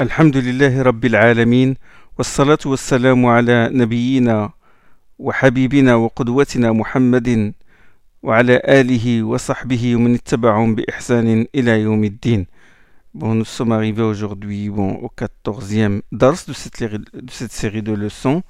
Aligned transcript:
الحمد 0.00 0.36
لله 0.36 0.82
رب 0.82 1.04
العالمين 1.04 1.74
والصلاة 2.18 2.58
والسلام 2.66 3.26
على 3.26 3.68
نبينا 3.72 4.50
وحبيبنا 5.18 5.94
وقدوتنا 5.94 6.72
محمد 6.72 7.52
وعلى 8.22 8.62
آله 8.68 9.22
وصحبه 9.22 9.96
ومن 9.96 10.14
اتبعهم 10.14 10.74
بإحسان 10.74 11.46
إلى 11.54 11.80
يوم 11.80 12.04
الدين 12.04 12.46
Bon, 13.14 13.34
nous 13.34 13.44
sommes 13.44 13.72
arrivés 13.72 14.02
aujourd'hui 14.02 14.68
bon, 14.70 14.90
au 15.02 15.10
14e 15.18 16.02
dars 16.12 16.44
de 16.46 16.52
cette, 16.52 16.84
de 16.84 17.30
cette 17.32 17.50
série 17.50 17.82
de 17.82 17.92
leçons 17.92 18.42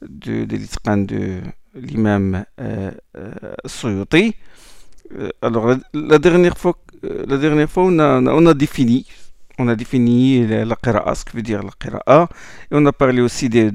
de, 0.00 0.44
de 0.44 0.56
l'Itqan 0.56 0.98
de 0.98 1.40
l'imam 1.74 2.44
euh, 2.60 2.92
euh, 3.16 3.32
Suyuti. 3.66 4.36
Euh, 5.18 5.30
alors, 5.42 5.66
la, 5.66 5.76
la, 5.94 6.18
dernière 6.20 6.56
fois, 6.56 6.76
euh, 7.02 7.24
la 7.26 7.38
dernière 7.38 7.68
fois 7.68 7.82
on, 7.84 7.98
a, 7.98 8.20
on 8.20 8.46
a 8.46 8.54
défini 8.54 9.06
on 9.58 9.68
a 9.68 9.76
défini 9.76 10.46
la, 10.46 10.76
qira'a, 10.76 11.14
ce 11.14 11.24
que 11.24 11.36
veut 11.36 11.42
dire 11.42 11.62
la 11.62 11.70
qira'a, 11.78 12.28
et 12.70 12.72
on 12.72 12.84
a 12.86 12.92
parlé 12.92 13.20
aussi 13.20 13.48
des, 13.48 13.70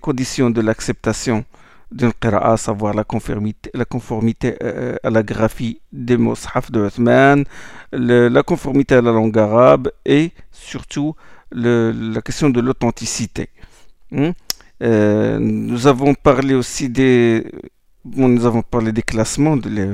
conditions 0.00 0.50
de 0.50 0.60
l'acceptation 0.60 1.44
d'une 1.90 2.12
qira'a, 2.12 2.52
à 2.52 2.56
savoir 2.56 2.94
la 2.94 3.04
conformité, 3.04 3.70
conformité 3.88 4.56
euh, 4.62 4.96
à 5.02 5.10
la 5.10 5.22
graphie 5.22 5.80
des 5.92 6.16
mushaf 6.16 6.70
de 6.70 6.86
Uthman, 6.86 7.44
la 7.92 8.42
conformité 8.42 8.96
à 8.96 9.02
la 9.02 9.12
langue 9.12 9.38
arabe 9.38 9.90
et 10.04 10.30
surtout 10.50 11.14
la 11.52 12.20
question 12.22 12.50
de 12.50 12.60
l'authenticité. 12.60 13.48
Hum? 14.10 14.32
Euh, 14.82 15.38
nous 15.38 15.86
avons 15.86 16.14
parlé 16.14 16.54
aussi 16.54 16.88
des, 16.88 17.44
nous 18.04 18.44
avons 18.46 18.62
parlé 18.62 18.90
des 18.90 19.02
classements 19.02 19.56
de 19.56 19.68
les, 19.68 19.88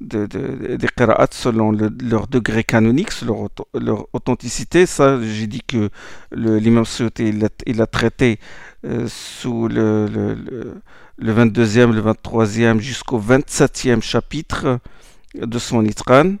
de, 0.00 0.26
de, 0.26 0.76
des 0.76 0.88
qira'at 0.88 1.28
selon 1.30 1.70
le, 1.70 1.90
leur 2.02 2.26
degré 2.26 2.64
canonique, 2.64 3.22
leur, 3.22 3.48
leur 3.74 4.06
authenticité. 4.12 4.86
Ça, 4.86 5.18
j'ai 5.22 5.46
dit 5.46 5.62
que 5.66 5.90
l'imam 6.32 6.84
Suyuti, 6.84 7.28
il, 7.28 7.48
il, 7.66 7.82
a 7.82 7.86
traité 7.86 8.38
euh, 8.84 9.06
sous 9.08 9.68
le, 9.68 10.06
le, 10.06 10.82
le, 11.18 11.34
22e, 11.34 11.92
le 11.92 12.02
23e 12.02 12.78
jusqu'au 12.78 13.20
27e 13.20 14.02
chapitre 14.02 14.78
de 15.34 15.58
son 15.58 15.84
Itran, 15.84 16.34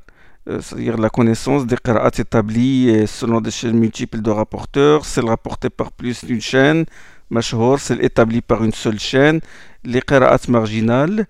euh, 0.48 0.60
c'est-à-dire 0.60 0.98
la 0.98 1.10
connaissance 1.10 1.66
des 1.66 1.76
qira'at 1.76 2.10
établis 2.18 3.06
selon 3.06 3.40
des 3.40 3.50
chaînes 3.50 3.78
multiples 3.78 4.20
de 4.20 4.30
rapporteurs, 4.30 5.04
celles 5.04 5.26
rapportées 5.26 5.70
par 5.70 5.92
plus 5.92 6.24
d'une 6.24 6.40
chaîne, 6.40 6.84
mashhour, 7.30 7.80
celles 7.80 8.04
établies 8.04 8.42
par 8.42 8.62
une 8.62 8.72
seule 8.72 9.00
chaîne, 9.00 9.40
les 9.84 10.02
qira'at 10.02 10.40
marginales, 10.48 11.26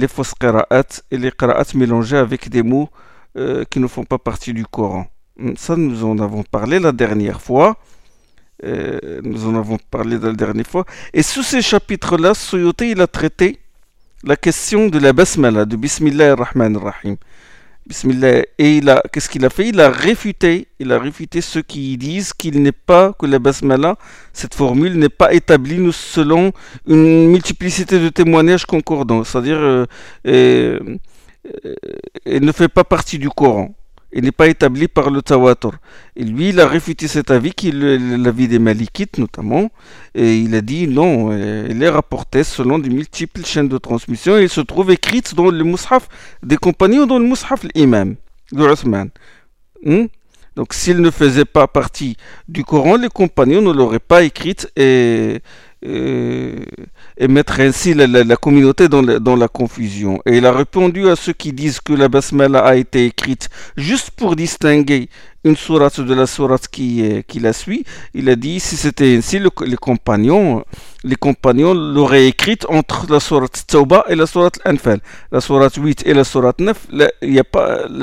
les 0.00 0.08
fausses 0.08 0.34
qira'at 0.34 0.90
et 1.10 1.18
les 1.18 1.30
qira'at 1.30 1.68
mélangées 1.74 2.16
avec 2.16 2.48
des 2.48 2.62
mots 2.62 2.88
euh, 3.36 3.64
qui 3.70 3.78
ne 3.78 3.86
font 3.86 4.04
pas 4.04 4.18
partie 4.18 4.52
du 4.52 4.64
Coran. 4.66 5.06
Ça, 5.56 5.76
nous 5.76 6.04
en 6.04 6.18
avons 6.18 6.42
parlé 6.42 6.78
la 6.78 6.92
dernière 6.92 7.40
fois. 7.40 7.76
Euh, 8.64 9.20
nous 9.22 9.46
en 9.48 9.54
avons 9.54 9.78
parlé 9.90 10.18
la 10.18 10.32
dernière 10.32 10.66
fois. 10.66 10.84
Et 11.14 11.22
sous 11.22 11.42
ces 11.42 11.62
chapitres-là, 11.62 12.34
Suyuti, 12.34 12.90
il 12.90 13.00
a 13.00 13.06
traité 13.06 13.58
la 14.24 14.36
question 14.36 14.88
de 14.88 14.98
la 14.98 15.12
basmala, 15.12 15.64
de 15.64 15.76
Bismillah 15.76 16.32
ar-Rahman 16.32 16.76
ar-Rahim. 16.76 17.16
Et 18.58 18.76
il 18.76 18.88
a, 18.88 19.02
qu'est-ce 19.12 19.28
qu'il 19.28 19.44
a 19.44 19.50
fait? 19.50 19.68
Il 19.68 19.80
a 19.80 19.90
réfuté, 19.90 20.68
il 20.78 20.92
a 20.92 20.98
réfuté 20.98 21.40
ceux 21.40 21.62
qui 21.62 21.96
disent 21.96 22.32
qu'il 22.32 22.62
n'est 22.62 22.72
pas, 22.72 23.12
que 23.18 23.26
la 23.26 23.38
basmala, 23.38 23.96
cette 24.32 24.54
formule 24.54 24.96
n'est 24.96 25.08
pas 25.08 25.32
établie 25.32 25.90
selon 25.92 26.52
une 26.86 27.28
multiplicité 27.28 27.98
de 27.98 28.08
témoignages 28.08 28.64
concordants. 28.64 29.24
C'est-à-dire, 29.24 29.58
euh, 29.58 29.86
euh, 30.26 30.78
ne 32.26 32.52
fait 32.52 32.68
pas 32.68 32.84
partie 32.84 33.18
du 33.18 33.28
Coran 33.28 33.74
il 34.12 34.24
n'est 34.24 34.32
pas 34.32 34.48
établi 34.48 34.88
par 34.88 35.10
le 35.10 35.22
Tawatur. 35.22 35.72
Et 36.16 36.24
lui, 36.24 36.50
il 36.50 36.60
a 36.60 36.66
réfuté 36.66 37.08
cet 37.08 37.30
avis, 37.30 37.52
qui 37.52 37.70
l'avis 37.72 38.48
des 38.48 38.58
Malikites 38.58 39.18
notamment, 39.18 39.70
et 40.14 40.36
il 40.36 40.54
a 40.54 40.60
dit 40.60 40.88
non, 40.88 41.32
elle 41.32 41.82
est 41.82 41.88
rapportée 41.88 42.44
selon 42.44 42.78
de 42.78 42.88
multiples 42.88 43.44
chaînes 43.44 43.68
de 43.68 43.78
transmission, 43.78 44.36
et 44.38 44.42
il 44.42 44.48
se 44.48 44.60
trouve 44.60 44.90
écrite 44.90 45.34
dans 45.34 45.50
le 45.50 45.64
Mus'haf 45.64 46.08
des 46.42 46.56
compagnons, 46.56 47.06
dans 47.06 47.18
le 47.18 47.26
Mus'haf 47.26 47.64
l'imam, 47.74 48.16
de 48.52 48.64
Uthman. 48.64 49.10
Hmm? 49.84 50.06
Donc 50.56 50.74
s'il 50.74 51.00
ne 51.00 51.10
faisait 51.10 51.44
pas 51.44 51.68
partie 51.68 52.16
du 52.48 52.64
Coran, 52.64 52.96
les 52.96 53.08
compagnons 53.08 53.62
ne 53.62 53.72
l'auraient 53.72 53.98
pas 54.00 54.24
écrite 54.24 54.70
et 54.76 55.40
et, 55.82 56.56
et 57.16 57.28
mettre 57.28 57.60
ainsi 57.60 57.94
la 57.94 58.36
communauté 58.36 58.88
dans 58.88 59.02
la, 59.02 59.18
dans 59.18 59.36
la, 59.36 59.48
confusion. 59.48 60.20
Et 60.26 60.38
il 60.38 60.46
a 60.46 60.52
répondu 60.52 61.08
à 61.08 61.16
ceux 61.16 61.32
qui 61.32 61.52
disent 61.52 61.80
que 61.80 61.92
la 61.92 62.08
basmala 62.08 62.60
a 62.60 62.76
été 62.76 63.06
écrite 63.06 63.48
juste 63.76 64.10
pour 64.10 64.36
distinguer 64.36 65.08
une 65.44 65.56
sourate 65.56 66.00
de 66.00 66.14
la 66.14 66.26
sourate 66.26 66.68
qui, 66.68 67.24
qui 67.26 67.40
la 67.40 67.52
suit. 67.52 67.84
Il 68.14 68.28
a 68.28 68.36
dit 68.36 68.60
si 68.60 68.76
c'était 68.76 69.16
ainsi, 69.16 69.38
le, 69.38 69.50
les 69.64 69.76
compagnons, 69.76 70.64
les 71.02 71.16
compagnons 71.16 71.72
l'auraient 71.72 72.26
écrite 72.26 72.66
entre 72.68 73.06
la 73.10 73.20
sourate 73.20 73.64
Tauba 73.66 74.04
et 74.08 74.14
la 74.14 74.26
sourate 74.26 74.58
Anfal. 74.66 75.00
La 75.32 75.40
sourate 75.40 75.76
8 75.76 76.06
et 76.06 76.14
la 76.14 76.24
sourate 76.24 76.60
9, 76.60 76.88
la, 76.92 77.08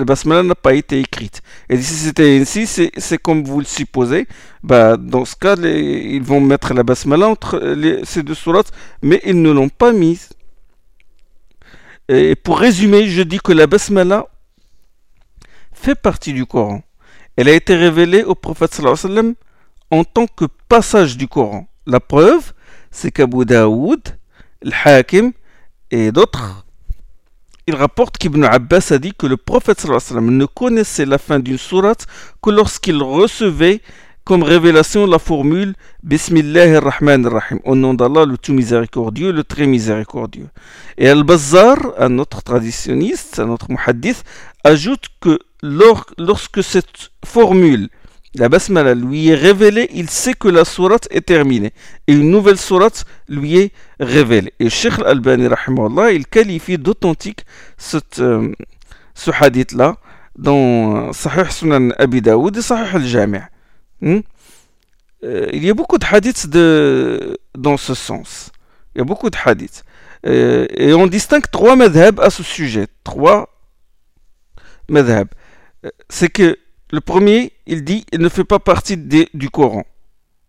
basmala 0.04 0.44
n'a 0.44 0.56
pas 0.56 0.74
été 0.74 1.00
écrite. 1.00 1.42
Et 1.70 1.78
si 1.78 1.94
c'était 1.94 2.40
ainsi, 2.40 2.66
c'est 2.66 3.18
comme 3.18 3.44
vous 3.44 3.60
le 3.60 3.66
supposez. 3.66 4.28
Bah, 4.64 4.98
dans 4.98 5.26
ce 5.26 5.36
cas, 5.36 5.56
ils 5.56 6.24
vont 6.24 6.42
mettre 6.42 6.74
la 6.74 6.84
basmala 6.84 7.28
entre 7.28 7.60
les, 7.60 8.04
ces 8.04 8.24
deux 8.24 8.34
sourates, 8.34 8.72
mais 9.02 9.22
ils 9.24 9.40
ne 9.40 9.52
l'ont 9.52 9.70
pas 9.70 9.92
mise. 9.92 10.30
Et 12.10 12.36
pour 12.36 12.60
résumer, 12.60 13.08
je 13.08 13.22
dis 13.22 13.40
que 13.40 13.52
la 13.52 13.68
basmala 13.68 14.28
fait 15.74 15.96
partie 15.96 16.34
du 16.34 16.46
Coran. 16.46 16.82
Elle 17.38 17.50
a 17.50 17.54
été 17.54 17.76
révélée 17.76 18.24
au 18.24 18.34
prophète 18.34 18.74
sallam 18.74 19.36
en 19.92 20.04
tant 20.04 20.26
que 20.26 20.46
passage 20.68 21.18
du 21.18 21.28
Coran. 21.28 21.68
La 21.86 22.00
preuve, 22.00 22.52
c'est 22.90 23.12
qu'Abu 23.12 23.46
Daoud, 23.46 24.02
le 24.64 24.72
Hakim 24.84 25.32
et 25.92 26.12
d'autres, 26.12 26.66
ils 27.68 27.76
rapportent 27.76 28.18
qu'Ibn 28.18 28.44
Abbas 28.44 28.88
a 28.92 28.98
dit 28.98 29.14
que 29.14 29.28
le 29.28 29.38
prophète 29.38 29.80
sallam 29.80 30.36
ne 30.36 30.46
connaissait 30.46 31.06
la 31.06 31.20
fin 31.20 31.38
d'une 31.38 31.60
sourate 31.60 32.08
que 32.42 32.50
lorsqu'il 32.50 33.04
recevait 33.04 33.82
comme 34.24 34.42
révélation 34.44 35.06
la 35.06 35.20
formule 35.20 35.76
Bismillah 36.04 36.78
ar-Rahman 36.78 37.26
ar-Rahim, 37.28 37.60
au 37.64 37.76
nom 37.76 37.94
d'Allah 37.94 38.26
le 38.26 38.38
tout 38.38 38.52
miséricordieux, 38.52 39.32
le 39.32 39.44
très 39.44 39.68
miséricordieux. 39.68 40.50
Et 40.98 41.08
Al-Bazzar, 41.08 41.78
un 42.00 42.18
autre 42.18 42.42
traditionniste, 42.42 43.40
un 43.40 43.50
autre 43.50 43.68
muhaddith, 43.70 44.24
ajoute 44.66 45.06
que 45.22 45.40
lorsque 45.64 46.64
cette 46.64 47.12
formule, 47.26 47.90
la 48.36 48.50
basmala, 48.50 48.94
lui 48.94 49.30
est 49.30 49.36
révélée, 49.36 49.90
il 49.94 50.10
sait 50.10 50.34
que 50.34 50.48
la 50.48 50.66
sourate 50.66 51.08
est 51.12 51.26
terminée. 51.26 51.74
Et 52.08 52.14
une 52.14 52.30
nouvelle 52.30 52.58
sourate 52.58 53.06
lui 53.28 53.58
est 53.58 53.72
révélée. 54.00 54.54
Et 54.60 54.70
Sheikh 54.70 55.00
Al-Albani, 55.00 55.50
il 56.14 56.28
qualifie 56.28 56.78
d'authentique 56.78 57.46
euh, 58.20 58.52
ce 59.16 59.32
hadith-là 59.32 59.98
dans 60.38 61.12
Sahih 61.14 61.50
Sunan 61.50 61.90
Abi 61.98 62.22
Daoud 62.22 62.58
et 62.58 62.62
Sahih 62.62 62.96
Al-Jami'. 62.96 63.40
Hmm? 64.02 64.20
Euh, 65.24 65.48
il 65.52 65.66
y 65.66 65.70
a 65.70 65.74
beaucoup 65.74 65.98
de 65.98 66.06
hadiths 66.06 66.48
dans 66.48 67.78
ce 67.78 67.96
sens. 67.96 68.52
Il 68.94 69.00
y 69.00 69.02
a 69.02 69.06
beaucoup 69.06 69.30
de 69.32 69.38
hadiths. 69.44 69.84
Euh, 70.26 70.68
et 70.76 70.94
on 70.94 71.08
distingue 71.08 71.50
trois 71.52 71.76
madhab 71.76 72.20
à 72.20 72.30
ce 72.30 72.44
sujet. 72.44 72.88
Trois 73.04 73.50
madhab. 74.90 75.28
C'est 76.10 76.30
que 76.30 76.58
le 76.92 77.02
premier, 77.02 77.52
il 77.66 77.84
dit, 77.84 78.06
il 78.12 78.20
ne 78.20 78.30
fait 78.30 78.44
pas 78.44 78.60
partie 78.60 78.98
du 78.98 79.50
Coran. 79.50 79.84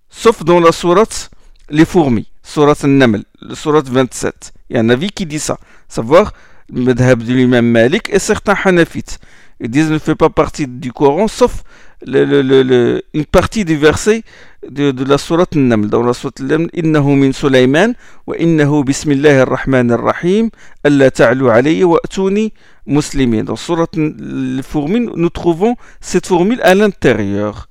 Sauf 0.08 0.44
dans 0.44 0.60
la 0.60 0.72
sourate 0.72 1.30
Les 1.70 1.84
fourmis, 1.84 2.30
sourate 2.42 2.84
Al-Naml, 2.84 3.24
sourate 3.52 3.88
27. 3.88 4.52
Il 4.70 4.76
y 4.76 4.78
a 4.78 4.82
un 4.82 4.88
avis 4.88 5.10
qui 5.10 5.26
dit 5.26 5.38
ça. 5.38 5.58
Savoir 5.88 6.32
le 6.72 6.82
madhab 6.82 7.22
de 7.22 7.34
l'imam 7.34 7.66
Malik 7.66 8.08
et 8.10 8.18
certains 8.18 8.56
hanafites. 8.64 9.18
Ils 9.60 9.68
disent, 9.68 9.88
il 9.88 9.94
ne 9.94 9.98
fait 9.98 10.14
pas 10.14 10.30
partie 10.30 10.66
du 10.68 10.92
Coran, 10.92 11.26
sauf 11.26 11.64
le, 12.06 12.24
le, 12.24 12.42
le, 12.62 13.02
une 13.12 13.24
partie 13.24 13.64
du 13.64 13.76
verset 13.76 14.22
de, 14.68 14.92
de 14.92 15.04
la 15.04 15.18
sourate 15.18 15.56
Naml. 15.56 15.88
Dans 15.88 16.02
la 16.02 16.12
sourate 16.14 16.40
Naml, 16.40 16.68
Innahu 16.72 17.16
min 17.16 17.32
Sulaiman 17.32 17.94
wa 18.26 18.36
innahu 18.38 18.84
bismillah 18.84 19.42
ar-Rahman 19.42 19.90
ar-Rahim 19.90 20.50
alla 20.84 21.10
ta'lu 21.10 21.48
alayya 21.50 21.86
wa 21.88 21.98
atuni 22.04 22.52
muslimin. 22.88 23.44
Dans 23.44 23.56
fourmis, 23.56 25.08
nous 25.14 25.30
trouvons 25.30 25.76
cette 26.00 26.26
formule 26.26 26.60
à 26.62 26.74
l'intérieur 26.74 27.68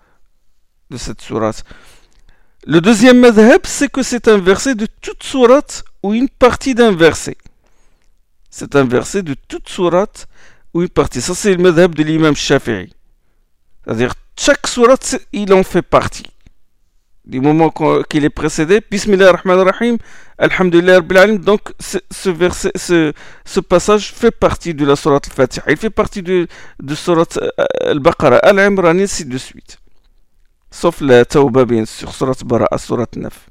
de 0.89 0.97
cette 0.97 1.21
sourate. 1.21 1.63
Le 2.65 2.79
deuxième 2.81 3.19
madhab, 3.19 3.61
c'est 3.65 3.91
que 3.91 4.03
c'est 4.03 4.27
un 4.27 4.37
verset 4.37 4.75
de 4.75 4.87
toute 5.01 5.23
sourate 5.23 5.83
ou 6.03 6.13
une 6.13 6.29
partie 6.29 6.75
d'un 6.75 6.93
verset. 6.93 7.37
C'est 8.49 8.75
un 8.75 8.85
verset 8.85 9.23
de 9.23 9.35
toute 9.47 9.69
sourate 9.69 10.27
ou 10.73 10.81
une 10.81 10.89
partie. 10.89 11.21
Ça, 11.21 11.35
c'est 11.35 11.53
le 11.53 11.61
madhab 11.61 11.93
de 11.93 12.03
l'imam 12.03 12.35
Shafi'i. 12.35 12.93
C'est-à-dire, 13.83 14.13
chaque 14.37 14.67
sourate, 14.67 15.19
il 15.31 15.53
en 15.53 15.63
fait 15.63 15.81
partie. 15.81 16.25
Du 17.27 17.41
moment 17.41 17.73
qu'il 18.09 18.23
est 18.23 18.29
précédé, 18.29 18.81
Bismillah 18.89 19.31
ar-Rahman 19.31 19.67
ar-Rahim, 19.67 19.97
Alhamdulillah 20.37 21.01
Rabbil 21.01 21.39
donc 21.39 21.73
ce, 21.77 22.29
verset, 22.29 22.71
ce, 22.75 23.11
ce, 23.43 23.59
passage 23.59 24.13
fait 24.13 24.31
partie 24.31 24.73
de 24.73 24.85
la 24.85 24.95
sourate 24.95 25.27
al-Fatiha. 25.27 25.65
Il 25.67 25.75
fait 25.75 25.89
partie 25.89 26.21
de, 26.21 26.47
de 26.81 26.95
sourate 26.95 27.37
al-Baqarah, 27.81 28.37
Al-Imran, 28.37 28.97
ainsi 28.99 29.25
de 29.25 29.37
suite. 29.37 29.77
sauf 30.71 31.01
la 31.01 31.25
Tawbah 31.25 31.65
bien 31.65 31.83
sûr, 31.83 32.13
Surat 32.15 32.37
Bara'a, 32.45 32.77
Surat 32.77 33.07
9. 33.13 33.49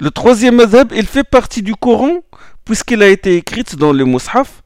Le 0.00 0.10
troisième 0.10 0.56
madhab, 0.56 0.90
il 0.92 1.06
fait 1.06 1.22
partie 1.22 1.62
du 1.62 1.76
Coran 1.76 2.24
puisqu'il 2.64 3.04
a 3.04 3.08
été 3.08 3.36
écrit 3.36 3.62
dans 3.78 3.92
le 3.92 4.04
Mus'haf 4.04 4.64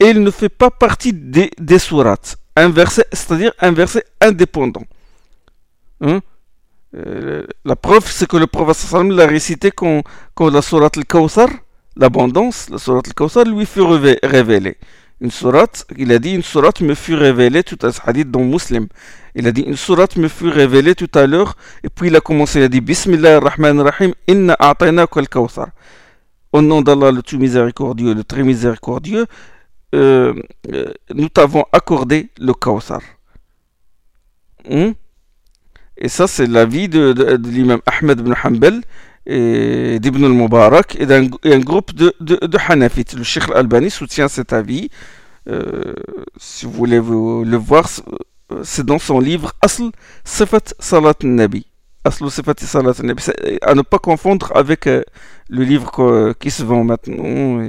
et 0.00 0.06
il 0.06 0.22
ne 0.22 0.30
fait 0.30 0.48
pas 0.48 0.70
partie 0.70 1.12
des, 1.12 1.50
des 1.58 1.78
sourates. 1.78 2.38
Un 2.56 2.70
verset, 2.70 3.04
c'est-à-dire 3.12 3.52
un 3.60 3.72
verset 3.72 4.04
indépendant. 4.22 4.84
Hein? 6.00 6.20
Euh, 6.96 7.44
la 7.64 7.76
preuve, 7.76 8.06
c'est 8.10 8.26
que 8.26 8.36
le 8.36 8.46
prophète 8.46 8.92
l'a 9.10 9.26
récité 9.26 9.70
quand, 9.70 10.02
quand 10.34 10.50
la 10.50 10.62
sourate 10.62 10.96
al-Kawthar, 10.96 11.48
l'abondance, 11.96 12.70
la 12.70 12.78
sourate 12.78 13.08
al-Kawthar 13.08 13.44
lui 13.44 13.66
fut 13.66 13.82
révélée. 13.82 14.76
Une 15.20 15.30
sourate, 15.30 15.84
il 15.96 16.12
a 16.12 16.18
dit 16.18 16.32
une 16.34 16.42
sourate 16.42 16.80
me 16.80 16.94
fut 16.94 17.14
révélée 17.14 17.64
tout 17.64 17.78
à 17.82 17.90
dans 18.24 18.44
Muslim. 18.44 18.86
Il 19.34 19.46
a 19.48 19.52
dit 19.52 19.62
une 19.62 19.74
me 20.22 20.28
fut 20.28 20.48
révélée 20.48 20.94
tout 20.94 21.10
à 21.14 21.26
l'heure 21.26 21.56
et 21.82 21.88
puis 21.88 22.08
il 22.08 22.16
a 22.16 22.20
commencé, 22.20 22.60
il 22.60 22.62
a 22.62 22.68
dit 22.68 22.80
Bismillah 22.80 23.36
ar-Rahman 23.36 23.80
ar-Rahim, 23.80 24.14
inna 24.28 24.56
a'tayna 24.58 25.06
al-Kawthar. 25.14 25.68
Au 26.52 26.62
nom 26.62 26.80
d'Allah 26.82 27.10
le 27.10 27.22
tout 27.22 27.36
miséricordieux, 27.38 28.14
le 28.14 28.24
très 28.24 28.42
miséricordieux, 28.44 29.26
euh, 29.94 30.34
euh, 30.72 30.92
nous 31.14 31.28
t'avons 31.28 31.64
accordé 31.72 32.30
le 32.38 32.54
Kawthar. 32.54 33.00
Hmm? 34.68 34.92
Et 35.98 36.08
ça, 36.08 36.26
c'est 36.28 36.46
l'avis 36.46 36.88
de, 36.88 37.38
l'imam 37.44 37.80
Ahmed 37.86 38.20
ibn 38.20 38.32
Hanbal 38.44 38.80
et 39.26 39.98
d'Ibn 40.00 40.24
al-Mubarak 40.24 40.96
et 40.98 41.06
d'un 41.06 41.26
groupe 41.58 41.92
de, 41.92 42.14
de, 42.20 42.58
Hanafites. 42.68 43.14
Le 43.14 43.24
Sheikh 43.24 43.44
al-Albani 43.50 43.90
soutient 43.90 44.28
cet 44.28 44.52
avis. 44.52 44.90
Euh, 45.48 45.94
si 46.36 46.66
vous 46.66 46.72
voulez 46.72 46.98
le 46.98 47.56
voir, 47.56 47.88
c'est 48.62 48.86
dans 48.86 48.98
son 49.00 49.18
livre 49.18 49.52
Asl 49.60 49.90
Sifat 50.24 50.72
Salat 50.78 51.14
Nabi. 51.24 51.66
Asl 52.04 52.30
Sifat 52.30 52.54
Salat 52.58 52.94
Nabi. 53.02 53.24
À 53.62 53.74
ne 53.74 53.82
pas 53.82 53.98
confondre 53.98 54.52
avec 54.54 54.86
euh, 54.86 55.02
le 55.50 55.64
livre 55.64 56.32
qui 56.34 56.52
se 56.52 56.62
vend 56.62 56.84
maintenant, 56.84 57.68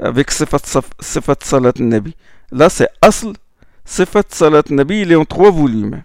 avec 0.00 0.30
Sifat, 0.30 0.60
Sifat 1.00 1.36
Salat 1.42 1.72
Nabi. 1.80 2.14
Là, 2.52 2.68
c'est 2.70 2.88
Asl 3.02 3.32
Sifat 3.84 4.22
Salat 4.28 4.62
Nabi. 4.70 5.00
Il 5.00 5.12
est 5.12 5.16
en 5.16 5.24
trois 5.24 5.50
volumes. 5.50 6.04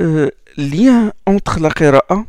Euh, 0.00 0.30
lien 0.56 1.12
entre 1.26 1.60
la 1.60 1.70
qira'a, 1.70 2.24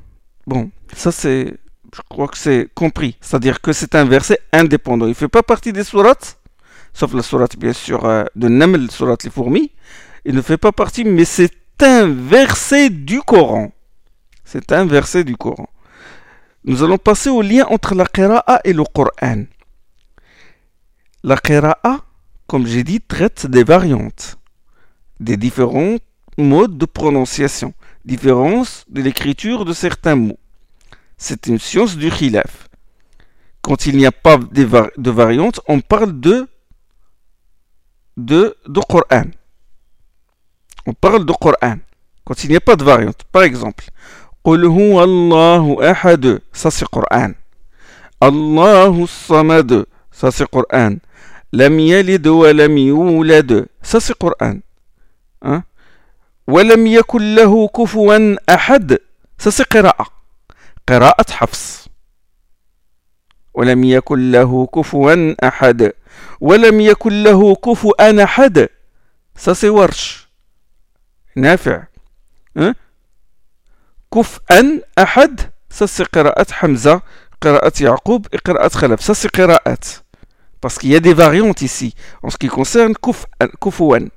bon, 0.46 0.70
ça 0.96 1.12
c'est, 1.12 1.58
je 1.96 2.02
crois 2.10 2.28
que 2.28 2.38
c'est 2.38 2.70
compris. 2.74 3.18
C'est-à-dire 3.22 3.62
que 3.62 3.72
c'est 3.72 3.96
un 3.96 4.06
verset 4.06 4.40
indépendant. 4.52 5.06
Il 5.06 5.10
ne 5.10 5.14
fait 5.14 5.30
pas 5.30 5.44
partie 5.44 5.72
des 5.72 5.84
sourates, 5.84 6.40
sauf 6.94 7.14
la 7.14 7.22
sourate 7.22 7.58
bien 7.58 7.74
sûr 7.74 8.06
euh, 8.06 8.26
de 8.36 8.48
Naml, 8.50 8.92
sourate 8.92 9.24
les 9.24 9.30
fourmis. 9.30 9.72
Il 10.26 10.36
ne 10.36 10.42
fait 10.42 10.58
pas 10.58 10.72
partie, 10.72 11.04
mais 11.04 11.26
c'est 11.26 11.52
un 11.82 12.08
verset 12.08 12.90
du 12.90 13.22
Coran. 13.22 13.72
C'est 14.44 14.72
un 14.72 14.86
verset 14.86 15.24
du 15.24 15.36
Coran. 15.36 15.70
Nous 16.66 16.84
allons 16.84 16.98
passer 16.98 17.30
au 17.30 17.42
lien 17.42 17.66
entre 17.70 17.96
la 17.96 18.06
qira'a 18.06 18.60
et 18.64 18.74
le 18.74 18.84
Coran. 18.84 19.46
La 21.24 21.38
qira'a, 21.38 22.02
comme 22.48 22.68
j'ai 22.68 22.84
dit, 22.84 23.02
traite 23.02 23.48
des 23.48 23.64
variantes, 23.64 24.38
des 25.20 25.38
différentes 25.38 26.02
mode 26.38 26.78
de 26.78 26.86
prononciation, 26.86 27.74
différence 28.06 28.86
de 28.90 29.02
l'écriture 29.02 29.66
de 29.66 29.74
certains 29.74 30.16
mots. 30.16 30.40
C'est 31.18 31.48
une 31.48 31.60
science 31.60 31.96
du 31.96 32.10
khilaf. 32.12 32.68
Quand 33.62 33.86
il 33.86 33.96
n'y 33.96 34.06
a 34.06 34.12
pas 34.12 34.38
de, 34.38 35.12
variantes, 35.12 35.62
on 35.68 35.80
parle 35.80 36.20
de, 36.20 36.48
de, 38.18 38.58
de 38.68 38.80
Coran. 38.82 39.26
On 40.86 40.94
parle 40.94 41.26
de 41.26 41.32
Coran. 41.32 41.78
Quand 42.26 42.44
il 42.44 42.50
n'y 42.50 42.58
a 42.58 42.62
pas 42.62 42.76
de 42.76 42.84
variante. 42.84 43.24
Par 43.32 43.44
exemple, 43.44 43.86
ça 46.52 46.72
c'est 46.72 46.88
Coran. 46.90 47.32
Allahu 48.20 49.08
samad, 49.08 49.86
ça 50.12 50.32
c'est 50.32 50.50
Coran. 50.50 50.96
Lam 51.54 51.80
yalid 51.80 52.28
wa 52.28 52.52
ça 53.82 54.00
c'est 54.02 54.18
Coran. 54.18 54.56
Hein? 55.42 55.64
ولم 56.48 56.88
يكن 56.88 57.36
له 57.36 57.68
كفوا 57.68 58.36
أحد. 58.50 58.98
سسي 59.38 59.64
قراءة. 59.64 60.06
قراءة 60.90 61.32
حفص. 61.32 61.88
ولم 63.54 63.84
يكن 63.84 64.32
له 64.32 64.66
كفوا 64.66 65.36
أحد. 65.48 65.94
ولم 66.42 66.82
يكن 66.82 67.24
له 67.24 67.56
كفوا 67.56 68.24
أحد. 68.24 68.70
سسي 69.36 69.70
ورش. 69.70 70.28
نافع. 71.36 71.84
أه؟ 72.58 72.76
كفءا 74.14 74.82
أحد. 75.00 75.42
سسي 75.70 76.04
قراءة 76.04 76.52
حمزة. 76.52 77.02
قراءة 77.42 77.74
يعقوب. 77.82 78.28
قراءة 78.46 78.70
خلف. 78.70 79.04
سسي 79.04 79.28
قراءات. 79.28 79.86
Parce 80.62 80.78
qu'il 80.78 80.92
y 80.92 80.96
a 80.96 81.02
des 81.02 81.14
variantes 81.14 81.62
ici. 81.62 81.94
En 82.22 82.30
ce 82.30 82.38
kuf'an 82.38 84.08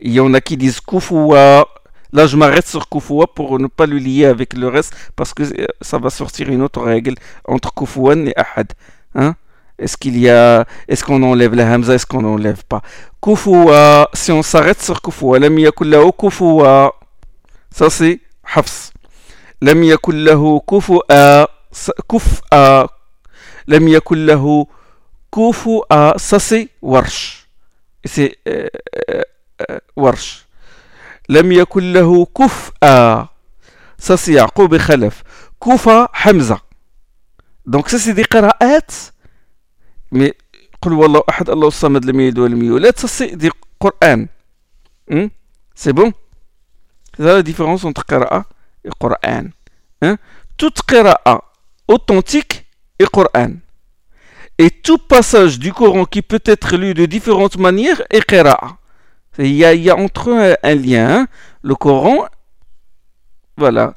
Il 0.00 0.12
y 0.12 0.20
en 0.20 0.32
a 0.34 0.40
qui 0.40 0.56
disent 0.56 0.80
Kufua. 0.80 1.66
Là, 2.12 2.26
je 2.26 2.36
m'arrête 2.36 2.66
sur 2.66 2.88
Kufua 2.88 3.26
pour 3.26 3.58
ne 3.58 3.66
pas 3.68 3.86
le 3.86 3.98
lier 3.98 4.24
avec 4.24 4.54
le 4.54 4.68
reste 4.68 4.94
parce 5.14 5.32
que 5.32 5.42
euh, 5.44 5.66
ça 5.80 5.98
va 5.98 6.10
sortir 6.10 6.48
une 6.48 6.62
autre 6.62 6.82
règle 6.82 7.14
entre 7.46 7.72
Kufuan 7.72 8.26
et 8.26 8.34
Ahad. 8.36 8.72
Hein? 9.14 9.34
Est-ce 9.78 9.96
qu'il 9.96 10.18
y 10.18 10.28
a, 10.28 10.66
est-ce 10.88 11.02
qu'on 11.04 11.22
enlève 11.22 11.54
la 11.54 11.72
Hamza, 11.72 11.94
est-ce 11.94 12.04
qu'on 12.04 12.22
n'enlève 12.22 12.64
pas? 12.64 12.82
Kufua, 13.22 14.10
si 14.12 14.30
on 14.30 14.42
s'arrête 14.42 14.82
sur 14.82 15.00
Kufua, 15.00 15.38
lam 15.38 15.58
yakullahu 15.58 16.12
Kufua, 16.12 16.94
ça 17.70 17.88
c'est 17.88 18.20
Hafs. 18.54 18.92
Lam 19.62 19.82
yakullahu 19.82 20.60
Kufua, 20.66 21.48
Kuf'a, 22.08 22.88
lam 23.66 23.88
yakullahu 23.88 24.64
Kufua, 25.32 26.14
ça 26.16 26.38
c'est 26.38 26.68
Warsh. 26.82 27.48
C'est 28.04 28.36
euh, 28.48 28.68
euh, 29.10 29.22
ورش 29.95 30.45
لم 31.29 31.51
يكن 31.51 31.93
له 31.93 32.25
كفء 32.25 32.73
ça 33.97 34.17
c'est 34.17 34.33
Yaqub 34.33 34.73
et 34.73 34.77
Khalaf 34.77 35.23
Kufa 35.59 36.11
Hamza 36.25 36.59
donc 37.65 37.89
ça 37.89 37.97
c'est 37.97 38.13
des 38.13 38.25
qira'at 38.25 39.11
mais 40.11 40.33
قل 40.81 40.93
والله 40.93 41.21
أحد 41.29 41.49
الله 41.49 41.67
الصمد 41.67 42.05
لم 42.05 42.19
يلد 42.19 42.39
ولم 42.39 42.63
يولد 42.63 42.95
ça 42.99 43.07
c'est 43.07 43.35
des 43.35 43.49
Qur'an 43.79 44.25
hmm? 45.09 45.27
c'est 45.73 45.93
bon 45.93 46.13
c'est 47.17 47.23
la 47.23 47.41
différence 47.41 47.83
entre 47.85 48.05
qira'a 48.05 48.45
et 48.83 48.89
Qur'an 48.99 49.45
hein? 50.01 50.17
toute 50.57 50.81
qira'a 50.83 51.41
authentique 51.87 52.65
est 52.99 53.09
Qur'an 53.09 53.53
et 54.57 54.69
tout 54.69 54.97
passage 54.97 55.57
du 55.59 55.73
Coran 55.73 56.05
qui 56.05 56.21
peut 56.21 56.43
être 56.45 56.77
lu 56.77 56.93
de 56.93 57.05
différentes 57.05 57.57
manières 57.57 58.01
est 58.09 58.25
qira'a 58.25 58.77
Il 59.40 59.54
y 59.54 59.90
a, 59.90 59.96
entre 59.96 60.30
eux 60.30 60.56
un 60.62 60.74
lien. 60.74 61.26
Le 61.62 61.74
Coran, 61.74 62.26
voilà, 63.56 63.94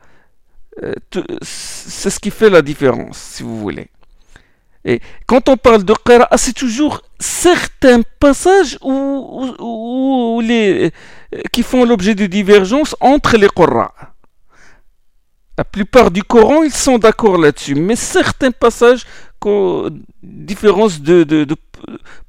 euh, 0.83 0.93
c'est 1.41 2.09
ce 2.09 2.19
qui 2.19 2.31
fait 2.31 2.49
la 2.49 2.61
différence, 2.61 3.17
si 3.17 3.43
vous 3.43 3.59
voulez. 3.59 3.89
Et 4.85 4.99
quand 5.27 5.47
on 5.47 5.57
parle 5.57 5.83
de 5.83 5.93
Qira'a, 5.93 6.37
c'est 6.37 6.53
toujours 6.53 7.01
certains 7.19 8.01
passages 8.19 8.77
où, 8.81 10.41
les, 10.43 10.91
qui 11.51 11.63
font 11.63 11.85
l'objet 11.85 12.15
de 12.15 12.25
divergence 12.25 12.95
entre 12.99 13.37
les 13.37 13.47
Qur'an. 13.47 13.91
La 15.57 15.63
plupart 15.63 16.11
du 16.11 16.23
Coran, 16.23 16.63
ils 16.63 16.73
sont 16.73 16.97
d'accord 16.97 17.37
là-dessus, 17.37 17.75
mais 17.75 17.95
certains 17.95 18.51
passages, 18.51 19.05
différence 20.21 21.01
de, 21.01 21.23
de, 21.23 21.55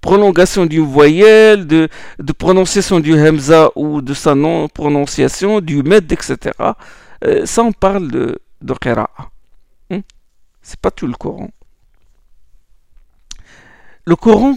prolongation 0.01 0.67
d'une 0.67 0.85
voyelle, 0.85 1.67
de, 1.67 1.89
de, 2.19 2.33
prononciation 2.33 3.01
du 3.01 3.15
Hamza 3.15 3.71
ou 3.75 4.03
de 4.03 4.15
sa 4.15 4.35
non-prononciation, 4.35 5.61
du 5.61 5.83
Med, 5.83 6.11
etc. 6.13 6.37
Euh, 7.25 7.47
ça, 7.47 7.63
on 7.63 7.73
parle 7.73 8.11
de, 8.11 8.39
de. 8.61 8.75
Hmm? 9.91 10.01
C'est 10.63 10.81
pas 10.81 10.91
tout 10.91 11.07
le 11.07 11.15
Coran. 11.15 11.51
Le 14.07 14.17
Coran 14.17 14.57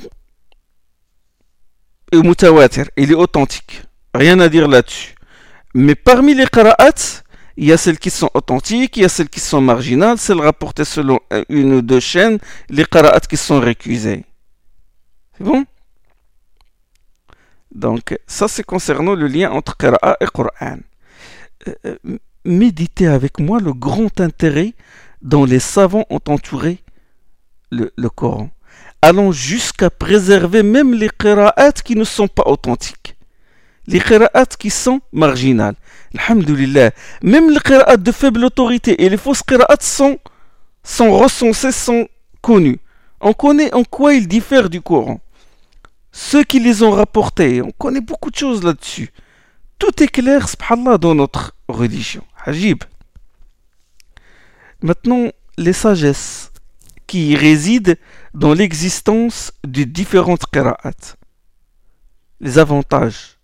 est 2.11 2.21
mutawatir, 2.21 2.89
il 2.97 3.11
est 3.11 3.15
authentique. 3.15 3.83
Rien 4.13 4.39
à 4.39 4.49
dire 4.49 4.67
là-dessus. 4.67 5.15
Mais 5.73 5.95
parmi 5.95 6.33
les 6.33 6.47
Qira'at, 6.47 7.23
il 7.57 7.65
y 7.65 7.73
a 7.73 7.77
celles 7.77 7.97
qui 7.99 8.11
sont 8.11 8.29
authentiques, 8.35 8.97
il 8.97 9.01
y 9.01 9.05
a 9.05 9.09
celles 9.09 9.29
qui 9.29 9.39
sont 9.39 9.61
marginales, 9.61 10.19
celles 10.19 10.39
rapportées 10.41 10.85
selon 10.85 11.19
une 11.49 11.73
ou 11.73 11.81
deux 11.81 11.99
chaînes, 11.99 12.37
les 12.69 12.85
Qira'at 12.85 13.21
qui 13.21 13.37
sont 13.37 13.59
récusées. 13.59 14.23
C'est 15.37 15.43
bon? 15.43 15.65
Donc, 17.73 18.17
ça 18.27 18.47
c'est 18.47 18.63
concernant 18.63 19.15
le 19.15 19.27
lien 19.27 19.51
entre 19.51 19.75
Qira'a 19.75 20.17
et 20.21 20.27
Coran. 20.27 20.77
Euh, 21.67 21.73
euh, 21.85 22.17
méditez 22.45 23.07
avec 23.07 23.39
moi 23.39 23.59
le 23.59 23.73
grand 23.73 24.21
intérêt 24.21 24.73
dont 25.21 25.45
les 25.45 25.59
savants 25.59 26.05
ont 26.09 26.21
entouré 26.27 26.83
le, 27.71 27.91
le 27.97 28.09
Coran, 28.09 28.49
allant 29.01 29.31
jusqu'à 29.31 29.89
préserver 29.89 30.63
même 30.63 30.93
les 30.93 31.09
Qira'at 31.09 31.73
qui 31.73 31.95
ne 31.95 32.03
sont 32.03 32.27
pas 32.27 32.43
authentiques. 32.45 33.17
les 33.87 33.99
qira'at 33.99 34.45
qui 34.59 34.69
sont 34.69 35.01
marginales. 35.11 35.75
Alhamdulillah. 36.17 36.91
Même 37.21 37.49
les 37.49 37.59
qira'at 37.59 37.97
de 37.97 38.11
faible 38.11 38.45
autorité 38.45 39.03
et 39.03 39.09
les 39.09 39.17
fausses 39.17 39.43
qira'at 39.43 39.77
sont, 39.81 40.17
sont 40.83 41.11
recensées, 41.17 41.71
sont 41.71 42.07
connues. 42.41 42.79
On 43.21 43.33
connaît 43.33 43.73
en 43.73 43.83
quoi 43.83 44.13
ils 44.13 44.27
diffèrent 44.27 44.69
du 44.69 44.81
Coran. 44.81 45.19
Ceux 46.11 46.43
qui 46.43 46.59
les 46.59 46.83
ont 46.83 46.91
rapportés, 46.91 47.61
on 47.61 47.71
connaît 47.71 48.01
beaucoup 48.01 48.31
de 48.31 48.35
choses 48.35 48.63
là-dessus. 48.63 49.11
Tout 49.79 50.01
est 50.01 50.07
clair, 50.07 50.49
subhanallah, 50.49 50.97
dans 50.97 51.13
notre 51.13 51.55
religion. 51.67 52.23
Hajib. 52.45 52.83
Maintenant, 54.81 55.27
les 55.57 55.73
sagesses 55.73 56.51
qui 57.05 57.35
résident 57.35 57.95
dans 58.33 58.53
l'existence 58.53 59.51
de 59.63 59.83
différentes 59.83 60.45
qira'at. 60.51 61.15
Les 62.39 62.59
avantages. 62.59 63.36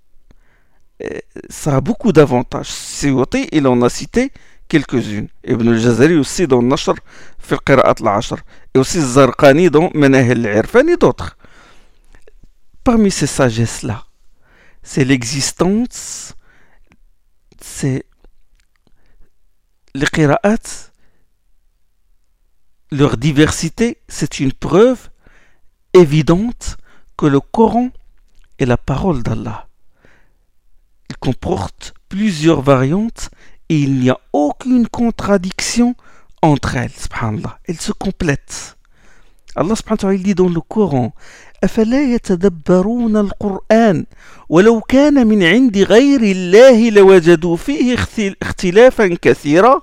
Euh, 1.05 1.19
ça 1.49 1.75
a 1.77 1.81
beaucoup 1.81 2.11
d'avantages. 2.11 2.69
Siwati, 2.69 3.49
il 3.51 3.67
en 3.67 3.81
a 3.81 3.89
cité 3.89 4.31
quelques-unes. 4.67 5.27
Ibn 5.43 5.69
al-Jazari 5.69 6.15
aussi 6.15 6.47
dans 6.47 6.61
Nashr, 6.61 6.93
fil 7.39 7.57
Qira'at 7.65 7.95
al-Ashr. 8.01 8.37
Et 8.73 8.79
aussi 8.79 9.01
Zarqani 9.01 9.69
dans 9.69 9.89
Menah 9.93 10.19
al-Irfan 10.19 10.87
et 10.87 10.97
d'autres. 10.97 11.37
Parmi 12.83 13.11
ces 13.11 13.27
sagesses-là, 13.27 14.03
c'est 14.81 15.05
l'existence, 15.05 16.33
c'est 17.61 18.05
les 19.95 20.07
Qira'at, 20.07 20.91
leur 22.91 23.17
diversité, 23.17 23.97
c'est 24.07 24.39
une 24.39 24.53
preuve 24.53 25.09
évidente 25.93 26.77
que 27.17 27.25
le 27.25 27.39
Coran 27.39 27.89
est 28.59 28.65
la 28.65 28.77
parole 28.77 29.23
d'Allah 29.23 29.67
Il 31.22 31.22
comporte 31.22 31.94
plusieurs 32.08 32.62
variantes 32.62 33.30
et 33.68 33.78
il 33.78 34.00
n'y 34.00 34.10
a 34.10 34.18
aucune 34.32 34.88
contradiction 34.88 35.94
entre 36.42 36.76
elles. 36.76 36.90
Subhanallah. 36.90 37.58
Elles 37.66 37.80
se 37.80 37.92
complètent. 37.92 38.76
Allah 39.56 39.74
subhanahu 39.74 39.94
wa 39.94 39.96
ta'ala 39.96 40.18
dit 40.18 40.34
dans 40.34 40.48
le 40.48 40.60
Coran 40.60 41.12
أفلا 41.64 42.14
يتدبرون 42.14 43.16
القرآن 43.16 44.06
ولو 44.48 44.80
كان 44.80 45.26
من 45.26 45.42
عند 45.42 45.78
غير 45.78 46.22
الله 46.22 46.90
لوجدوا 46.90 47.56
فيه 47.56 47.96
اختلافا 48.42 49.16
كثيرا 49.22 49.82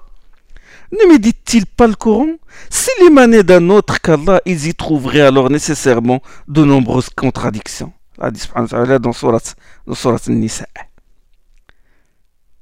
Ne 0.91 1.07
médite-t-il 1.11 1.65
pas 1.65 1.87
le 1.87 1.95
Coran 1.95 2.37
S'il 2.69 3.07
émanait 3.07 3.43
d'un 3.43 3.69
autre 3.69 3.99
qu'Allah, 3.99 4.39
ils 4.45 4.67
y 4.67 4.73
trouveraient 4.75 5.27
alors 5.31 5.49
nécessairement 5.49 6.21
de 6.47 6.63
nombreuses 6.63 7.09
contradictions. 7.09 7.91
Allah 8.19 8.99
dans 8.99 9.11
Surat, 9.11 9.41
dans 9.87 9.95
Surat 9.95 10.21
Nisa. 10.27 10.67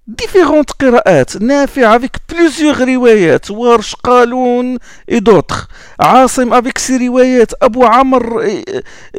Différentes 0.08 0.72
qira'at, 0.72 1.38
Nafi 1.38 1.82
avec 1.84 2.26
plusieurs 2.26 2.76
riwayat, 2.76 3.40
Warsh, 3.50 3.94
Qaloun 4.02 4.78
et 5.06 5.20
d'autres. 5.20 5.68
Asim 5.98 6.50
avec 6.50 6.78
ses 6.78 6.96
riwayat, 6.96 7.48
Abu 7.60 7.84
Amr, 7.84 8.22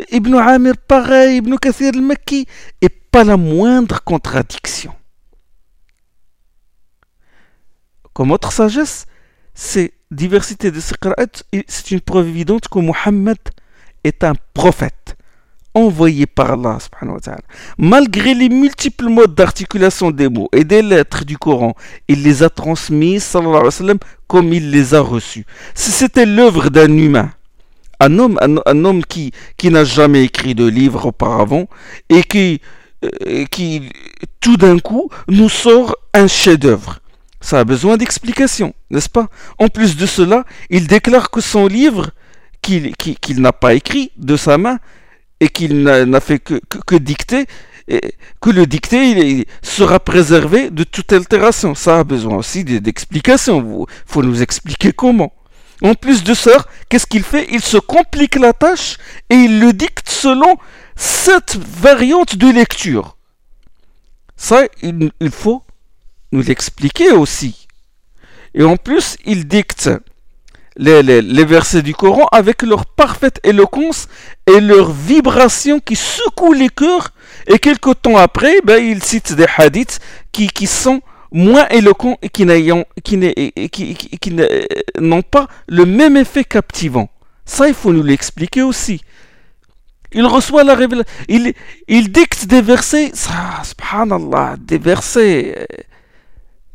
Ibn 0.09 0.33
Amir 0.33 0.73
pareil, 0.87 1.37
Ibn 1.37 1.57
Kathir 1.57 1.91
al-Makki, 1.93 2.47
et 2.81 2.89
pas 2.89 3.23
la 3.23 3.37
moindre 3.37 4.03
contradiction. 4.03 4.91
Comme 8.13 8.31
autre 8.31 8.51
sagesse, 8.51 9.05
c'est 9.53 9.93
diversité 10.09 10.71
de 10.71 10.79
ces 10.79 10.95
c'est 11.67 11.91
une 11.91 12.01
preuve 12.01 12.29
évidente 12.29 12.67
que 12.67 12.79
Mohammed 12.79 13.37
est 14.03 14.23
un 14.23 14.33
prophète 14.55 14.98
envoyé 15.73 16.25
par 16.25 16.51
Allah 16.51 16.77
Malgré 17.77 18.33
les 18.33 18.49
multiples 18.49 19.07
modes 19.07 19.35
d'articulation 19.35 20.11
des 20.11 20.29
mots 20.29 20.49
et 20.53 20.63
des 20.63 20.81
lettres 20.81 21.25
du 21.25 21.37
Coran, 21.37 21.75
il 22.07 22.23
les 22.23 22.43
a 22.43 22.49
transmis 22.49 23.19
comme 24.27 24.53
il 24.53 24.71
les 24.71 24.93
a 24.93 25.01
reçus. 25.01 25.45
Si 25.75 25.91
c'était 25.91 26.25
l'œuvre 26.25 26.69
d'un 26.69 26.91
humain, 26.97 27.31
un 27.99 28.17
homme, 28.17 28.37
un, 28.41 28.85
homme 28.85 29.03
qui, 29.03 29.31
qui 29.57 29.69
n'a 29.69 29.83
jamais 29.83 30.23
écrit 30.23 30.55
de 30.55 30.65
livre 30.65 31.07
auparavant 31.07 31.67
et 32.09 32.23
qui, 32.23 32.61
euh, 33.03 33.45
qui 33.51 33.89
tout 34.39 34.57
d'un 34.57 34.79
coup 34.79 35.09
nous 35.27 35.49
sort 35.49 35.95
un 36.13 36.27
chef-d'œuvre. 36.27 36.99
Ça 37.41 37.59
a 37.59 37.63
besoin 37.63 37.97
d'explication, 37.97 38.73
n'est-ce 38.89 39.09
pas? 39.09 39.27
En 39.57 39.67
plus 39.67 39.95
de 39.95 40.05
cela, 40.05 40.43
il 40.69 40.87
déclare 40.87 41.29
que 41.29 41.41
son 41.41 41.67
livre, 41.67 42.11
qu'il 42.61 42.93
n'a 43.37 43.53
pas 43.53 43.73
écrit 43.73 44.11
de 44.17 44.35
sa 44.35 44.57
main, 44.57 44.79
et 45.39 45.49
qu'il 45.49 45.83
n'a 45.83 46.19
fait 46.19 46.39
que, 46.39 46.95
dicter, 46.95 47.45
et 47.87 48.15
que 48.41 48.49
le 48.49 48.65
dicté 48.65 49.09
il, 49.09 49.45
sera 49.61 49.99
préservé 49.99 50.69
de 50.69 50.83
toute 50.83 51.13
altération. 51.13 51.75
Ça 51.75 51.99
a 51.99 52.03
besoin 52.03 52.37
aussi 52.37 52.63
d'explication. 52.63 53.85
Il 53.87 53.93
faut 54.05 54.23
nous 54.23 54.41
expliquer 54.41 54.91
comment. 54.91 55.33
En 55.81 55.95
plus 55.95 56.23
de 56.23 56.33
ça, 56.33 56.65
qu'est-ce 56.89 57.07
qu'il 57.07 57.23
fait? 57.23 57.47
Il 57.51 57.61
se 57.61 57.77
complique 57.77 58.35
la 58.35 58.51
tâche 58.53 58.97
et 59.29 59.35
il 59.35 59.59
le 59.59 59.71
dicte 59.71 60.09
selon 60.09 60.57
cette 60.95 61.55
variante 61.55 62.35
de 62.35 62.51
lecture. 62.51 63.15
Ça, 64.35 64.63
il 64.81 65.31
faut 65.31 65.63
nous 66.31 66.41
l'expliquer 66.41 67.11
aussi. 67.11 67.67
Et 68.53 68.63
en 68.63 68.77
plus, 68.77 69.17
il 69.25 69.47
dicte 69.47 69.89
les, 70.77 71.03
les, 71.21 71.45
versets 71.45 71.81
du 71.81 71.93
Coran 71.93 72.27
avec 72.31 72.61
leur 72.63 72.85
parfaite 72.85 73.39
éloquence 73.43 74.07
et 74.47 74.59
leur 74.59 74.91
vibration 74.91 75.79
qui 75.79 75.95
secouent 75.95 76.53
les 76.53 76.69
cœurs. 76.69 77.09
Et 77.47 77.59
quelque 77.59 77.91
temps 77.91 78.17
après, 78.17 78.53
ben, 78.63 78.83
il 78.83 79.03
cite 79.03 79.33
des 79.33 79.47
hadiths 79.57 79.99
qui, 80.31 80.47
qui 80.47 80.67
sont 80.67 81.01
moins 81.31 81.67
éloquents 81.69 82.17
et 82.21 82.29
qui 82.29 82.45
n'ont 82.45 82.85
qui, 83.03 83.19
qui, 83.69 84.35
pas 85.31 85.47
le 85.67 85.85
même 85.85 86.17
effet 86.17 86.43
captivant. 86.43 87.09
Ça, 87.45 87.67
il 87.67 87.73
faut 87.73 87.91
nous 87.91 88.03
l'expliquer 88.03 88.61
aussi. 88.61 89.01
Il 90.11 90.25
reçoit 90.25 90.63
la 90.63 90.75
révélation. 90.75 91.11
Il, 91.27 91.53
il 91.87 92.11
dicte 92.11 92.45
des 92.45 92.61
versets, 92.61 93.11
subhanallah, 93.13 94.55
des 94.59 94.77
versets 94.77 95.67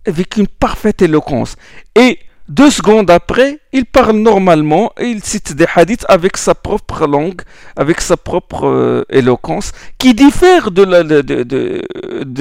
avec 0.07 0.37
une 0.37 0.47
parfaite 0.47 1.03
éloquence. 1.03 1.57
Et 1.97 2.19
deux 2.49 2.71
secondes 2.71 3.11
après, 3.11 3.61
il 3.73 3.87
parle 3.87 4.17
normalement 4.17 4.93
et 4.99 5.07
il 5.07 5.25
cite 5.25 5.55
des 5.55 5.67
hadiths 5.75 6.05
avec 6.09 6.37
sa 6.37 6.55
propre 6.55 7.07
langue, 7.07 7.41
avec 7.75 8.03
sa 8.03 8.19
propre 8.19 8.67
euh, 8.67 9.05
éloquence, 9.09 9.73
qui 9.97 10.13
diffère 10.13 10.71
de, 10.71 10.85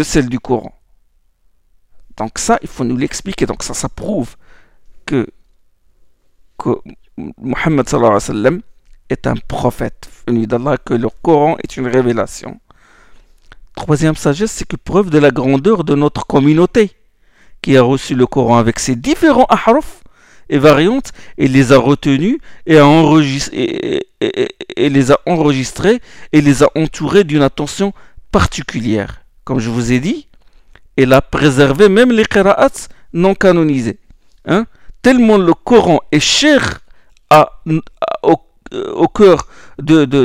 celle 0.03 0.27
du 0.27 0.39
Coran. 0.39 0.73
Donc 2.17 2.37
ça, 2.37 2.59
il 2.61 2.67
faut 2.67 2.83
nous 2.83 2.97
l'expliquer. 2.97 3.45
Donc 3.45 3.63
ça, 3.63 3.73
ça 3.73 3.87
prouve 3.87 4.35
que, 5.05 5.27
Muhammad 7.37 7.87
est 9.09 9.27
un 9.27 9.35
prophète 9.47 10.09
venu 10.27 10.47
d'Allah, 10.47 10.77
que 10.77 10.93
le 10.93 11.07
Coran 11.21 11.57
est 11.63 11.77
une 11.77 11.87
révélation. 11.87 12.59
Troisième 13.75 14.15
sagesse, 14.15 14.51
c'est 14.51 14.67
que 14.67 14.75
preuve 14.75 15.09
de 15.09 15.17
la 15.17 15.31
grandeur 15.31 15.83
de 15.83 15.95
notre 15.95 16.27
communauté 16.27 16.91
qui 17.63 17.77
a 17.77 17.81
reçu 17.81 18.13
le 18.13 18.27
Coran 18.27 18.57
avec 18.57 18.77
ses 18.77 18.95
différents 18.95 19.47
ahraf 19.49 20.03
et 20.49 20.59
variantes 20.59 21.13
et 21.39 21.47
les 21.47 21.71
a 21.71 21.77
retenus 21.77 22.37
et, 22.67 22.77
a 22.77 22.85
enregistré, 22.85 24.01
et, 24.21 24.89
les 24.89 25.11
a 25.11 25.17
enregistrés 25.25 26.01
et 26.33 26.41
les 26.41 26.61
a 26.61 26.67
entourés 26.75 27.23
d'une 27.23 27.41
attention 27.41 27.93
particulière. 28.31 29.21
Comme 29.45 29.59
je 29.59 29.69
vous 29.69 29.93
ai 29.93 29.99
dit, 29.99 30.27
elle 30.97 31.13
a 31.13 31.21
préservé 31.21 31.89
même 31.89 32.11
les 32.11 32.25
qira'ats 32.25 32.89
non 33.13 33.33
canonisés. 33.33 33.99
Hein? 34.45 34.65
Tellement 35.01 35.37
le 35.37 35.53
Coran 35.53 36.01
est 36.11 36.19
cher 36.19 36.81
à, 37.29 37.63
au, 38.23 39.07
cœur 39.07 39.47
de 39.79 40.15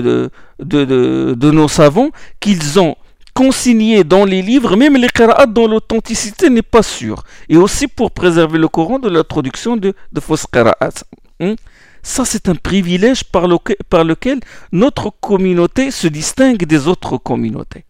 nos 1.50 1.68
savants 1.68 2.11
qu'ils 2.40 2.80
ont 2.80 2.97
consigné 3.38 4.02
dans 4.02 4.25
les 4.25 4.42
livres, 4.42 4.75
même 4.75 4.97
les 4.97 5.07
qira'at 5.07 5.47
dont 5.47 5.68
l'authenticité 5.68 6.50
n'est 6.50 6.71
pas 6.76 6.83
sûre. 6.83 7.23
Et 7.49 7.57
aussi 7.57 7.87
pour 7.87 8.11
préserver 8.11 8.59
le 8.59 8.66
Coran 8.66 8.99
de 8.99 9.09
l'introduction 9.09 9.76
de, 9.76 9.95
de 10.12 10.21
fausses 10.21 10.49
qira'at. 10.52 11.04
Hmm? 11.38 11.54
Ça, 12.02 12.25
c'est 12.25 12.49
un 12.49 12.57
privilège 12.57 13.23
par, 13.23 13.47
lequel 13.47 14.40
notre 14.73 15.11
communauté 15.21 15.92
se 15.92 16.09
distingue 16.09 16.64
des 16.64 16.88
autres 16.88 17.16
communautés. 17.16 17.85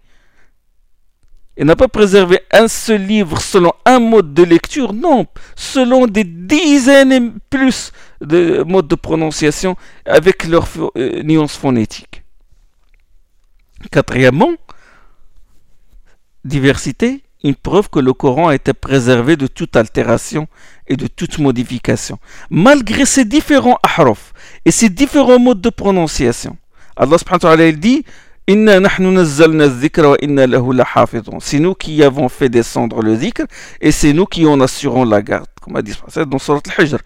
Et 1.56 1.64
n'a 1.64 1.76
pas 1.76 1.88
préservé 1.88 2.40
un 2.52 2.68
seul 2.68 3.06
livre 3.06 3.40
selon 3.40 3.72
un 3.86 4.00
mode 4.00 4.34
de 4.34 4.42
lecture, 4.42 4.92
non, 4.92 5.26
selon 5.56 6.06
des 6.06 6.24
dizaines 6.24 7.12
et 7.12 7.22
plus 7.48 7.92
de 8.20 8.62
modes 8.64 8.86
de 8.86 8.96
prononciation 8.96 9.76
avec 10.04 10.44
leurs 10.44 10.68
euh, 10.96 11.22
nuances 11.22 11.56
phonétiques. 11.56 12.22
Quatrièmement, 13.90 14.52
diversité, 16.48 17.22
une 17.44 17.54
preuve 17.54 17.88
que 17.88 18.00
le 18.00 18.12
Coran 18.12 18.48
a 18.48 18.54
été 18.54 18.72
préservé 18.72 19.36
de 19.36 19.46
toute 19.46 19.76
altération 19.76 20.48
et 20.88 20.96
de 20.96 21.06
toute 21.06 21.38
modification. 21.38 22.18
Malgré 22.50 23.06
ces 23.06 23.24
différents 23.24 23.78
ahraf 23.82 24.32
et 24.64 24.72
ces 24.72 24.88
différents 24.88 25.38
modes 25.38 25.60
de 25.60 25.70
prononciation. 25.70 26.56
Allah 26.96 27.16
subhanahu 27.18 27.44
wa 27.44 27.56
ta'ala 27.56 27.72
dit 27.72 28.04
C'est 31.40 31.58
nous 31.58 31.74
qui 31.74 32.02
avons 32.02 32.28
fait 32.28 32.48
descendre 32.48 33.02
le 33.02 33.14
zikr 33.14 33.42
et 33.80 33.92
c'est 33.92 34.12
nous 34.12 34.24
qui 34.26 34.46
en 34.46 34.60
assurons 34.60 35.04
la 35.04 35.22
garde, 35.22 35.46
comme 35.60 35.76
a 35.76 35.82
dit 35.82 35.92
dans 36.26 36.38
Surat 36.38 36.60
al-Hijr. 36.78 36.98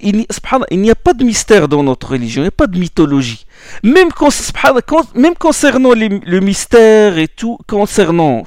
Il 0.00 0.26
n'y 0.72 0.90
a 0.90 0.94
pas 0.94 1.12
de 1.14 1.24
mystère 1.24 1.68
dans 1.68 1.82
notre 1.82 2.10
religion, 2.10 2.42
il 2.42 2.44
n'y 2.44 2.48
a 2.48 2.52
pas 2.52 2.66
de 2.66 2.78
mythologie. 2.78 3.46
Même, 3.82 4.08
même 5.14 5.34
concernant 5.34 5.92
le 5.94 6.40
mystère 6.40 7.18
et 7.18 7.28
tout, 7.28 7.58
concernant 7.66 8.44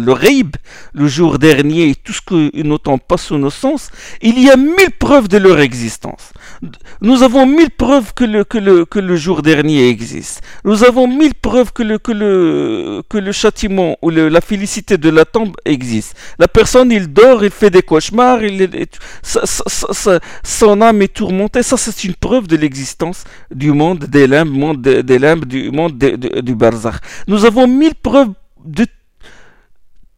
le 0.00 0.12
reib, 0.12 0.56
le 0.94 1.08
jour 1.08 1.38
dernier 1.38 1.90
et 1.90 1.94
tout 1.94 2.12
ce 2.12 2.20
que 2.20 2.62
n'entend 2.62 2.98
pas 2.98 3.16
sous 3.16 3.38
nos 3.38 3.50
sens, 3.50 3.90
il 4.20 4.40
y 4.40 4.50
a 4.50 4.56
mille 4.56 4.92
preuves 4.98 5.28
de 5.28 5.38
leur 5.38 5.58
existence. 5.60 6.32
Nous 7.00 7.22
avons 7.22 7.46
mille 7.46 7.70
preuves 7.70 8.12
que 8.14 8.24
le, 8.24 8.44
que 8.44 8.58
le, 8.58 8.84
que 8.84 8.98
le 8.98 9.16
jour 9.16 9.42
dernier 9.42 9.88
existe. 9.88 10.42
Nous 10.64 10.84
avons 10.84 11.06
mille 11.06 11.34
preuves 11.34 11.72
que 11.72 11.82
le, 11.82 11.98
que 11.98 12.12
le, 12.12 13.02
que 13.08 13.18
le 13.18 13.32
châtiment 13.32 13.96
ou 14.02 14.10
la 14.10 14.40
félicité 14.40 14.98
de 14.98 15.10
la 15.10 15.24
tombe 15.24 15.54
existe. 15.64 16.16
La 16.38 16.48
personne, 16.48 16.90
il 16.90 17.12
dort, 17.12 17.44
il 17.44 17.50
fait 17.50 17.70
des 17.70 17.82
cauchemars, 17.82 18.42
il, 18.42 18.68
son 20.42 20.80
âme 20.82 21.02
est 21.02 21.14
tourmentée. 21.14 21.62
Ça, 21.62 21.76
c'est 21.76 22.04
une 22.04 22.14
preuve 22.14 22.46
de 22.46 22.56
l'existence 22.56 23.24
du 23.50 23.72
monde 23.72 24.04
des 24.04 24.26
limbes, 24.44 24.50
monde 24.50 24.82
des 24.82 25.18
limbes, 25.18 25.44
du 25.44 25.70
monde 25.70 25.96
du 25.96 26.54
barzakh. 26.54 27.00
Nous 27.26 27.44
avons 27.44 27.66
mille 27.66 27.94
preuves 27.94 28.32
de 28.64 28.86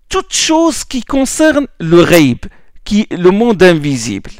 toutes 0.08 0.32
choses 0.34 0.84
qui 0.84 1.02
concernent 1.02 1.68
le 1.78 2.00
reib, 2.00 2.46
qui, 2.84 3.06
le 3.10 3.30
monde 3.30 3.62
invisible 3.62 4.30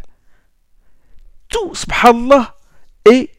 tout, 1.50 1.74
subhanallah, 1.74 2.54
est 3.04 3.30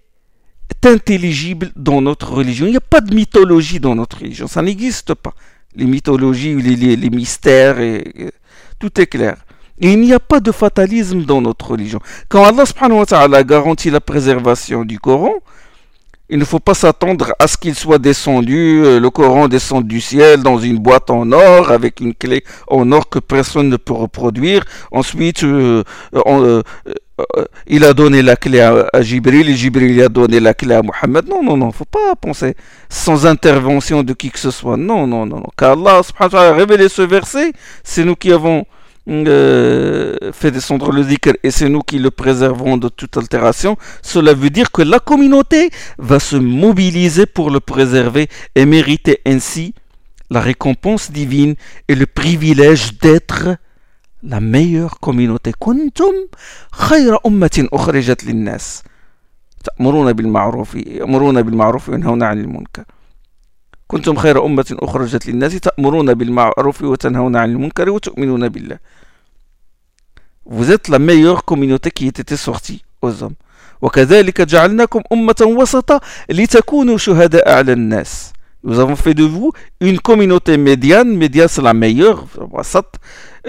intelligible 0.83 1.71
dans 1.75 2.01
notre 2.01 2.31
religion. 2.33 2.67
Il 2.67 2.71
n'y 2.71 2.77
a 2.77 2.81
pas 2.81 3.01
de 3.01 3.15
mythologie 3.15 3.79
dans 3.79 3.95
notre 3.95 4.19
religion. 4.19 4.47
Ça 4.47 4.61
n'existe 4.61 5.13
pas. 5.15 5.33
Les 5.75 5.85
mythologies, 5.85 6.55
les, 6.55 6.95
les, 6.95 7.09
mystères, 7.09 7.79
et, 7.79 8.31
tout 8.77 8.99
est 8.99 9.07
clair. 9.07 9.37
il 9.79 9.99
n'y 9.99 10.13
a 10.13 10.19
pas 10.19 10.39
de 10.39 10.51
fatalisme 10.51 11.23
dans 11.23 11.41
notre 11.41 11.71
religion. 11.71 11.99
Quand 12.27 12.43
Allah 12.43 12.65
subhanahu 12.65 12.99
wa 12.99 13.05
ta'ala 13.05 13.43
garantit 13.43 13.89
la 13.89 14.01
préservation 14.01 14.83
du 14.83 14.99
Coran, 14.99 15.35
il 16.31 16.39
ne 16.39 16.45
faut 16.45 16.59
pas 16.59 16.73
s'attendre 16.73 17.33
à 17.39 17.47
ce 17.47 17.57
qu'il 17.57 17.75
soit 17.75 17.99
descendu, 17.99 18.81
euh, 18.85 18.99
le 19.01 19.09
Coran 19.09 19.49
descend 19.49 19.85
du 19.85 19.99
ciel 19.99 20.41
dans 20.41 20.57
une 20.57 20.77
boîte 20.77 21.09
en 21.09 21.29
or 21.33 21.71
avec 21.71 21.99
une 21.99 22.15
clé 22.15 22.45
en 22.67 22.89
or 22.93 23.09
que 23.09 23.19
personne 23.19 23.67
ne 23.67 23.75
peut 23.75 23.93
reproduire. 23.93 24.63
Ensuite, 24.91 25.43
euh, 25.43 25.83
euh, 26.15 26.63
il 27.67 27.83
a 27.83 27.93
donné 27.93 28.21
la 28.21 28.37
clé 28.37 28.61
à, 28.61 29.01
Jibril 29.01 29.49
et 29.49 29.55
Jibril 29.55 30.01
a 30.01 30.07
donné 30.07 30.39
la 30.39 30.53
clé 30.53 30.73
à 30.73 30.81
Mohammed. 30.81 31.27
Non, 31.27 31.43
non, 31.43 31.57
non, 31.57 31.71
faut 31.73 31.83
pas 31.83 32.15
penser 32.19 32.55
sans 32.87 33.25
intervention 33.25 34.01
de 34.01 34.13
qui 34.13 34.31
que 34.31 34.39
ce 34.39 34.51
soit. 34.51 34.77
Non, 34.77 35.05
non, 35.05 35.25
non, 35.25 35.37
non. 35.37 35.49
Car 35.57 35.75
a 35.85 36.53
révélé 36.53 36.87
ce 36.87 37.01
verset, 37.01 37.51
c'est 37.83 38.05
nous 38.05 38.15
qui 38.15 38.31
avons 38.31 38.65
euh, 39.10 40.32
fait 40.32 40.50
descendre 40.50 40.90
le 40.90 41.04
dhikr 41.04 41.34
et 41.42 41.50
c'est 41.50 41.68
nous 41.68 41.80
qui 41.80 41.98
le 41.98 42.10
préservons 42.10 42.76
de 42.76 42.88
toute 42.88 43.16
altération, 43.16 43.76
cela 44.02 44.34
veut 44.34 44.50
dire 44.50 44.72
que 44.72 44.82
la 44.82 44.98
communauté 44.98 45.70
va 45.98 46.18
se 46.18 46.36
mobiliser 46.36 47.26
pour 47.26 47.50
le 47.50 47.60
préserver 47.60 48.28
et 48.54 48.66
mériter 48.66 49.20
ainsi 49.24 49.74
la 50.30 50.40
récompense 50.40 51.12
divine 51.12 51.54
et 51.88 51.94
le 51.94 52.06
privilège 52.06 52.98
d'être 52.98 53.56
la 54.22 54.40
meilleure 54.40 54.98
communauté. 55.00 55.52
كنتم 55.58 56.12
خير 56.72 57.18
أمة 57.26 57.68
أخرجت 57.72 58.24
للناس 58.24 58.82
تأمرون 59.64 60.12
بالمعروف 60.12 60.74
يأمرون 60.74 61.42
بالمعروف 61.42 61.88
وينهون 61.88 62.22
عن 62.22 62.40
المنكر 62.40 62.84
كنتم 63.91 64.15
خير 64.15 64.45
أمة 64.45 64.77
أخرجت 64.79 65.27
للناس 65.27 65.53
تأمرون 65.59 66.13
بالمعروف 66.13 66.81
وتنهون 66.81 67.35
عن 67.35 67.49
المنكر 67.49 67.89
وتؤمنون 67.89 68.49
بالله 68.49 68.79
Vous 70.45 70.71
êtes 70.71 70.87
la 70.87 70.97
meilleure 70.97 71.43
communauté 71.45 71.91
qui 71.91 72.05
ait 72.05 72.19
été 72.23 72.37
sortie 72.37 72.83
aux 73.01 73.21
hommes. 73.23 73.35
وكذلك 73.81 74.41
جعلناكم 74.41 75.01
أمة 75.11 75.35
وسطا 75.41 75.99
لتكونوا 76.29 76.97
شهداء 76.97 77.51
على 77.51 77.73
الناس. 77.73 78.33
Nous 78.63 78.79
avons 78.79 78.95
fait 78.95 79.13
de 79.13 79.23
vous 79.23 79.51
une 79.81 79.99
communauté 79.99 80.55
médiane, 80.57 81.17
médiane 81.17 81.49
c'est 81.49 81.61
la 81.61 81.73
meilleure, 81.73 82.25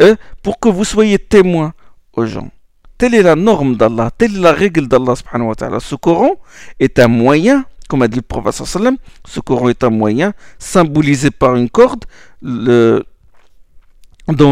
hein, 0.01 0.15
pour 0.43 0.59
que 0.59 0.69
vous 0.69 0.85
soyez 0.85 1.19
témoins 1.19 1.73
aux 2.15 2.27
gens. 2.27 2.51
Telle 2.99 3.15
est 3.15 3.23
la 3.23 3.37
norme 3.37 3.77
d'Allah, 3.77 4.11
telle 4.17 4.37
est 4.37 4.41
la 4.41 4.53
règle 4.53 4.89
d'Allah 4.89 5.15
subhanahu 5.15 5.49
wa 5.49 5.55
ta'ala. 5.55 5.81
Ce 5.81 5.95
Coran 5.95 6.33
est 6.81 6.99
un 6.99 7.09
moyen 7.09 7.65
comme 7.93 8.01
a 8.01 8.09
dit 8.09 8.17
le 8.17 8.23
prophète 8.23 8.55
ce 8.55 9.41
Coran 9.41 9.69
est 9.69 9.85
un 9.85 9.91
moyen 9.91 10.33
symbolisé 10.59 11.31
par 11.31 11.57
une 11.57 11.69
corde 11.69 12.07
dont 12.41 13.05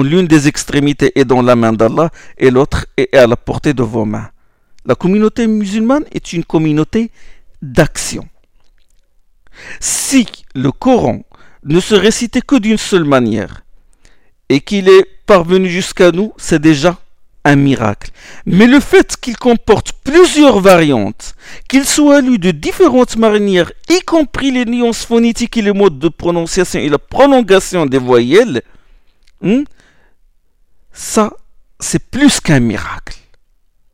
l'une 0.02 0.26
des 0.26 0.46
extrémités 0.46 1.18
est 1.18 1.24
dans 1.24 1.40
la 1.40 1.56
main 1.56 1.72
d'Allah 1.72 2.10
et 2.36 2.50
l'autre 2.50 2.84
est 2.98 3.16
à 3.16 3.26
la 3.26 3.36
portée 3.36 3.72
de 3.72 3.82
vos 3.82 4.04
mains. 4.04 4.28
La 4.84 4.94
communauté 4.94 5.46
musulmane 5.46 6.04
est 6.12 6.34
une 6.34 6.44
communauté 6.44 7.12
d'action. 7.62 8.28
Si 9.80 10.26
le 10.54 10.70
Coran 10.70 11.22
ne 11.64 11.80
se 11.80 11.94
récitait 11.94 12.42
que 12.42 12.56
d'une 12.56 12.76
seule 12.76 13.04
manière 13.04 13.64
et 14.50 14.60
qu'il 14.60 14.86
est 14.90 15.06
parvenu 15.24 15.70
jusqu'à 15.70 16.12
nous, 16.12 16.34
c'est 16.36 16.60
déjà 16.60 16.98
un 17.44 17.56
miracle. 17.56 18.10
Mais 18.46 18.66
le 18.66 18.80
fait 18.80 19.16
qu'il 19.16 19.36
comporte 19.36 19.92
plusieurs 20.04 20.60
variantes, 20.60 21.34
qu'il 21.68 21.84
soit 21.84 22.20
lu 22.20 22.38
de 22.38 22.50
différentes 22.50 23.16
manières, 23.16 23.72
y 23.88 24.00
compris 24.00 24.50
les 24.50 24.64
nuances 24.64 25.04
phonétiques 25.04 25.56
et 25.56 25.62
les 25.62 25.72
modes 25.72 25.98
de 25.98 26.08
prononciation 26.08 26.80
et 26.80 26.88
la 26.88 26.98
prolongation 26.98 27.86
des 27.86 27.98
voyelles, 27.98 28.62
hmm, 29.40 29.62
ça, 30.92 31.32
c'est 31.78 32.10
plus 32.10 32.40
qu'un 32.40 32.60
miracle. 32.60 33.16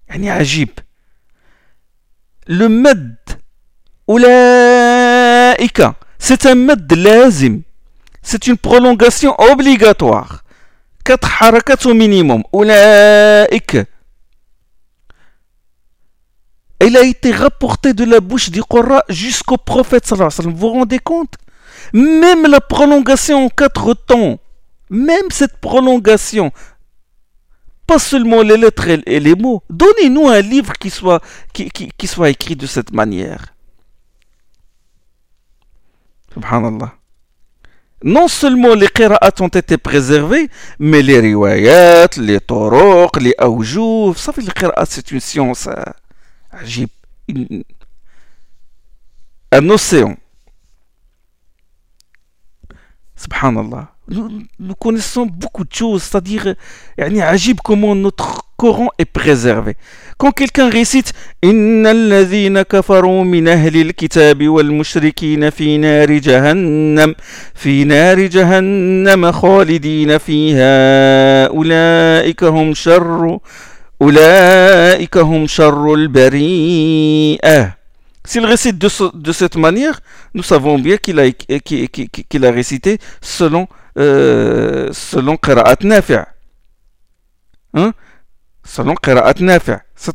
agib. 0.09 0.71
Le 2.49 2.69
med, 2.69 3.17
c'est 6.19 6.47
un 6.47 6.55
med 6.55 6.93
lazim. 6.93 7.63
C'est 8.23 8.47
une 8.47 8.57
prolongation 8.57 9.35
obligatoire 9.39 10.43
quatre 11.07 11.43
harakats 11.43 11.87
au 11.87 11.95
minimum. 11.95 12.43
Il 12.53 12.71
a 16.97 17.05
été 17.05 17.31
rapporté 17.31 17.95
de 17.95 18.05
la 18.05 18.21
bouche 18.21 18.51
du 18.51 18.63
Coran 18.63 19.01
jusqu'au 19.09 19.57
prophète 19.57 20.05
Vous 20.13 20.51
vous 20.51 20.71
rendez 20.71 20.99
compte? 20.99 21.35
Même 21.93 22.47
la 22.49 22.61
prolongation 22.61 23.47
en 23.47 23.49
quatre 23.49 23.95
temps, 23.95 24.39
même 24.91 25.31
cette 25.31 25.59
prolongation, 25.59 26.51
pas 27.87 28.01
seulement 28.01 28.43
les 28.43 28.57
lettres 28.57 28.89
et 28.89 29.21
les 29.21 29.37
mots, 29.37 29.63
donnez-nous 29.71 30.27
un 30.29 30.41
livre 30.41 30.73
qui 30.73 30.91
soit, 30.91 31.23
soit 32.05 32.31
écrit 32.31 32.57
de 32.57 32.67
cette 32.67 32.93
manière. 32.93 33.55
Subhanallah 36.35 36.93
non 38.03 38.29
seulement 38.29 38.75
les 38.75 38.89
qira'at 38.89 39.33
ont 39.41 39.49
été 39.49 39.79
préservés, 39.79 40.49
mais 40.79 41.03
les 41.03 41.21
riwayat, 41.21 42.09
les 42.19 42.41
toroq, 42.41 43.21
les 43.21 43.35
awjouf, 43.39 44.19
ça 44.19 44.33
fait 44.33 44.43
les 44.43 44.53
qira'at, 44.53 44.87
c'est 44.87 45.11
une 45.11 45.21
science 45.21 45.67
euh, 45.69 46.87
un 49.53 49.71
océan. 49.71 50.17
Subhanallah 53.17 53.96
nous, 54.09 54.75
connaissons 54.79 55.27
beaucoup 55.27 55.65
de 55.65 55.73
choses, 55.73 56.05
c'est-à-dire, 56.05 56.55
yani, 56.97 57.23
agib 57.23 57.59
comment 57.63 57.95
notre 57.95 58.43
Coran 58.57 58.89
est 58.99 59.05
préservé. 59.05 59.77
Quand 60.17 60.33
quelqu'un 60.33 60.71
récite 60.71 61.13
S'il 78.27 78.45
récite 78.45 78.79
de, 78.79 79.33
cette 79.33 79.57
manière, 79.57 80.01
nous 80.35 80.43
savons 80.43 80.79
bien 80.79 80.97
qu'il 80.97 81.21
a 81.21 82.51
récité 82.51 82.99
selon 83.21 83.69
selon 83.97 85.37
Qira'at 85.37 85.83
Nafi'. 85.83 86.25
Hein? 87.75 87.93
selon 88.65 88.95
Qira'at 88.95 89.41
Nafi'. 89.41 89.79
C'est. 89.95 90.15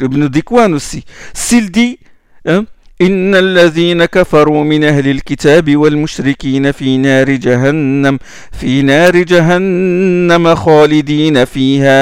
Ibn 0.00 0.28
Dikwan 0.28 0.74
aussi. 0.74 1.04
S'il 1.34 1.70
dit 1.70 1.98
hein, 2.46 2.64
إن 3.02 3.34
الذين 3.34 4.04
كفروا 4.04 4.64
من 4.64 4.84
أهل 4.84 5.08
الكتاب 5.08 5.76
والمشركين 5.76 6.72
في 6.72 6.98
نار 6.98 7.30
جهنم 7.30 8.18
في 8.52 8.82
نار 8.82 9.16
جهنم 9.16 10.54
خالدين 10.54 11.44
فيها 11.44 11.92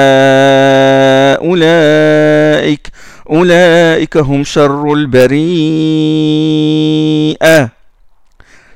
أولئك 1.35 2.87
أولئك 3.29 4.17
هم 4.17 4.43
شر 4.43 4.93
البريئة 4.93 5.41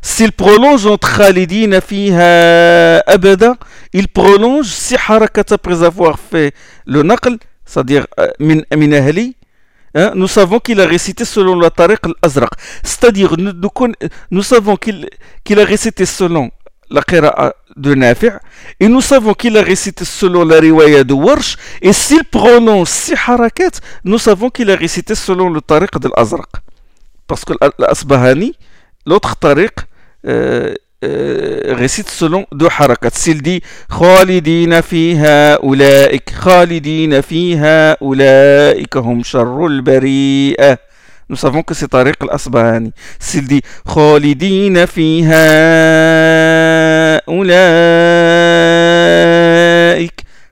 s'il 0.06 0.32
prolonge 0.34 0.86
entre 0.86 1.18
khalidina 1.18 1.82
fiha 1.82 3.00
abada, 3.08 3.56
il 3.92 4.08
prolonge 4.08 4.68
si 4.68 4.96
harakat 4.96 5.50
après 5.50 5.82
avoir 5.82 6.20
fait 6.20 6.54
le 6.86 7.02
naql, 7.02 7.38
c'est-à-dire 7.66 8.06
euh, 8.20 8.30
min, 8.40 8.92
ahli, 8.92 9.36
hein, 9.96 10.12
nous 10.14 10.28
savons 10.28 10.60
qu'il 10.60 10.80
a 10.80 10.86
récité 10.86 11.26
selon 11.26 11.60
la 11.60 11.72
tariq 11.72 11.98
al-azraq. 12.04 12.52
C'est-à-dire, 12.84 13.36
nous, 14.30 14.44
savons 14.44 14.76
qu'il 14.76 15.10
qu 15.44 15.60
a 15.60 15.66
récité 15.66 16.06
selon 16.06 16.52
la 16.92 17.02
qira'a 17.02 17.56
de 17.76 17.96
Nafi' 17.96 18.30
et 18.80 18.88
nous 18.88 19.02
savons 19.02 19.34
qu'il 19.34 19.58
a 19.58 19.64
récité 19.64 20.06
selon 20.06 20.46
la 20.46 20.60
riwaya 20.60 21.04
de 21.04 21.14
Warsh 21.16 21.58
et 21.82 21.94
s'il 21.94 22.24
prononce 22.26 22.92
si 22.92 23.14
harakat 23.16 23.82
nous 24.04 24.20
savons 24.20 24.52
qu'il 24.52 24.70
a 24.70 24.76
récité 24.76 25.16
selon 25.16 25.50
le 25.50 25.62
tariq 25.62 26.00
de 26.00 26.10
l'Azraq 26.16 26.52
parce 27.26 27.44
que 27.44 27.54
l'Asbahani 27.80 28.54
l'autre 29.08 29.36
tariq 29.36 29.74
euh, 30.26 30.74
euh, 31.04 31.62
récite 31.76 32.10
selon 32.10 32.46
deux 32.52 32.68
harakat 32.80 33.12
s'il 33.14 33.42
dit 33.42 33.62
khalidina 33.90 34.82
fiha 34.82 35.60
ulaik 35.62 36.26
khalidina 36.44 37.22
fiha 37.22 37.98
ulaik 38.02 38.96
hum 38.96 39.24
sharrul 39.24 39.82
bari'ah 39.82 40.78
nous 41.28 41.36
savons 41.36 41.64
que 41.64 41.74
c'est 41.74 41.88
Tariq 41.88 42.14
al-Asbahani. 42.22 42.92
S'il 43.20 43.48
dit 43.48 43.64
Khalidina 43.84 44.86
fiha 44.86 45.36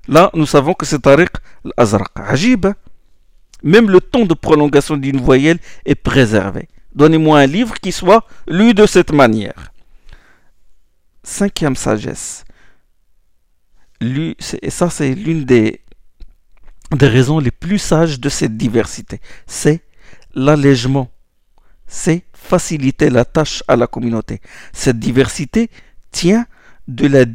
Là, 0.07 0.31
nous 0.33 0.47
savons 0.47 0.73
que 0.73 0.85
c'est 0.87 0.99
Tariq 0.99 1.29
al-Azraq. 1.65 2.07
Ajib. 2.15 2.65
Même 3.61 3.89
le 3.89 4.01
ton 4.01 4.25
de 4.25 4.33
prolongation 4.33 4.97
d'une 4.97 5.21
voyelle 5.21 5.59
est 5.85 5.95
préservé. 5.95 6.67
Donnez-moi 6.95 7.39
un 7.39 7.47
livre 7.47 7.75
qui 7.79 7.91
soit 7.91 8.25
lu 8.47 8.73
de 8.73 8.85
cette 8.85 9.11
manière. 9.11 9.71
Cinquième 11.23 11.75
sagesse. 11.75 12.43
Et 14.01 14.69
ça, 14.69 14.89
c'est 14.89 15.15
l'une 15.15 15.45
des, 15.45 15.81
des 16.91 17.07
raisons 17.07 17.39
les 17.39 17.51
plus 17.51 17.79
sages 17.79 18.19
de 18.19 18.29
cette 18.29 18.57
diversité. 18.57 19.21
C'est 19.47 19.81
l'allègement, 20.35 21.09
c'est 21.87 22.25
faciliter 22.33 23.09
la 23.09 23.25
tâche 23.25 23.63
à 23.67 23.75
la 23.75 23.87
communauté. 23.87 24.41
Cette 24.73 24.99
diversité 24.99 25.69
tient, 26.11 26.45
de 26.87 27.07
la 27.07 27.25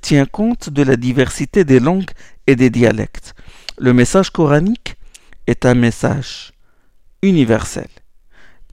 tient 0.00 0.24
compte 0.24 0.70
de 0.70 0.82
la 0.82 0.96
diversité 0.96 1.64
des 1.64 1.80
langues 1.80 2.10
et 2.46 2.56
des 2.56 2.70
dialectes. 2.70 3.34
Le 3.78 3.92
message 3.92 4.30
coranique 4.30 4.96
est 5.46 5.66
un 5.66 5.74
message 5.74 6.52
universel. 7.20 7.88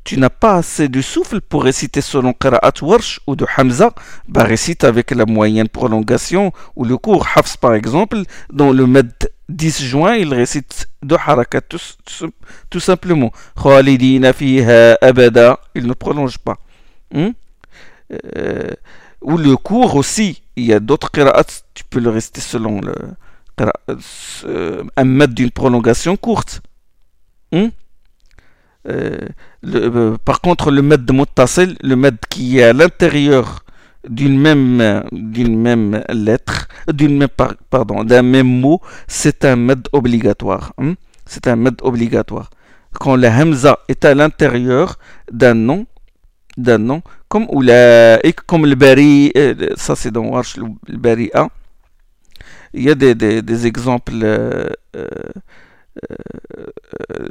Tu 0.03 0.17
n'as 0.17 0.29
pas 0.29 0.55
assez 0.55 0.89
de 0.89 1.01
souffle 1.01 1.39
pour 1.39 1.63
réciter 1.63 2.01
selon 2.01 2.33
Qira'at 2.33 2.73
Warsh 2.81 3.21
ou 3.25 3.35
de 3.35 3.45
Hamza, 3.57 3.93
bah 4.27 4.43
récite 4.43 4.83
avec 4.83 5.11
la 5.11 5.25
moyenne 5.25 5.69
prolongation 5.69 6.51
ou 6.75 6.83
le 6.83 6.97
cours 6.97 7.25
Hafs 7.35 7.55
par 7.57 7.73
exemple, 7.73 8.17
dont 8.51 8.73
le 8.73 8.85
med 8.85 9.13
10 9.49 9.83
juin, 9.83 10.15
il 10.15 10.33
récite 10.33 10.87
deux 11.01 11.15
harakat 11.15 11.61
tout, 12.69 12.79
simplement. 12.79 13.31
Khalidina 13.61 14.33
abada, 15.01 15.59
il 15.75 15.87
ne 15.87 15.93
prolonge 15.93 16.37
pas. 16.37 16.57
Hmm? 17.13 17.31
Euh, 18.35 18.71
ou 19.21 19.37
le 19.37 19.55
cours 19.55 19.95
aussi, 19.95 20.43
il 20.55 20.65
y 20.65 20.73
a 20.73 20.79
d'autres 20.79 21.11
qira'at, 21.11 21.45
tu 21.73 21.83
peux 21.85 21.99
le 21.99 22.09
réciter 22.09 22.41
selon 22.41 22.81
le 22.81 22.93
euh, 24.45 24.83
un 24.95 25.03
mètre 25.03 25.33
d'une 25.33 25.51
prolongation 25.51 26.17
courte. 26.17 26.61
Hmm? 27.51 27.67
Euh, 28.89 29.27
le, 29.63 30.17
par 30.17 30.41
contre, 30.41 30.71
le 30.71 30.81
de 30.81 31.13
muttasil, 31.13 31.75
le 31.81 31.95
mètre 31.95 32.27
qui 32.29 32.59
est 32.59 32.63
à 32.63 32.73
l'intérieur 32.73 33.63
d'une 34.07 34.39
même, 34.39 35.03
d'une 35.11 35.57
même 35.59 36.03
lettre, 36.09 36.67
d'une 36.91 37.17
même, 37.17 37.29
pardon, 37.69 38.03
d'un 38.03 38.21
même 38.21 38.47
mot, 38.47 38.81
c'est 39.07 39.45
un 39.45 39.55
med 39.55 39.87
obligatoire. 39.93 40.73
Hein. 40.77 40.95
C'est 41.25 41.47
un 41.47 41.55
med 41.55 41.75
obligatoire. 41.81 42.49
Quand 42.99 43.15
la 43.15 43.35
hamza 43.35 43.79
est 43.87 44.05
à 44.05 44.13
l'intérieur 44.13 44.99
d'un 45.31 45.53
nom, 45.53 45.85
d'un 46.57 46.77
nom, 46.77 47.01
comme 47.29 47.47
ou 47.49 47.61
la, 47.61 48.19
comme 48.45 48.65
le 48.65 48.75
bari, 48.75 49.31
euh, 49.35 49.69
ça 49.75 49.95
c'est 49.95 50.11
dans 50.11 50.25
Warsh, 50.25 50.57
le 50.57 50.97
bari 50.97 51.31
A. 51.33 51.47
Il 52.75 52.83
y 52.83 52.89
a 52.89 52.95
des, 52.95 53.15
des, 53.15 53.67
exemples, 53.67 54.13
euh, 54.23 54.67
euh, 54.95 55.07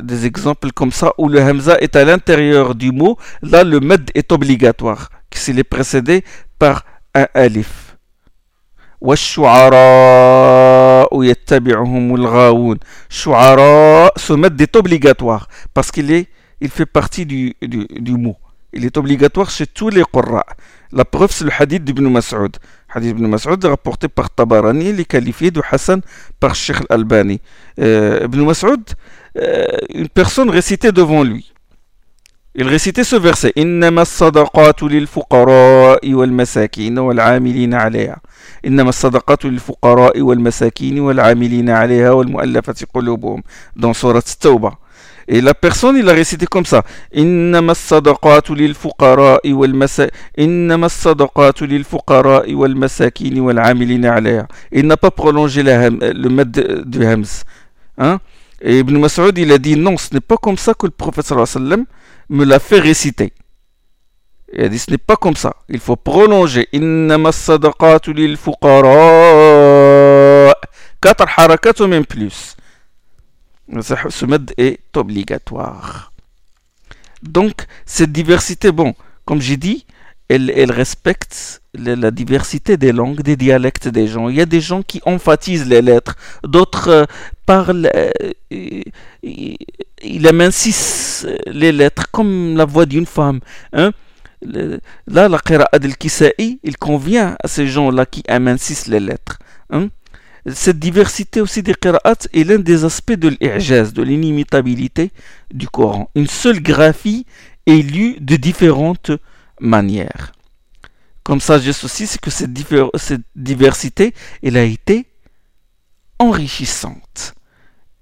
des 0.02 0.26
exemples 0.26 0.72
comme 0.72 0.92
ça 0.92 1.14
où 1.18 1.30
le 1.30 1.42
hamza 1.42 1.78
est 1.80 1.96
à 1.96 2.04
l'intérieur 2.04 2.76
du 2.76 2.92
mot. 2.92 3.18
Là, 3.42 3.64
le 3.64 3.80
med 3.80 4.12
est 4.14 4.32
obligatoire. 4.32 5.10
S'il 5.34 5.60
est 5.60 5.64
précédé 5.64 6.24
par 6.58 6.84
un 7.14 7.28
alif. 7.34 7.88
والشعراء 9.02 10.44
يتبعهم 11.24 12.16
الغاوون 12.16 12.78
شعراء 13.10 14.12
ce 14.18 14.34
mot 14.34 14.50
est 14.60 14.76
obligatoire 14.76 15.48
parce 15.76 15.92
qu'il 15.92 16.12
est 16.12 16.28
il 16.62 16.70
fait 16.70 16.88
partie 16.88 17.28
du, 17.28 17.54
du, 17.62 17.86
du 17.90 18.14
mot 18.14 18.38
il 18.73 18.85
est 18.85 18.97
obligatoire 18.97 19.51
chez 19.51 19.67
tous 19.67 19.89
les 19.91 20.05
qurra 20.05 20.45
la 20.93 21.05
preuve 21.05 21.31
c'est 21.33 21.45
le 21.45 21.51
hadith 21.59 21.85
d'Ibn 21.85 22.09
Mas'ud 22.09 22.57
hadith 22.89 23.15
d'Ibn 23.17 23.27
Mas'ud 23.29 23.65
rapporté 23.65 24.09
par 24.09 24.31
Tabarani 24.31 24.91
il 24.91 25.01
est 25.01 25.05
qualifié 25.05 25.51
de 25.51 25.63
Hassan 25.71 26.01
par 26.41 26.55
Sheikh 26.55 26.79
al-Albani 26.89 27.41
euh, 27.79 28.21
Ibn 28.25 28.41
Mas'ud 28.45 28.83
euh, 29.39 29.67
une 29.95 30.09
personne 30.09 30.51
récitait 30.51 30.93
devant 30.93 31.23
lui 31.23 31.53
Il 32.55 32.69
récitait 32.69 33.05
ce 33.05 33.17
verset 33.17 33.53
إنما 33.59 34.03
الصدقات 34.03 34.83
للفقراء 34.83 36.13
والمساكين 36.15 36.99
والعاملين 36.99 37.75
عليها 37.75 38.21
إنما 38.67 38.89
الصدقات 38.89 39.45
للفقراء 39.45 40.21
والمساكين 40.21 41.01
والعاملين 41.01 41.71
عليها 41.71 42.11
والمؤلفة 42.11 42.75
قلوبهم 42.95 43.43
dans 43.77 43.93
سورة 43.93 44.25
التوبة 44.33 44.73
Et 45.29 45.41
la 45.41 45.55
personne, 45.55 45.97
il 45.97 46.09
a 46.09 46.13
récité 46.13 46.47
comme 46.47 46.67
ça. 46.67 46.83
Il 47.13 47.51
n'a 47.51 47.63
pas 54.97 55.11
prolongé 55.11 55.63
la, 55.63 55.91
le 55.91 56.29
mad 56.29 56.83
du 56.87 57.07
hams. 57.07 57.25
Hein? 57.99 58.21
Et 58.61 58.79
Ibn 58.79 58.99
Mas'ud, 58.99 59.37
il 59.39 59.53
a 59.53 59.59
dit 59.59 59.77
non, 59.77 59.97
ce 59.97 60.15
n'est 60.15 60.21
pas 60.21 60.37
comme 60.37 60.57
ça 60.57 60.75
que 60.75 60.87
le 60.87 60.93
prophète 60.93 61.33
me 62.29 62.45
l'a 62.45 62.59
fait 62.59 62.79
réciter. 62.79 63.33
Il 64.55 64.65
a 64.65 64.69
dit 64.69 64.79
ce 64.79 64.91
n'est 64.91 64.99
pas 64.99 65.17
comme 65.17 65.37
ça. 65.37 65.57
Il 65.69 65.81
faut 65.81 65.97
prolonger. 65.97 66.69
Quatre 71.01 71.27
harakat 71.37 71.81
ou 71.81 71.87
même 71.87 72.07
plus. 72.07 72.55
Ce 73.81 74.27
med 74.27 74.53
est 74.59 74.81
obligatoire. 74.97 76.13
Donc, 77.23 77.67
cette 77.87 78.13
diversité, 78.13 78.71
bon, 78.73 78.95
comme 79.25 79.41
j'ai 79.41 79.57
dit, 79.57 79.87
elle, 80.29 80.73
respecte 80.73 81.63
la, 81.75 82.11
diversité 82.11 82.77
des 82.77 82.93
langues, 82.93 83.23
des 83.23 83.37
dialectes 83.37 83.89
des 83.89 84.07
gens. 84.07 84.29
Il 84.29 84.37
y 84.37 84.41
a 84.41 84.47
des 84.47 84.61
gens 84.61 84.83
qui 84.83 85.01
emphatisent 85.05 85.69
les 85.69 85.83
lettres, 85.83 86.17
d'autres 86.43 86.89
euh, 86.89 87.05
parlent, 87.45 87.91
euh, 87.95 88.11
il 88.51 90.27
amincisse 90.27 91.27
les 91.47 91.73
lettres 91.73 92.11
comme 92.11 92.57
la 92.57 92.65
voix 92.65 92.87
d'une 92.87 93.07
femme. 93.07 93.41
Hein? 93.73 93.93
Là, 94.43 95.29
la 95.29 95.39
qira'a 95.39 95.79
del-Kisa'i, 95.79 96.59
il 96.63 96.77
convient 96.77 97.37
à 97.43 97.49
ces 97.49 97.67
gens-là 97.67 98.07
qui 98.07 98.23
amincissent 98.27 98.89
les 98.89 99.01
lettres. 99.01 99.39
Hein? 99.71 99.89
Cette 100.47 100.81
diversité 100.81 101.41
aussi 101.41 101.63
des 101.63 101.75
qira'at 101.75 102.27
est 102.33 102.45
l'un 102.45 102.59
des 102.59 102.85
aspects 102.85 103.13
de 103.13 103.29
l'ijaz, 103.41 103.93
de 103.93 104.03
l'inimitabilité 104.03 105.13
du 105.53 105.69
Coran. 105.69 106.11
Une 106.17 106.27
seule 106.27 106.61
graphie 106.61 107.27
est 107.67 107.83
lue 107.83 108.17
de 108.21 108.35
différentes 108.35 109.13
manières. 109.61 110.33
Comme 111.23 111.41
sagesse 111.41 111.85
aussi, 111.85 112.09
c'est 112.09 112.21
que 112.21 112.31
cette, 112.31 112.53
diversité, 113.37 114.15
elle 114.43 114.57
a 114.57 114.65
été 114.65 115.07
enrichissante. 116.19 117.35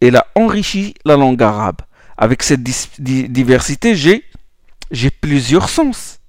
Elle 0.00 0.16
a 0.16 0.26
enrichi 0.34 0.94
la 1.04 1.16
langue 1.16 1.42
arabe. 1.42 1.82
Avec 2.16 2.42
cette 2.42 2.62
diversité, 2.62 3.94
j'ai 3.94 5.10
plusieurs 5.10 5.68
sens. 5.68 6.20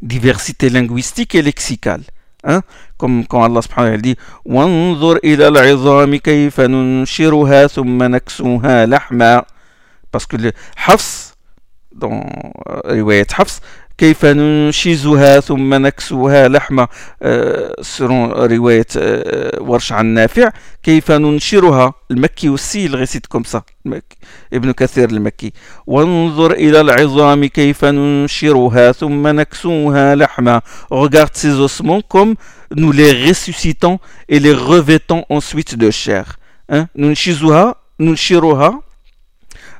Diversité 0.00 0.70
linguistique 0.70 1.34
et 1.34 1.42
lexicale. 1.42 2.02
أه؟ 2.44 2.62
كم 3.00 3.22
كم 3.22 3.44
الله 3.44 3.60
سبحانه 3.60 3.88
وتعالى 3.92 4.14
وانظر 4.44 5.16
إلى 5.16 5.48
العظام 5.48 6.16
كيف 6.16 6.60
ننشرها 6.60 7.66
ثم 7.66 8.02
نكسوها 8.02 8.86
لحما 8.86 9.44
باسكو 10.12 10.36
حفص 10.76 11.34
دون 11.92 12.22
رواية 12.86 13.26
حفص 13.32 13.60
كيف 13.97 14.25
ننشزها 14.25 15.39
ثم 15.39 15.73
نكسوها 15.73 16.47
لحمة 16.47 16.87
selon 17.81 18.33
رواية 18.37 18.87
ورش 19.59 19.91
عن 19.91 20.05
نافع 20.05 20.51
كيف 20.83 21.11
ننشرها 21.11 21.93
المكي 22.11 22.49
والسيل 22.49 22.95
غيسيت 22.95 23.25
كوم 23.25 23.43
سا 23.43 23.61
ابن 24.53 24.71
كثير 24.71 25.09
المكي 25.09 25.53
وانظر 25.87 26.51
إلى 26.51 26.81
العظام 26.81 27.45
كيف 27.45 27.85
ننشرها 27.85 28.91
ثم 28.91 29.27
نكسوها 29.27 30.15
لحمة 30.15 30.61
regarde 30.91 31.35
ces 31.35 31.59
ossements 31.59 32.01
comme 32.01 32.35
nous 32.75 32.91
les 32.91 33.27
ressuscitons 33.27 33.99
et 34.29 34.39
les 34.39 34.53
revêtons 34.53 35.23
ensuite 35.29 35.75
de 35.77 35.91
chair 35.91 36.25
hein? 36.71 36.87
ننشزها 36.95 37.75
ننشرها 37.99 38.81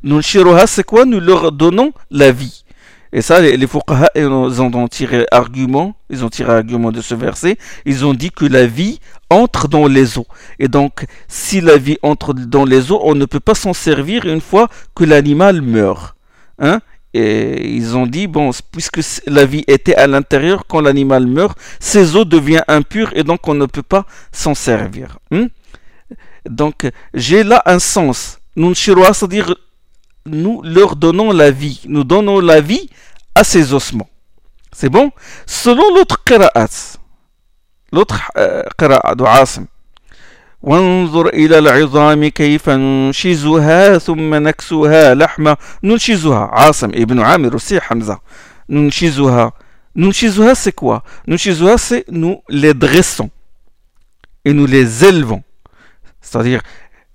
ننشرها 0.03 0.65
c'est 0.65 0.83
quoi 0.83 1.05
nous 1.05 1.19
leur 1.19 1.51
donnons 1.51 1.91
la 2.11 2.31
vie 2.31 2.63
et 3.12 3.22
ça, 3.22 3.40
les, 3.40 3.56
les 3.56 3.66
ils 4.14 4.26
ont 4.26 4.88
tiré 4.88 5.26
argument, 5.30 5.94
ils 6.10 6.24
ont 6.24 6.28
tiré 6.28 6.52
argument 6.52 6.92
de 6.92 7.00
ce 7.00 7.14
verset, 7.14 7.56
ils 7.84 8.04
ont 8.04 8.14
dit 8.14 8.30
que 8.30 8.44
la 8.44 8.66
vie 8.66 9.00
entre 9.30 9.68
dans 9.68 9.86
les 9.86 10.18
eaux. 10.18 10.26
Et 10.58 10.68
donc, 10.68 11.06
si 11.26 11.60
la 11.60 11.76
vie 11.76 11.98
entre 12.02 12.34
dans 12.34 12.64
les 12.64 12.92
eaux, 12.92 13.00
on 13.02 13.14
ne 13.14 13.24
peut 13.24 13.40
pas 13.40 13.54
s'en 13.54 13.72
servir 13.72 14.26
une 14.26 14.40
fois 14.40 14.68
que 14.94 15.04
l'animal 15.04 15.62
meurt. 15.62 16.14
Hein 16.58 16.80
et 17.14 17.70
ils 17.70 17.96
ont 17.96 18.06
dit, 18.06 18.26
bon, 18.26 18.50
puisque 18.70 19.00
la 19.26 19.46
vie 19.46 19.64
était 19.66 19.94
à 19.94 20.06
l'intérieur, 20.06 20.64
quand 20.68 20.80
l'animal 20.80 21.26
meurt, 21.26 21.58
ces 21.80 22.16
eaux 22.16 22.26
deviennent 22.26 22.64
impures 22.68 23.10
et 23.14 23.24
donc 23.24 23.48
on 23.48 23.54
ne 23.54 23.66
peut 23.66 23.82
pas 23.82 24.04
s'en 24.30 24.54
servir. 24.54 25.18
Hein 25.30 25.48
donc, 26.48 26.88
j'ai 27.14 27.44
là 27.44 27.62
un 27.66 27.78
sens. 27.78 28.38
c'est-à-dire 28.56 29.54
nous 30.27 30.61
leur 30.63 30.95
donnons 30.95 31.31
la 31.31 31.51
vie. 31.51 31.81
Nous 31.85 32.03
donnons 32.03 32.39
la 32.39 32.61
vie 32.61 32.89
à 33.35 33.43
ces 33.43 33.73
ossements. 33.73 34.09
C'est 34.71 34.89
bon 34.89 35.11
Selon 35.45 35.83
l'autre 35.95 36.23
qira'at, 36.23 36.97
l'autre 37.91 38.31
qira'a 38.77 39.15
de 39.15 39.23
Asim, 39.23 39.67
وانظر 40.63 41.27
إلى 41.27 41.57
العظام 41.57 42.27
كيف 42.27 42.69
ننشزها 42.69 43.97
ثم 43.97 44.35
نكسوها 44.35 45.13
لحمة 45.15 45.57
ننشزها 45.83 46.49
عاصم 46.53 46.89
ابن 46.89 47.19
عامر 47.19 47.57
aussi 47.57 47.79
Hamza 47.79 48.17
ننشزها 48.69 49.51
ننشزها 49.95 50.53
c'est 50.53 50.71
quoi 50.71 51.01
ننشزها 51.27 51.77
c'est 51.77 52.05
nous 52.09 52.41
les 52.49 52.73
dressons 52.73 53.29
et 54.45 54.53
nous 54.53 54.65
les 54.65 55.03
élevons 55.03 55.43
c'est-à-dire 56.21 56.61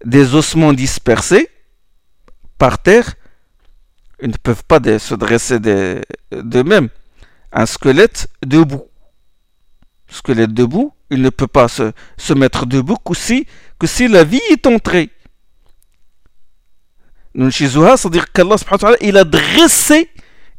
des 0.04 0.34
ossements 0.34 0.74
dispersés 0.74 1.48
par 2.63 2.79
terre, 2.79 3.15
ils 4.21 4.29
ne 4.29 4.37
peuvent 4.37 4.63
pas 4.63 4.79
se 4.97 5.15
dresser 5.15 5.59
d'eux-mêmes. 5.59 6.87
Un 7.51 7.65
squelette 7.65 8.29
debout. 8.41 8.85
Squelette 10.07 10.53
debout, 10.53 10.93
il 11.09 11.21
ne 11.21 11.29
peut 11.29 11.51
pas 11.59 11.67
se, 11.67 12.33
mettre 12.33 12.65
debout 12.65 12.95
que 13.03 13.13
si, 13.13 13.45
que 13.77 13.85
si 13.85 14.07
la 14.07 14.23
vie 14.23 14.45
est 14.49 14.65
entrée. 14.65 15.09
c'est-à-dire 17.35 18.31
qu'Allah 18.31 18.55
il 19.01 19.17
a 19.17 19.25
dressé, 19.25 20.09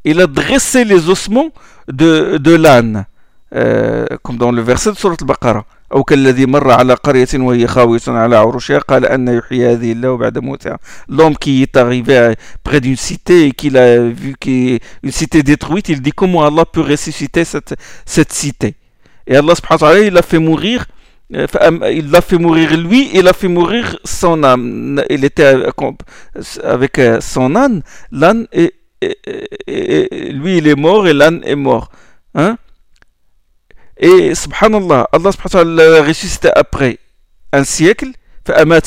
il 0.05 0.21
a 0.21 0.27
dressé 0.27 0.85
les 0.85 1.09
ossements 1.09 1.53
de, 1.89 2.37
de 2.37 2.55
l'âne, 2.55 3.07
euh, 3.55 4.05
comme 4.23 4.37
dans 4.37 4.53
le 4.53 4.61
verset 4.61 4.93
de 4.93 4.99
Surat 4.99 5.17
al-Baqarah 5.19 5.65
أو 5.94 6.04
كالذي 6.04 6.46
مر 6.46 6.72
على 6.72 6.94
قرية 6.94 7.28
وهي 7.34 7.68
خاوية 7.68 8.02
على 8.08 8.36
عروشها 8.36 8.80
قال 8.80 9.06
أن 9.06 9.28
يحيي 9.28 9.74
هذه 9.74 9.92
الله 9.92 10.18
بعد 10.18 10.38
موتها 10.38 10.80
l'homme 11.10 11.36
qui 11.36 11.64
est 11.64 11.78
arrivé 11.78 12.36
près 12.64 12.80
d'une 12.80 12.96
cité 12.96 13.48
et 13.48 13.52
qu'il 13.52 13.76
a 13.78 14.00
vu 14.00 14.36
qu'une 14.40 15.12
cité 15.12 15.42
détruite 15.42 15.90
il 15.90 16.02
dit 16.02 16.12
comment 16.12 16.46
Allah 16.46 16.66
peut 16.66 16.82
ressusciter 16.82 17.44
cette, 17.44 17.74
cette 18.06 18.32
cité 18.34 18.76
et 19.26 19.36
Allah 19.36 19.56
subhanahu 19.56 19.82
wa 19.82 19.90
ta'ala 19.90 20.00
il 20.06 20.18
a 20.18 20.22
fait 20.22 20.40
mourir 20.40 20.86
il 21.32 22.10
l'a 22.12 22.22
fait 22.22 22.38
mourir 22.38 22.76
lui, 22.76 23.10
il 23.14 23.28
a 23.28 23.34
fait 23.34 23.48
mourir 23.48 23.98
son 24.04 24.44
âme. 24.44 25.02
Il 25.10 25.24
était 25.24 25.56
avec 26.64 27.00
son 27.22 27.56
âne, 27.56 27.84
l'âne, 28.12 28.48
et, 28.52 28.74
et, 29.02 29.18
et, 29.68 30.32
lui 30.34 30.58
il 30.58 30.68
est 30.68 30.76
mort 30.76 31.08
et 31.08 31.14
l'âne 31.14 31.42
est 31.44 31.56
mort. 31.56 31.92
Hein? 32.34 32.58
Et 33.97 34.35
subhanallah, 34.35 35.09
Allah 35.13 35.31
subhanahu 35.33 35.77
l'a 35.77 36.03
ressuscité 36.03 36.51
après 36.55 36.99
un 37.53 37.65
siècle. 37.65 38.09
Allah 38.47 38.81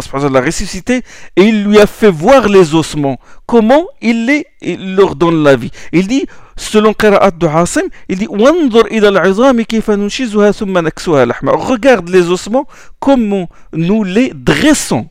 subhanahu 0.00 0.32
l'a 0.32 0.40
ressuscité 0.40 1.02
et 1.36 1.42
il 1.42 1.64
lui 1.64 1.78
a 1.78 1.86
fait 1.86 2.10
voir 2.10 2.48
les 2.48 2.74
ossements. 2.74 3.18
Comment 3.46 3.86
il, 4.02 4.26
les, 4.26 4.46
il 4.60 4.96
leur 4.96 5.14
donne 5.14 5.42
la 5.42 5.56
vie. 5.56 5.70
Il 5.92 6.08
dit, 6.08 6.26
selon 6.56 6.92
Qira'at 6.92 7.30
de 7.30 7.46
Hasim, 7.46 7.84
il 8.08 8.18
dit 8.18 8.26
Regarde 11.52 12.08
les 12.08 12.28
ossements, 12.28 12.66
comment 12.98 13.48
nous 13.72 14.04
les 14.04 14.32
dressons. 14.34 15.08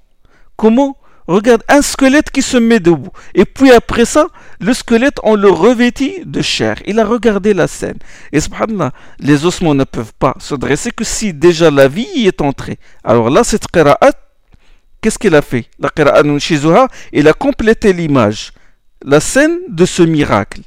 Comment 0.55 0.97
Regarde 1.27 1.63
un 1.69 1.81
squelette 1.81 2.31
qui 2.31 2.41
se 2.41 2.57
met 2.57 2.79
debout. 2.79 3.11
Et 3.33 3.45
puis 3.45 3.71
après 3.71 4.05
ça, 4.05 4.27
le 4.59 4.73
squelette, 4.73 5.19
on 5.23 5.35
le 5.35 5.49
revêtit 5.49 6.21
de 6.25 6.41
chair. 6.41 6.75
Il 6.85 6.99
a 6.99 7.05
regardé 7.05 7.53
la 7.53 7.67
scène. 7.67 7.97
Et 8.31 8.39
les 9.19 9.45
ossements 9.45 9.75
ne 9.75 9.83
peuvent 9.83 10.13
pas 10.19 10.35
se 10.39 10.55
dresser 10.55 10.91
que 10.91 11.03
si 11.03 11.33
déjà 11.33 11.71
la 11.71 11.87
vie 11.87 12.07
y 12.15 12.27
est 12.27 12.41
entrée. 12.41 12.77
Alors 13.03 13.29
là, 13.29 13.43
cette 13.43 13.67
qira'at, 13.67 14.13
qu'est-ce 15.01 15.19
qu'il 15.19 15.35
a 15.35 15.41
fait? 15.41 15.65
La 15.79 15.89
qira'at 15.89 16.23
il 17.13 17.27
a 17.27 17.33
complété 17.33 17.93
l'image, 17.93 18.51
la 19.05 19.19
scène 19.19 19.59
de 19.69 19.85
ce 19.85 20.03
miracle 20.03 20.61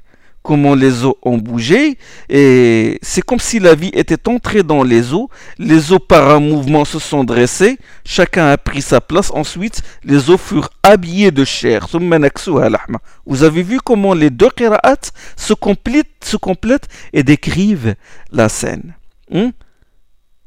comment 0.45 0.73
les 0.73 1.05
eaux 1.05 1.17
ont 1.21 1.37
bougé 1.37 1.97
et 2.29 2.97
c'est 3.01 3.21
comme 3.21 3.39
si 3.39 3.59
la 3.59 3.75
vie 3.75 3.91
était 3.93 4.27
entrée 4.27 4.63
dans 4.63 4.83
les 4.83 5.13
eaux. 5.13 5.29
Les 5.59 5.91
eaux 5.91 5.99
par 5.99 6.29
un 6.29 6.39
mouvement 6.39 6.85
se 6.85 6.99
sont 6.99 7.23
dressées, 7.23 7.77
chacun 8.05 8.47
a 8.47 8.57
pris 8.57 8.81
sa 8.81 9.01
place. 9.01 9.31
Ensuite, 9.33 9.81
les 10.03 10.29
eaux 10.29 10.37
furent 10.37 10.71
habillées 10.83 11.31
de 11.31 11.45
chair. 11.45 11.87
Vous 13.25 13.43
avez 13.43 13.63
vu 13.63 13.79
comment 13.83 14.13
les 14.13 14.29
deux 14.29 14.49
qira'at 14.49 15.11
se 15.35 15.53
complètent, 15.53 16.23
se 16.23 16.37
complètent 16.37 16.87
et 17.13 17.23
décrivent 17.23 17.95
la 18.31 18.49
scène. 18.49 18.93
Hmm? 19.29 19.51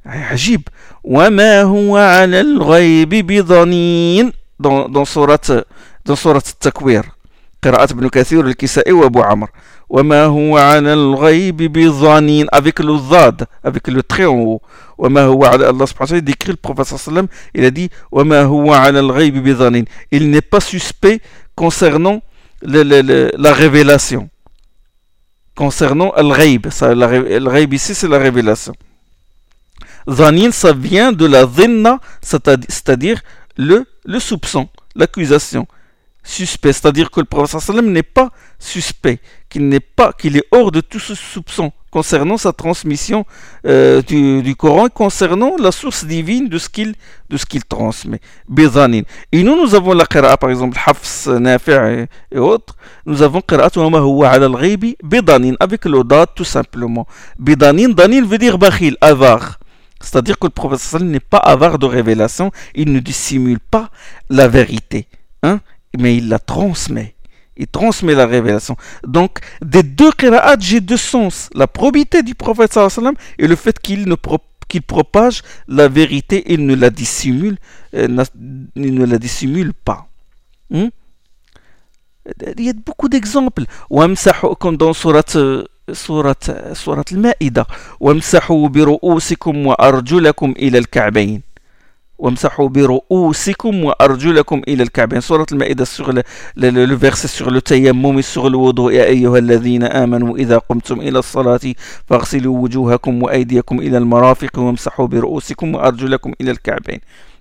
عجيب 0.07 0.69
وما 1.05 1.63
هو 1.63 1.97
على 1.97 2.41
الغيب 2.41 3.09
بضنين 3.09 4.33
dans, 4.61 4.89
dans 4.89 5.05
surat 5.05 5.65
dans 6.05 6.17
surat 6.17 6.49
التكوير 6.49 7.05
قراءة 7.65 7.93
ابن 7.93 8.09
كثير 8.09 8.47
الكسائي 8.47 8.93
وابو 8.93 9.23
عمرو 9.23 9.51
avec 12.52 12.80
le 12.80 12.98
zad, 13.10 13.46
avec 13.64 13.88
le 13.88 14.04
trait 14.04 14.26
en 14.26 14.38
haut. 14.38 14.62
Allah 15.02 16.22
décrit 16.22 16.52
le 16.52 16.58
prophète 16.58 16.86
sallam, 16.86 17.28
il 17.54 17.66
a 17.66 17.72
dit 17.72 17.90
Il 20.12 20.30
n'est 20.30 20.42
pas 20.42 20.60
suspect 20.60 21.22
concernant 21.56 22.22
le, 22.62 22.84
le, 22.84 23.02
le, 23.02 23.32
la 23.38 23.54
révélation. 23.54 24.30
Concernant 25.56 26.12
al-ghaib, 26.12 26.68
al-ghaib 26.82 27.74
ici 27.74 27.96
c'est 27.96 28.08
la 28.08 28.18
révélation. 28.18 28.74
Zanin, 30.10 30.52
ça 30.52 30.74
vient 30.74 31.12
de 31.12 31.26
la 31.26 31.46
zinna, 31.46 32.00
c'est-à-dire 32.22 33.22
le, 33.58 33.86
le 34.06 34.20
soupçon, 34.20 34.70
l'accusation 34.96 35.68
suspect, 36.24 36.74
c'est-à-dire 36.74 37.12
que 37.12 37.20
le 37.20 37.26
prophète 37.26 37.70
n'est 37.70 38.04
pas 38.04 38.30
suspect, 38.60 39.20
qu'il 39.50 39.68
n'est 39.68 39.80
pas, 39.80 40.14
qu'il 40.14 40.38
est 40.38 40.46
hors 40.52 40.72
de 40.72 40.82
tout 40.82 41.00
ce 41.00 41.16
soupçon 41.16 41.72
concernant 41.90 42.38
sa 42.38 42.54
transmission 42.54 43.26
euh, 43.66 44.02
du, 44.02 44.56
Coran 44.56 44.90
concernant 44.90 45.56
la 45.58 45.72
source 45.72 46.06
divine 46.06 46.48
de 46.48 46.58
ce 46.58 46.70
qu'il 46.70 46.94
de 47.30 47.38
transmet. 47.68 48.20
Bizanin. 48.48 49.02
Et 49.32 49.44
nous, 49.44 49.56
nous 49.56 49.76
avons 49.76 49.94
la 49.94 50.06
qira'a, 50.06 50.38
par 50.38 50.50
exemple, 50.50 50.78
Hafs, 50.86 51.28
Nafi' 51.28 52.08
et, 52.32 52.38
autres. 52.38 52.76
Nous 53.06 53.22
avons 53.22 53.42
qira'a 53.42 53.70
wa 53.76 54.30
ala 54.30 54.46
al-ghaybi? 54.46 54.98
Bidanin, 55.04 55.56
avec 55.60 55.86
le 55.86 56.04
tout 56.36 56.44
simplement. 56.44 57.08
Bidanin, 57.38 57.90
danin 57.90 58.26
veut 58.26 58.38
dire 58.38 58.58
bakhil, 58.58 58.98
avare. 59.02 59.60
C'est-à-dire 60.02 60.40
que 60.40 60.48
le 60.48 60.52
prophète 60.52 61.02
n'est 61.02 61.20
pas 61.20 61.38
avare 61.38 61.78
de 61.78 61.86
révélation, 61.86 62.52
il 62.74 62.92
ne 62.94 63.00
dissimule 63.00 63.60
pas 63.60 63.90
la 64.30 64.48
vérité. 64.48 65.08
Hein? 65.44 65.60
mais 65.99 66.17
il 66.17 66.29
la 66.29 66.39
transmet. 66.39 67.15
Il 67.57 67.69
transmet 67.69 68.15
la 68.15 68.27
révélation. 68.27 68.77
Donc, 69.07 69.39
des 69.63 69.83
deux 69.85 70.11
qira'at, 70.11 70.57
j'ai 70.59 70.81
deux 70.81 70.97
sens. 70.97 71.51
La 71.55 71.69
probité 71.69 72.23
du 72.23 72.35
prophète 72.35 72.73
sallam 72.73 73.15
et 73.39 73.47
le 73.47 73.55
fait 73.55 73.79
qu'il 73.79 74.09
ne 74.09 74.17
qu'il 74.67 74.83
propage 74.83 75.43
la 75.69 75.89
vérité, 75.89 76.43
il 76.53 76.67
ne 76.67 76.75
la 76.75 76.91
dissimule, 76.91 77.59
euh, 77.95 78.09
il 78.75 78.95
ne 78.95 79.05
la 79.05 79.19
dissimule 79.19 79.73
pas. 79.73 80.09
Hmm? 80.71 80.89
Il 82.57 82.65
y 82.65 82.71
a 82.71 82.73
beaucoup 82.73 83.09
d'exemples. 83.09 83.65
Comme 84.59 84.77
dans 84.77 84.93
surat, 84.95 85.23
surat, 85.93 86.35
surat 86.75 87.05
al-Ma'ida. 87.13 87.67
وَامْسَحُوا 88.01 88.69
بِرُؤُوسِكُمْ 88.69 89.67
وَأَرْجُلَكُمْ 89.67 90.55
إِلَى 90.59 90.79
الْكَعْبَيْنِ 90.79 91.43
وامسحوا 92.19 92.69
برؤوسكم 92.69 93.85
وأرجلكم 93.85 94.63
إلى 94.69 94.83
الكعبين 94.83 95.21
سورة 95.21 95.47
المائدة 95.53 95.85
sur 95.85 96.13
le, 96.13 96.23
le, 96.57 96.71
le, 96.71 96.87
le 96.87 96.95
verset 96.95 97.29
sur 97.29 97.51
le 97.51 97.61
tayammum 97.61 98.23
sur 98.23 98.49
le 98.51 98.57
wudu 98.57 98.91
يا 98.91 99.05
أيها 99.05 99.39
الذين 99.39 99.83
آمنوا 99.83 100.37
إذا 100.37 100.59
قمتم 100.59 101.01
إلى 101.01 101.19
الصلاة 101.19 101.75
فاغسلوا 102.07 102.59
وجوهكم 102.59 103.23
وأيديكم 103.23 103.81
إلى 103.81 103.99
المرافق 103.99 104.59
وامسحوا 104.59 105.07
برؤوسكم 105.07 105.75
وأرجلكم 105.75 106.33
إلى 106.41 106.51
الكعبين 106.51 107.01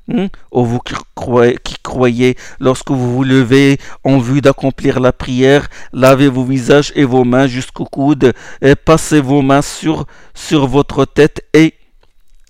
Hmm? 0.10 0.28
Ô 0.52 0.66
vous 0.66 0.80
qui 0.80 0.96
croyez, 1.16 1.58
qui 1.64 1.76
croyez, 1.82 2.36
lorsque 2.60 2.92
vous 2.92 3.14
vous 3.16 3.24
levez 3.24 3.78
en 4.04 4.18
vue 4.18 4.42
d'accomplir 4.42 5.00
la 5.00 5.14
prière, 5.14 5.70
lavez 5.94 6.28
vos 6.28 6.44
visages 6.44 6.92
et 6.96 7.06
vos 7.06 7.24
mains 7.24 7.48
jusqu'au 7.48 7.86
coude, 7.86 8.34
et 8.62 8.76
passez 8.76 9.22
vos 9.22 9.42
mains 9.42 9.62
sur, 9.62 10.06
sur 10.34 10.68
votre 10.68 11.06
tête 11.06 11.46
et 11.54 11.74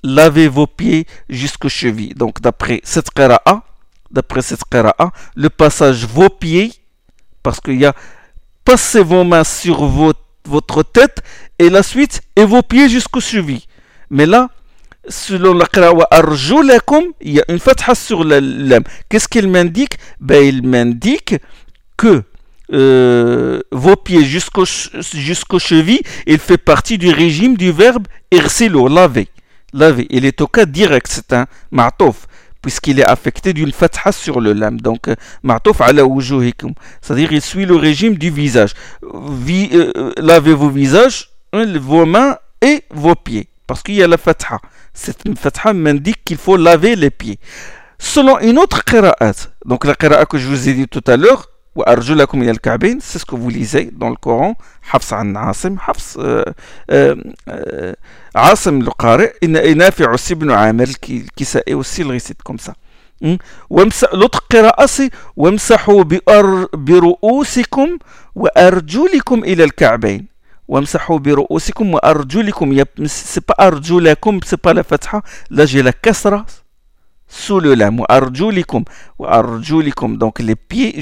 lavez 0.03 0.49
vos 0.49 0.67
pieds 0.67 1.07
jusqu'aux 1.29 1.69
chevilles. 1.69 2.15
Donc 2.15 2.41
d'après 2.41 2.81
cette 2.85 3.11
qira'a, 3.11 3.63
d'après 4.11 4.43
cette 4.43 4.65
qira'a, 4.71 5.13
le 5.35 5.51
passage 5.51 6.05
vos 6.05 6.29
pieds, 6.29 6.73
parce 7.43 7.61
qu'il 7.61 7.79
y 7.79 7.87
a 7.87 7.95
passez 8.65 9.03
vos 9.03 9.25
mains 9.25 9.45
sur 9.45 9.85
votre, 9.87 10.83
tête 10.83 11.23
et 11.59 11.71
la 11.71 11.83
suite 11.83 12.21
et 12.37 12.45
vos 12.45 12.63
pieds 12.63 12.89
jusqu'aux 12.89 13.21
chevilles. 13.21 13.67
Mais 14.11 14.27
là, 14.27 14.49
selon 15.09 15.55
la 15.55 15.67
qira'a 15.67 16.07
arjulakum, 16.11 17.05
il 17.21 17.33
y 17.33 17.41
a 17.41 17.45
une 17.49 17.59
fatha 17.59 17.95
sur 17.95 18.25
la 18.25 18.41
lam. 18.41 18.83
Qu'est-ce 19.09 19.29
qu'il 19.29 19.49
m'indique? 19.49 19.99
Ben, 20.21 20.43
Il 20.45 20.67
m'indique 20.67 21.37
que 21.97 22.23
euh, 22.73 23.61
vos 23.73 23.97
pieds 23.97 24.25
jusqu'aux 24.25 24.67
chevilles, 25.59 26.03
il 26.27 26.39
fait 26.39 26.59
partie 26.59 26.99
du 26.99 27.11
régime 27.11 27.57
du 27.57 27.73
verbe 27.73 28.07
irsilo, 28.31 28.89
laver. 28.89 29.29
Laver. 29.73 30.07
Il 30.11 30.25
est 30.25 30.41
au 30.41 30.47
cas 30.47 30.67
direct, 30.67 31.07
c'est 31.11 31.33
un 31.33 31.47
ma'touf, 31.71 32.27
puisqu'il 32.63 33.01
est 33.01 33.05
affecté 33.05 33.53
d'une 33.53 33.73
fatha 33.73 34.13
sur 34.13 34.41
le 34.41 34.53
lam. 34.53 34.81
Donc, 34.81 35.09
ma'touf 35.43 35.81
ala 35.81 36.05
wujuhikum. 36.05 36.73
C'est-à-dire, 37.01 37.33
il 37.33 37.43
suit 37.43 37.67
le 37.67 37.77
régime 37.77 38.15
du 38.17 38.31
visage. 38.31 38.73
Vi, 39.03 39.71
euh, 39.73 40.13
lavez 40.17 40.55
vos 40.55 40.71
visages, 40.71 41.31
vos 41.53 42.07
mains 42.07 42.39
et 42.63 42.85
vos 42.91 43.15
pieds. 43.15 43.49
Parce 43.67 43.83
qu'il 43.83 43.97
y 43.97 44.03
a 44.03 44.09
la 44.09 44.17
fatha. 44.17 44.59
Cette 44.95 45.23
fatha 45.39 45.73
m'indique 45.73 46.25
qu'il 46.25 46.39
faut 46.39 46.57
laver 46.57 46.97
les 46.97 47.11
pieds. 47.11 47.39
Selon 47.99 48.39
une 48.39 48.59
autre 48.59 48.85
qira'at, 48.85 49.35
donc 49.65 49.85
la 49.85 49.95
qira'a 49.95 50.25
que 50.25 50.39
je 50.39 50.47
vous 50.47 50.69
ai 50.69 50.73
dit 50.73 50.87
tout 50.89 51.03
à 51.07 51.17
l'heure, 51.17 51.51
وأرجلكم 51.79 52.43
إلى 52.43 52.51
الكعبين 52.51 53.01
سيسكو 53.01 53.37
فوليزي 53.37 53.85
دون 53.85 54.13
الكوران 54.13 54.55
حفص 54.83 55.13
عن 55.13 55.37
عاصم 55.37 55.79
حفص 55.79 56.19
آآ 56.19 56.55
آآ 56.91 57.97
عاصم 58.37 58.81
القارئ 58.81 59.33
ان 59.45 59.79
نافع 59.79 60.17
aussi 60.17 60.33
بن 60.33 60.51
عامر 60.51 60.89
الكسائي 61.11 61.83
aussi 61.83 62.03
il 62.03 62.33
كومسا 62.43 62.75
comme 63.23 63.89
لطق 64.13 64.15
l'autre 64.15 64.41
قراءة 64.51 64.87
c'est 64.87 65.11
وامسحوا 65.37 66.05
برؤوسكم 66.73 67.99
وأرجلكم 68.35 69.45
إلى 69.45 69.65
الكعبين. 69.65 70.27
وامسحوا 70.69 71.19
برؤوسكم 71.19 71.95
وأرجلكم 71.95 72.85
سيبا 73.07 73.55
أرجلكم 73.61 74.41
سيبا 74.45 74.71
pas 74.71 74.75
la 74.75 74.83
fatha 74.83 75.23
là 75.51 75.65
sous 77.29 77.61
le 77.61 77.75
lam 77.75 78.03
arjulikum. 78.09 78.85
Arjulikum. 79.25 80.17
Donc 80.17 80.39
les 80.41 80.57
pieds 80.57 81.01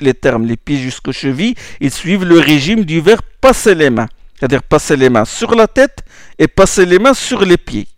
les 0.00 0.14
termes 0.14 0.46
les 0.46 0.56
pieds 0.56 0.78
jusqu'aux 0.78 1.12
chevilles 1.12 1.54
ils 1.80 1.90
suivent 1.90 2.24
le 2.24 2.38
régime 2.38 2.84
du 2.84 3.00
verbe 3.00 3.22
passer 3.40 3.74
les 3.74 3.90
mains. 3.90 4.08
C'est-à-dire 4.38 4.62
passer 4.62 4.96
les 4.96 5.08
mains 5.10 5.24
sur 5.24 5.54
la 5.54 5.66
tête 5.66 6.00
et 6.38 6.48
passer 6.48 6.86
les 6.86 6.98
mains 6.98 7.14
sur 7.14 7.44
les 7.44 7.56
pieds. 7.56 7.88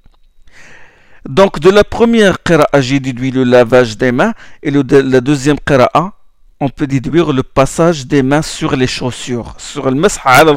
Donc 1.29 1.61
de 1.61 1.71
la 1.71 1.85
première 1.85 2.43
qira'a 2.43 2.81
j'ai 2.81 2.99
déduit 3.01 3.31
le 3.31 3.45
lavage 3.45 3.97
des 3.97 4.11
mains 4.13 4.35
et 4.63 4.71
le, 4.71 4.83
la 5.03 5.21
deuxième 5.21 5.59
qira'a 5.59 6.13
on 6.63 6.69
peut 6.69 6.87
déduire 6.87 7.33
le 7.33 7.43
passage 7.43 8.07
des 8.07 8.23
mains 8.23 8.41
sur 8.41 8.77
les 8.77 8.87
chaussures, 8.87 9.53
sur 9.59 9.91
le 9.91 9.97
mas'a 9.97 10.21
al 10.23 10.57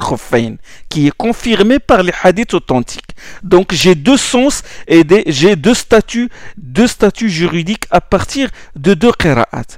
qui 0.88 1.08
est 1.08 1.18
confirmé 1.26 1.80
par 1.80 2.04
les 2.04 2.14
hadiths 2.22 2.54
authentiques. 2.54 3.16
Donc 3.42 3.74
j'ai 3.74 3.96
deux 3.96 4.18
sens 4.18 4.62
et 4.88 5.02
j'ai 5.26 5.56
deux 5.56 5.74
statuts, 5.74 6.30
deux 6.58 6.86
statuts 6.86 7.32
juridiques 7.32 7.88
à 7.90 8.02
partir 8.02 8.52
de 8.76 8.94
deux 8.94 9.14
qira'at. 9.14 9.72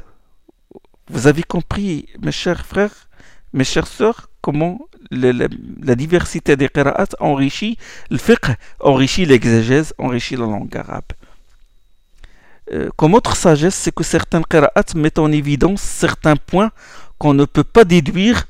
Vous 1.10 1.28
avez 1.28 1.44
compris, 1.44 2.08
mes 2.22 2.34
chers 2.34 2.66
frères, 2.66 3.08
mes 3.54 3.64
chères 3.64 3.88
sœurs, 3.88 4.30
comment 4.42 4.82
la, 5.10 5.96
diversité 5.96 6.58
des 6.58 6.68
qira'at 6.68 7.12
enrichit 7.22 7.78
le 8.10 8.18
fiqh, 8.18 8.48
enrichit 8.82 9.26
l'exégèse, 9.26 9.94
enrichit 9.98 10.36
la 10.36 10.46
langue 10.46 10.76
arabe. 10.76 11.14
Euh, 12.74 12.90
comme 12.96 13.14
autre 13.14 13.36
sagesse, 13.36 13.76
c'est 13.76 13.94
que 13.94 14.04
certaines 14.04 14.44
qira'at 14.46 14.84
mettent 14.96 15.20
en 15.20 15.32
évidence 15.32 15.82
certains 15.82 16.36
points 16.36 16.72
qu'on 17.18 17.34
ne 17.34 17.46
peut 17.46 17.64
pas 17.64 17.86
déduire 17.86 18.46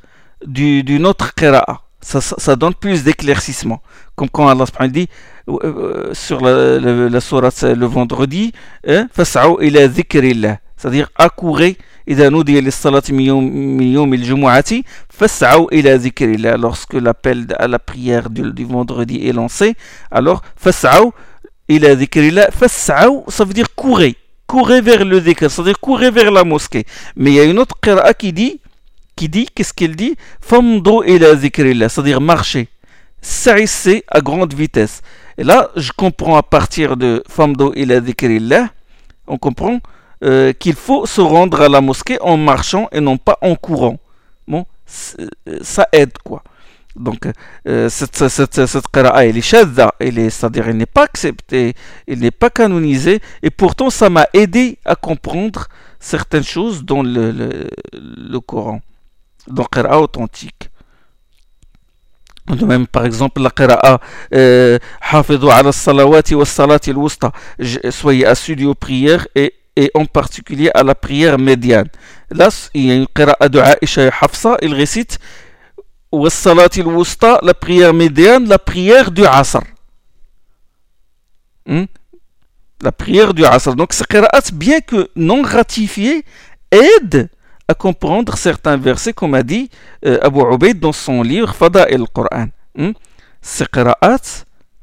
d'une 0.46 1.06
autre 1.06 1.34
qira'a. 1.36 1.82
Ça, 2.02 2.56
donne 2.56 2.74
plus 2.74 3.04
d'éclaircissement. 3.04 3.82
Comme 4.16 4.30
quand 4.30 4.48
Allah 4.48 4.66
dit 4.88 5.10
euh, 5.50 5.58
euh, 5.64 6.14
sur 6.14 6.40
la, 6.40 6.80
la, 6.80 7.10
la 7.10 7.22
sourate 7.22 7.64
le 7.64 7.86
vendredi, 7.86 8.54
hein, 8.88 9.08
c'est-à-dire 10.78 11.10
accourez 11.16 11.78
lorsque 16.58 16.94
l'appel 16.94 17.48
à 17.58 17.68
la 17.68 17.80
prière 17.80 18.30
du, 18.30 18.54
du 18.54 18.64
vendredi 18.66 19.28
est 19.28 19.34
lancé 19.34 19.76
alors 20.12 20.42
فاسعوا 21.69 22.29
il 22.29 22.38
a 22.38 22.45
là, 22.45 22.51
ça 23.29 23.45
veut 23.45 23.55
dire 23.55 23.75
courir, 23.75 24.15
courir 24.47 24.83
vers 24.83 25.05
le 25.05 25.21
dhikr, 25.21 25.51
c'est-à-dire 25.51 25.79
courir 25.81 26.12
vers 26.12 26.31
la 26.31 26.45
mosquée. 26.45 26.85
Mais 27.17 27.31
il 27.31 27.37
y 27.37 27.41
a 27.41 27.45
une 27.45 27.59
autre 27.59 27.77
qira'a 27.81 28.15
qui 28.15 28.33
dit, 28.33 28.61
qui 29.17 29.29
dit, 29.29 29.47
qu'est-ce 29.55 29.73
qu'il 29.73 29.97
dit 29.97 30.17
Famdo 30.41 31.03
ila 31.05 31.35
là, 31.35 31.88
c'est-à-dire 31.88 32.21
marcher, 32.21 32.69
c'est 33.21 34.05
à 34.09 34.21
grande 34.21 34.53
vitesse. 34.55 35.03
Et 35.38 35.45
là, 35.45 35.71
je 35.77 35.93
comprends 35.97 36.37
à 36.37 36.43
partir 36.43 36.97
de 36.97 37.23
Famdo 37.29 37.73
ila 37.75 38.01
là, 38.41 38.69
on 39.27 39.38
comprend 39.38 39.79
euh, 40.25 40.53
qu'il 40.53 40.75
faut 40.75 41.07
se 41.07 41.21
rendre 41.21 41.61
à 41.62 41.69
la 41.69 41.81
mosquée 41.81 42.19
en 42.21 42.37
marchant 42.37 42.88
et 42.93 43.01
non 43.01 43.17
pas 43.17 43.38
en 43.41 43.55
courant. 43.55 43.99
Bon, 44.47 44.67
ça 44.87 45.88
aide 45.93 46.19
quoi. 46.25 46.43
Donc, 46.98 47.28
euh, 47.68 47.90
cette, 47.90 48.28
cette, 48.28 48.66
cette 48.66 48.88
qira'a, 48.88 49.26
elle 49.26 49.38
est 49.38 49.42
shadda, 49.42 49.94
c'est-à-dire 50.00 50.68
elle 50.68 50.78
n'est 50.78 50.86
pas 50.88 51.04
acceptée, 51.04 51.76
elle 52.08 52.20
n'est 52.20 52.32
pas 52.32 52.50
canonisée, 52.50 53.22
et 53.44 53.52
pourtant 53.52 53.90
ça 53.90 54.10
m'a 54.10 54.26
aidé 54.34 54.80
à 54.84 54.96
comprendre 54.96 55.68
certaines 56.00 56.44
choses 56.44 56.84
dans 56.84 57.04
le, 57.04 57.32
le, 57.32 57.70
le 57.94 58.40
Coran, 58.40 58.82
dans 59.48 59.66
qira'a 59.66 60.00
authentique. 60.00 60.70
De 62.48 62.66
même, 62.66 62.88
par 62.88 63.06
exemple, 63.06 63.42
la 63.42 63.52
qira'a 63.52 64.00
euh, 64.34 64.80
ala 65.12 65.72
salawati 65.72 66.34
wa 66.34 66.46
salati 66.46 66.94
soyez 67.92 68.26
assidus 68.26 68.66
aux 68.66 68.76
prières 68.76 69.28
et 69.36 69.54
et 69.80 69.92
en 69.94 70.06
particulier 70.06 70.72
à 70.74 70.82
la 70.82 70.96
prière 70.96 71.38
médiane. 71.38 71.88
Là, 72.32 72.50
il 72.74 72.86
y 72.86 72.92
a 72.92 72.96
une 72.96 73.06
qira'a 73.06 73.48
de 73.48 73.60
Aisha 73.60 74.10
il 74.64 74.74
récite 74.74 75.20
la 77.43 77.54
prière 77.54 77.93
médiane, 77.93 78.48
la 78.48 78.60
prière 78.60 79.12
du 79.12 79.26
Asr. 79.26 79.62
Hmm? 81.65 81.86
La 82.82 82.91
prière 82.91 83.34
du 83.34 83.43
Asr. 83.43 83.76
Donc, 83.76 83.93
ce 83.93 84.04
qira'at, 84.04 84.52
bien 84.54 84.80
que 84.80 85.10
non 85.15 85.41
ratifié, 85.41 86.24
aide 86.72 87.30
à 87.67 87.74
comprendre 87.74 88.38
certains 88.38 88.78
versets, 88.78 89.13
comme 89.13 89.34
a 89.34 89.43
dit 89.43 89.70
euh, 90.06 90.20
Abu 90.22 90.39
Ubaid 90.39 90.80
dans 90.80 90.93
son 90.93 91.22
livre 91.22 91.54
Fada 91.54 91.86
el-Qur'an. 91.89 92.48
Hmm? 92.76 92.91
Ces 93.41 93.65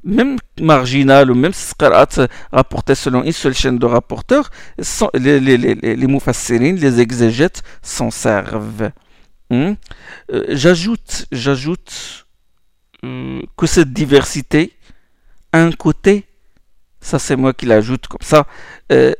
même 0.03 0.37
marginal 0.61 1.31
ou 1.31 1.35
même 1.35 1.55
ces 1.55 1.75
qira'at 1.75 2.29
rapportés 2.53 2.95
selon 2.95 3.23
une 3.23 3.33
seule 3.33 3.55
chaîne 3.55 3.79
de 3.79 3.87
rapporteurs, 3.87 4.51
les, 5.15 5.41
les 5.41 5.57
les 6.77 7.01
exégètes 7.01 7.63
s'en 7.81 8.11
servent. 8.11 8.91
Hmm? 9.55 9.75
Euh, 10.33 10.47
j'ajoute, 10.49 11.27
j'ajoute 11.31 12.27
euh, 13.05 13.41
que 13.57 13.67
cette 13.67 13.93
diversité 13.93 14.73
a 15.53 15.61
un 15.61 15.71
côté, 15.71 16.25
ça 17.01 17.21
c'est 17.21 17.37
moi 17.37 17.53
qui 17.53 17.67
l'ajoute 17.67 18.09
comme 18.09 18.27
ça, 18.27 18.49
euh, 18.91 19.13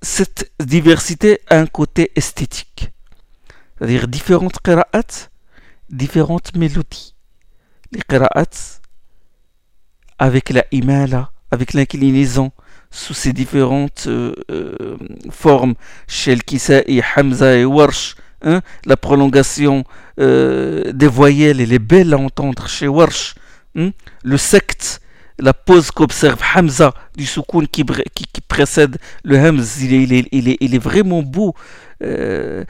cette 0.00 0.50
diversité 0.58 1.40
a 1.48 1.58
un 1.58 1.66
côté 1.66 2.12
esthétique. 2.16 2.92
C'est-à-dire 3.76 4.08
différentes 4.08 4.58
qira'at, 4.62 5.28
différentes 5.90 6.56
mélodies. 6.56 7.14
Les 7.92 8.00
qira'at 8.00 8.80
avec 10.18 10.48
la 10.48 10.64
imala, 10.72 11.30
avec 11.50 11.74
l'inclinaison, 11.74 12.52
sous 12.90 13.12
ces 13.12 13.34
différentes 13.34 14.08
formes, 15.30 15.74
chez 16.06 16.34
le 16.34 17.02
Hamza 17.16 17.54
et 17.54 17.66
Warsh, 17.66 18.16
Hein, 18.42 18.60
la 18.84 18.96
prolongation 18.96 19.84
euh, 20.20 20.92
des 20.92 21.08
voyelles, 21.08 21.60
elle 21.60 21.72
est 21.72 21.80
belle 21.80 22.14
à 22.14 22.18
entendre 22.18 22.68
chez 22.68 22.86
Warsh. 22.86 23.34
Hein, 23.76 23.90
le 24.22 24.36
secte, 24.36 25.00
la 25.40 25.52
pause 25.52 25.90
qu'observe 25.90 26.40
Hamza 26.54 26.94
du 27.16 27.26
soukoun 27.26 27.66
qui, 27.66 27.84
qui, 28.14 28.40
précède 28.40 28.98
le 29.24 29.38
Hamz, 29.38 29.82
il 29.82 29.94
est, 29.94 30.02
il 30.02 30.12
est, 30.12 30.28
il 30.32 30.48
est, 30.48 30.56
il 30.60 30.74
est 30.74 30.82
vraiment 30.82 31.22
beau. 31.22 31.54
Euh, 32.02 32.64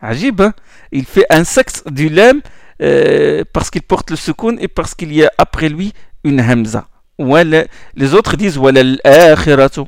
Ajib, 0.00 0.40
hein. 0.40 0.54
il 0.92 1.04
fait 1.04 1.26
un 1.28 1.44
sexe 1.44 1.82
du 1.86 2.08
lem 2.08 2.40
euh, 2.80 3.44
parce 3.52 3.70
qu'il 3.70 3.82
porte 3.82 4.10
le 4.10 4.16
soukoun 4.16 4.56
et 4.60 4.68
parce 4.68 4.94
qu'il 4.94 5.12
y 5.12 5.24
a 5.24 5.30
après 5.36 5.68
lui 5.68 5.92
une 6.24 6.40
hamza. 6.40 6.86
Les 7.18 8.14
autres 8.14 8.36
disent 8.36 8.58
وللآخرة 8.58 9.86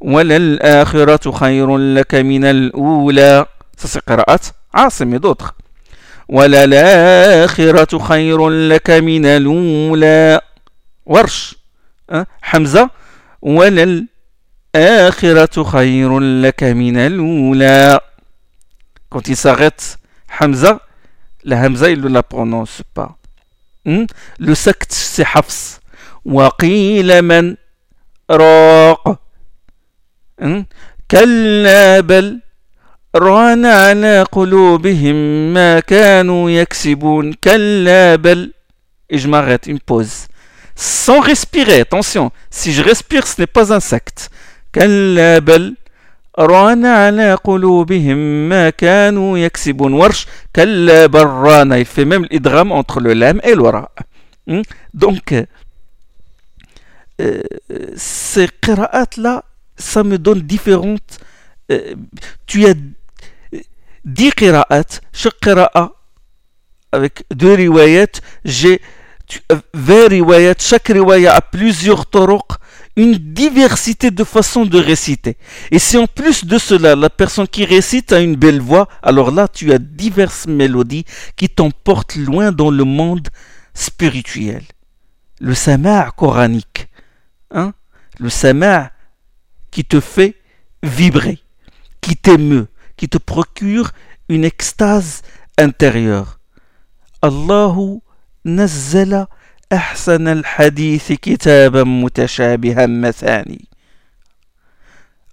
وللآخرة 0.00 1.30
خير 1.30 1.76
لك 1.76 2.14
من 2.14 2.44
الأولى 2.44 3.46
c'est 3.78 3.98
قراءات 3.98 4.46
عاصم 4.74 5.14
et 5.14 5.18
d'autres 5.18 5.52
وللآخرة 6.28 7.98
خير 7.98 8.48
لك 8.48 8.90
من 8.90 9.26
الأولى 9.26 10.40
ورش 11.06 11.56
حمزة 12.42 12.90
وللآخرة 13.42 14.04
خير 15.62 16.18
لك 16.18 16.62
من 16.62 16.96
الأولى 16.96 18.00
s'arrête 19.34 19.98
Hamza 20.40 20.80
la 21.44 21.62
Hamza 21.62 21.88
il 21.90 22.00
ne 22.00 22.08
la 22.08 22.22
prononce 22.22 22.82
pas. 22.92 23.15
le 23.85 24.55
sect 24.55 24.91
c'est 24.91 25.25
Hafs 25.35 25.79
وقيل 26.25 27.21
من 27.21 27.55
راق 28.31 29.19
كلا 31.11 31.99
بل 31.99 32.41
ران 33.15 33.65
على 33.65 34.25
قلوبهم 34.31 35.15
ما 35.53 35.79
كانوا 35.79 36.49
يكسبون 36.49 37.33
كلا 37.33 38.15
بل 38.15 38.53
et 39.13 39.17
je 39.17 39.27
m'arrête 39.27 39.67
une 39.67 39.79
pause 39.79 40.27
sans 40.75 41.19
respirer 41.19 41.81
attention 41.81 42.31
si 42.49 42.71
je 42.71 42.81
respire 42.81 43.27
ce 43.27 43.41
n'est 43.41 43.47
pas 43.47 43.73
un 43.73 43.79
secte 43.79 44.29
كلا 44.75 45.39
بل 45.39 45.75
ران 46.38 46.86
على 46.86 47.34
قلوبهم 47.34 48.48
ما 48.48 48.70
كانوا 48.70 49.38
يكسبون. 49.38 49.92
ورش 49.92 50.26
كلا 50.56 51.06
بران 51.06 51.84
في 51.84 52.04
ميم 52.04 52.24
الادغام 52.24 52.72
اونتر 52.72 53.00
لو 53.00 53.12
لام 53.12 53.40
اي 53.44 53.52
الوراء 53.52 53.92
دونك 54.94 55.48
سي 57.96 58.48
قراءات 58.62 59.18
لا 59.18 59.44
سا 59.78 60.02
مي 60.02 60.16
دون 60.16 60.46
ديفيرونت 60.46 61.10
تو 62.48 62.74
دي 64.04 64.30
قراءات 64.30 64.92
شق 65.12 65.36
قراءه 65.42 65.96
avec 66.96 67.22
دو 67.30 67.54
روايات 67.54 68.16
جي 68.46 68.80
vingt 69.76 70.12
روايات 70.12 70.60
شاك 70.60 70.90
روايه 70.90 71.38
a 71.38 71.40
plusieurs 71.40 72.02
طرق 72.02 72.60
une 72.96 73.18
diversité 73.18 74.10
de 74.10 74.24
façons 74.24 74.64
de 74.64 74.78
réciter. 74.80 75.36
Et 75.70 75.78
si 75.78 75.98
en 75.98 76.06
plus 76.06 76.44
de 76.44 76.58
cela, 76.58 76.96
la 76.96 77.10
personne 77.10 77.46
qui 77.46 77.64
récite 77.64 78.12
a 78.12 78.20
une 78.20 78.36
belle 78.36 78.60
voix, 78.60 78.88
alors 79.02 79.30
là, 79.30 79.48
tu 79.48 79.72
as 79.72 79.78
diverses 79.78 80.46
mélodies 80.46 81.04
qui 81.36 81.50
t'emportent 81.50 82.16
loin 82.16 82.52
dans 82.52 82.70
le 82.70 82.84
monde 82.84 83.28
spirituel. 83.74 84.62
Le 85.40 85.54
sama' 85.54 86.10
coranique, 86.16 86.88
hein? 87.50 87.74
le 88.18 88.30
sama' 88.30 88.90
qui 89.70 89.84
te 89.84 90.00
fait 90.00 90.36
vibrer, 90.82 91.38
qui 92.00 92.16
t'émeut, 92.16 92.68
qui 92.96 93.10
te 93.10 93.18
procure 93.18 93.92
une 94.30 94.44
extase 94.44 95.20
intérieure. 95.58 96.40
Allahu 97.20 98.00
nazzala 98.46 99.28
أحسن 99.72 100.28
الحديث 100.28 101.12
كتابا 101.12 101.84
متشابها 101.84 102.86
مثاني 102.86 103.64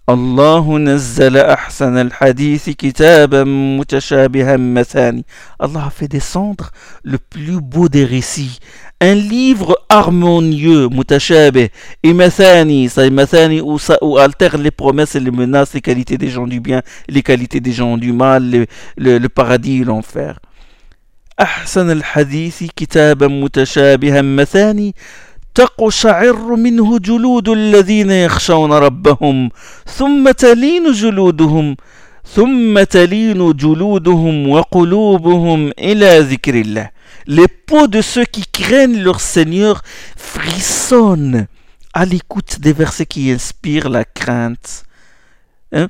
الله 0.08 0.78
نزل 0.78 1.36
أحسن 1.36 1.96
الحديث 1.98 2.70
كتابا 2.70 3.44
متشابها 3.78 4.56
مثاني 4.56 5.24
Allah 5.60 5.84
a 5.86 5.90
fait 5.90 6.08
descendre 6.08 6.70
le 7.04 7.18
plus 7.18 7.60
beau 7.60 7.88
des 7.88 8.04
récits 8.04 8.58
un 9.00 9.14
livre 9.14 9.78
harmonieux 9.88 10.88
mutashabih 10.88 11.68
et 12.02 12.12
mathani 12.12 12.88
ça 12.88 13.08
mathani 13.08 13.60
où 13.60 13.78
ça 13.78 13.96
où 14.02 14.18
alterne 14.18 14.62
les 14.62 14.72
promesses 14.72 15.14
et 15.14 15.20
les 15.20 15.30
menaces 15.30 15.74
les 15.74 15.80
qualités 15.80 16.18
des 16.18 16.28
gens 16.28 16.48
du 16.48 16.58
bien 16.60 16.82
les 17.08 17.22
qualités 17.22 17.60
des 17.60 17.72
gens 17.72 17.96
du 17.96 18.12
mal 18.12 18.50
le, 18.50 18.66
le, 18.96 19.18
le 19.18 19.28
paradis 19.28 19.82
et 19.82 19.84
l'enfer 19.84 20.40
أحسن 21.39 21.91
الحديث 21.91 22.63
كتابا 22.75 23.27
متشابها 23.27 24.21
مثاني 24.21 24.95
تقشعر 25.55 26.55
منه 26.55 26.99
جلود 26.99 27.49
الذين 27.49 28.11
يخشون 28.11 28.71
ربهم 28.71 29.49
ثم 29.85 30.31
تلين 30.31 30.91
جلودهم 30.91 31.75
ثم 32.35 32.83
تلين 32.83 33.53
جلودهم 33.53 34.49
وقلوبهم 34.49 35.71
إلى 35.79 36.19
ذكر 36.19 36.55
الله 36.55 36.89
Les 37.27 37.47
peaux 37.47 37.87
de 37.87 38.01
ceux 38.01 38.25
qui 38.25 38.43
craignent 38.51 39.03
leur 39.03 39.19
Seigneur 39.21 39.83
frissonnent 40.17 41.47
à 41.93 42.05
l'écoute 42.05 42.59
des 42.59 42.73
versets 42.73 43.05
qui 43.05 43.29
inspirent 43.31 43.89
la 43.89 44.03
crainte. 44.03 44.83
Hein? 45.71 45.89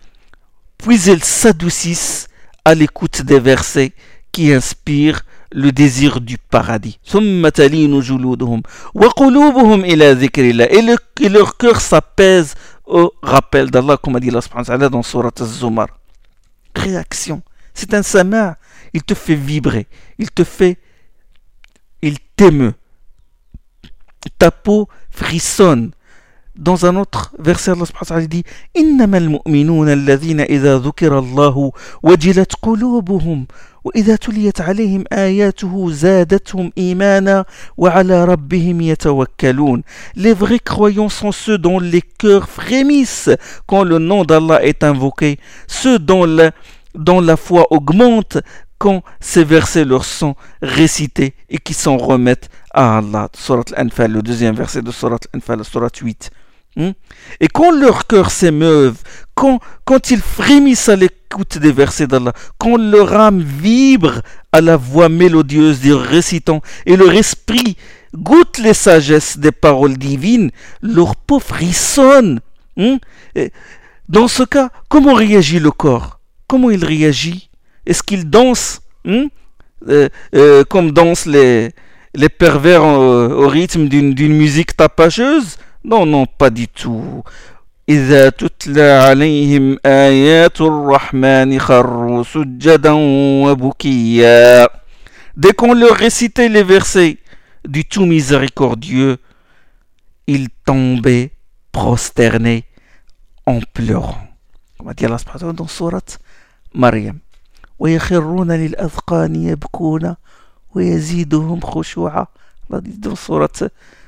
Puis 0.78 1.10
elles 1.10 1.24
s'adoucissent 1.24 2.28
à 2.66 2.76
l'écoute 2.76 3.22
des 3.22 3.40
versets 3.40 3.94
qui 4.32 4.52
inspirent 4.52 5.22
le 5.55 5.71
désir 5.71 6.21
du 6.21 6.37
paradis. 6.37 6.99
Et, 7.15 7.17
le, 9.97 10.97
et 11.21 11.29
leur 11.29 11.57
cœur 11.57 11.81
s'apaise 11.81 12.55
au 12.85 13.15
rappel 13.23 13.71
d'Allah, 13.71 13.97
comme 13.97 14.17
a 14.17 14.21
dit 14.21 14.31
Allah 14.31 14.89
dans 14.89 15.03
Surat 15.03 15.31
Az-Zumar. 15.41 15.87
Réaction. 16.75 17.43
C'est 17.73 17.95
un 17.95 18.03
sama. 18.03 18.59
Il 18.93 19.05
te 19.05 19.15
fait 19.15 19.37
vibrer. 19.37 19.87
Il 20.19 20.31
te 20.31 20.43
fait. 20.43 20.79
Il 22.03 22.19
t'émeut. 22.37 22.75
Ta 24.39 24.51
peau 24.51 24.89
frissonne. 25.11 25.93
Dans 26.57 26.87
un 26.87 26.95
autre 26.95 27.35
verset, 27.39 27.73
Allah 27.73 27.85
subhanahu 27.85 28.03
wa 28.03 28.07
ta'ala 28.07 28.27
dit 28.27 28.45
إنما 28.77 29.19
المؤمنون 29.19 29.89
الذين 29.89 30.41
إذا 30.41 30.79
ذكر 30.79 31.19
الله 31.19 31.73
وجلت 32.03 32.53
قلوبهم 32.63 33.47
وإذا 33.85 34.17
تليت 34.17 34.61
عليهم 34.61 35.05
آياته 35.13 35.91
زادتهم 35.91 36.73
إيمانا 36.79 37.45
وعلى 37.77 38.25
ربهم 38.25 38.81
يتوكلون 38.81 39.83
Les 40.17 40.33
vrais 40.33 40.61
croyants 40.61 41.09
sont 41.09 41.33
ceux 41.33 41.59
dont 41.59 41.81
les 41.81 42.03
cœurs 42.03 42.49
frémissent 42.49 43.31
quand 43.67 43.83
le 43.83 43.99
nom 43.99 44.25
d'Allah 44.25 44.65
est 44.65 44.85
invoqué, 44.85 45.41
ceux 45.67 45.99
dont 45.99 46.25
la, 46.25 46.53
dont 46.95 47.21
la 47.21 47.37
foi 47.37 47.67
augmente 47.71 48.39
quand 48.79 49.03
ces 49.19 49.43
versets 49.43 49.85
leur 49.85 50.05
sont 50.05 50.37
récités 50.63 51.35
et 51.51 51.59
qui 51.59 51.75
s'en 51.75 51.97
remettent 51.97 52.49
à 52.73 52.99
Allah. 52.99 53.29
Surat 53.35 53.65
Al-Anfal, 53.75 54.13
le 54.13 54.23
deuxième 54.23 54.55
verset 54.55 54.83
de 54.83 54.93
Surat 54.93 55.19
Al-Anfal, 55.33 55.65
Surat 55.65 55.89
8. 56.01 56.31
Hmm? 56.77 56.91
Et 57.41 57.49
quand 57.49 57.71
leur 57.71 58.07
cœur 58.07 58.31
s'émeuve, 58.31 58.97
quand, 59.35 59.61
ils 60.11 60.21
frémissent 60.21 60.89
à 60.89 60.97
l'écoute 60.97 61.59
des 61.59 61.73
versets 61.73 62.07
d'Allah, 62.07 62.33
quand 62.59 62.77
leur 62.77 63.13
âme 63.15 63.41
vibre 63.41 64.23
à 64.53 64.61
la 64.61 64.77
voix 64.77 65.09
mélodieuse 65.09 65.81
des 65.81 65.93
récitants 65.93 66.63
et 66.87 66.97
leur 66.97 67.13
esprit 67.13 67.77
goûte 68.15 68.59
les 68.59 68.75
sagesses 68.75 69.39
des 69.39 69.53
paroles 69.53 69.97
divines, 69.97 70.51
leur 70.83 71.17
peau 71.17 71.41
frissonne. 71.41 72.41
Hmm? 72.77 72.97
Dans 74.09 74.29
ce 74.29 74.43
cas, 74.43 74.71
comment 74.89 75.15
réagit 75.15 75.61
le 75.61 75.71
corps? 75.71 76.19
Comment 76.49 76.71
il 76.71 76.85
réagit? 76.85 77.51
Est-ce 77.87 78.03
qu'il 78.03 78.29
danse? 78.31 78.81
Hmm? 79.05 79.27
euh, 79.89 80.09
euh, 80.35 80.65
comme 80.65 80.93
dansent 80.93 81.27
les, 81.27 81.71
les 82.15 82.29
pervers 82.29 82.83
au, 82.85 83.45
au 83.45 83.49
rythme 83.49 83.89
d'une 83.89 84.35
musique 84.35 84.77
tapageuse? 84.77 85.57
non, 85.84 86.06
non, 86.06 86.26
pas 86.26 86.50
du 86.50 86.68
tout. 86.68 87.24
إذا 87.90 88.30
تتلى 88.30 88.92
عليهم 88.92 89.78
آيات 89.86 90.62
الرحمن 90.62 91.60
خروا 91.60 92.24
سجدا 92.24 92.92
وبكيا 93.44 94.68
Dès 95.36 95.54
qu'on 95.54 95.74
leur 95.74 95.96
récitait 95.96 96.50
les 96.50 96.64
versets 96.64 97.18
du 97.68 97.86
tout 97.86 98.06
miséricordieux, 98.06 99.18
ils 100.28 100.50
tombaient 100.66 101.32
prosternés 101.72 102.66
en 103.46 103.60
pleurant. 103.74 104.28
Comme 104.78 104.90
a 104.90 104.94
dit 104.94 105.06
Allah 105.06 105.18
subhanahu 105.18 105.54
dans 105.54 105.68
sourate 105.68 106.20
Maryam. 106.76 107.20
ويخرون 107.80 108.52
للأذقان 108.52 109.36
يبكون 109.36 110.16
ويزيدهم 110.76 111.60
خشوعا. 111.60 112.28
Allah 112.70 112.82
dit 112.82 113.00
dans 113.00 113.16
sourate, 113.16 113.64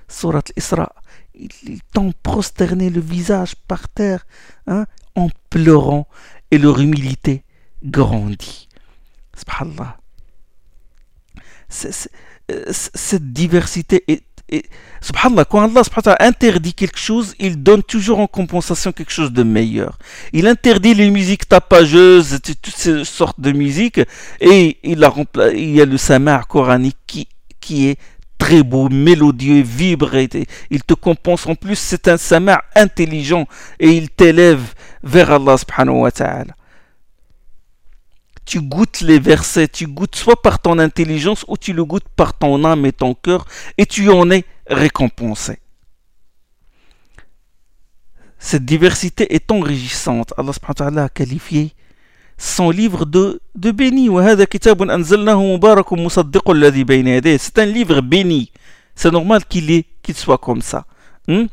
sourate 0.07 0.51
Isra 0.55 0.89
ils 1.38 1.80
t'ont 1.92 2.12
prosterné 2.22 2.90
le 2.90 3.00
visage 3.00 3.54
par 3.68 3.88
terre, 3.88 4.26
hein, 4.66 4.86
en 5.14 5.28
pleurant, 5.50 6.08
et 6.50 6.58
leur 6.58 6.80
humilité 6.80 7.42
grandit. 7.84 8.68
Subhanallah. 9.36 9.98
Cette 11.68 13.32
diversité 13.32 14.04
est 14.08 14.22
subhanallah, 15.00 15.44
quand 15.44 15.62
Allah 15.62 15.82
interdit 16.20 16.74
quelque 16.74 16.98
chose, 16.98 17.34
il 17.38 17.62
donne 17.62 17.82
toujours 17.82 18.20
en 18.20 18.26
compensation 18.26 18.92
quelque 18.92 19.12
chose 19.12 19.32
de 19.32 19.42
meilleur. 19.42 19.98
Il 20.32 20.46
interdit 20.46 20.94
les 20.94 21.10
musiques 21.10 21.48
tapageuses, 21.48 22.38
toutes 22.42 22.76
ces 22.76 23.04
sortes 23.04 23.40
de 23.40 23.52
musiques, 23.52 24.00
et 24.40 24.78
il, 24.82 25.04
a, 25.04 25.12
il 25.52 25.70
y 25.70 25.80
a 25.80 25.84
le 25.84 25.96
samar 25.96 26.46
coranique 26.46 26.98
qui, 27.06 27.28
qui 27.60 27.88
est 27.88 27.98
très 28.38 28.62
beau, 28.62 28.88
mélodieux, 28.88 29.62
vibre, 29.62 30.14
il 30.70 30.82
te 30.82 30.94
compense. 30.94 31.46
En 31.46 31.54
plus, 31.54 31.76
c'est 31.76 32.08
un 32.08 32.16
samar 32.16 32.62
intelligent 32.74 33.46
et 33.80 33.90
il 33.90 34.10
t'élève 34.10 34.74
vers 35.02 35.30
Allah 35.30 35.56
subhanahu 35.56 36.00
wa 36.00 36.10
ta'ala 36.10 36.54
tu 38.46 38.60
goûtes 38.60 39.00
les 39.00 39.18
versets, 39.18 39.68
tu 39.68 39.86
goûtes 39.86 40.14
soit 40.14 40.40
par 40.40 40.60
ton 40.60 40.78
intelligence 40.78 41.44
ou 41.48 41.56
tu 41.58 41.72
le 41.72 41.84
goûtes 41.84 42.08
par 42.14 42.38
ton 42.38 42.64
âme 42.64 42.86
et 42.86 42.92
ton 42.92 43.12
cœur 43.14 43.44
et 43.76 43.84
tu 43.84 44.08
en 44.08 44.30
es 44.30 44.44
récompensé. 44.68 45.58
Cette 48.38 48.64
diversité 48.64 49.34
est 49.34 49.50
enrichissante. 49.50 50.32
Allah 50.38 51.04
a 51.04 51.08
qualifié 51.08 51.72
son 52.38 52.70
livre 52.70 53.04
de, 53.04 53.40
de 53.54 53.70
béni. 53.70 54.08
C'est 57.38 57.58
un 57.58 57.66
livre 57.66 58.00
béni. 58.00 58.52
C'est 58.94 59.12
normal 59.12 59.44
qu'il 59.48 59.84
soit 60.14 60.38
comme 60.38 60.62
ça. 60.62 60.86
Hmm? 61.28 61.46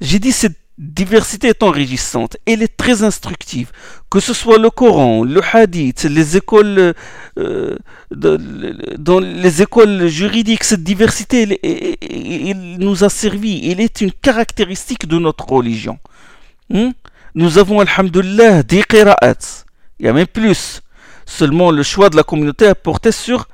J'ai 0.00 0.18
dit 0.18 0.32
cette 0.32 0.58
diversité 0.76 1.48
est 1.48 1.62
enrichissante, 1.62 2.36
elle 2.46 2.62
est 2.62 2.76
très 2.76 3.02
instructive. 3.04 3.70
Que 4.10 4.18
ce 4.20 4.34
soit 4.34 4.58
le 4.58 4.70
Coran, 4.70 5.22
le 5.22 5.40
Hadith, 5.52 6.04
les 6.04 6.36
écoles, 6.36 6.94
euh, 7.38 7.76
dans 8.10 9.20
les 9.20 9.62
écoles 9.62 10.08
juridiques, 10.08 10.64
cette 10.64 10.82
diversité, 10.82 11.58
elle, 11.62 12.76
nous 12.78 13.04
a 13.04 13.08
servi. 13.08 13.70
Elle 13.70 13.80
est 13.80 14.00
une 14.00 14.12
caractéristique 14.12 15.06
de 15.06 15.18
notre 15.18 15.48
religion. 15.48 15.98
Hmm? 16.70 16.90
Nous 17.34 17.58
avons, 17.58 17.80
alhamdulillah, 17.80 18.62
des 18.62 18.82
qira'at. 18.82 19.63
Il 19.98 20.06
y 20.06 20.08
a 20.08 20.12
même 20.12 20.26
plus. 20.26 20.82
Seulement, 21.26 21.70
le 21.70 21.82
choix 21.82 22.10
de 22.10 22.16
la 22.16 22.22
communauté 22.22 22.66
a 22.66 22.74
porté 22.74 23.12
sur 23.12 23.48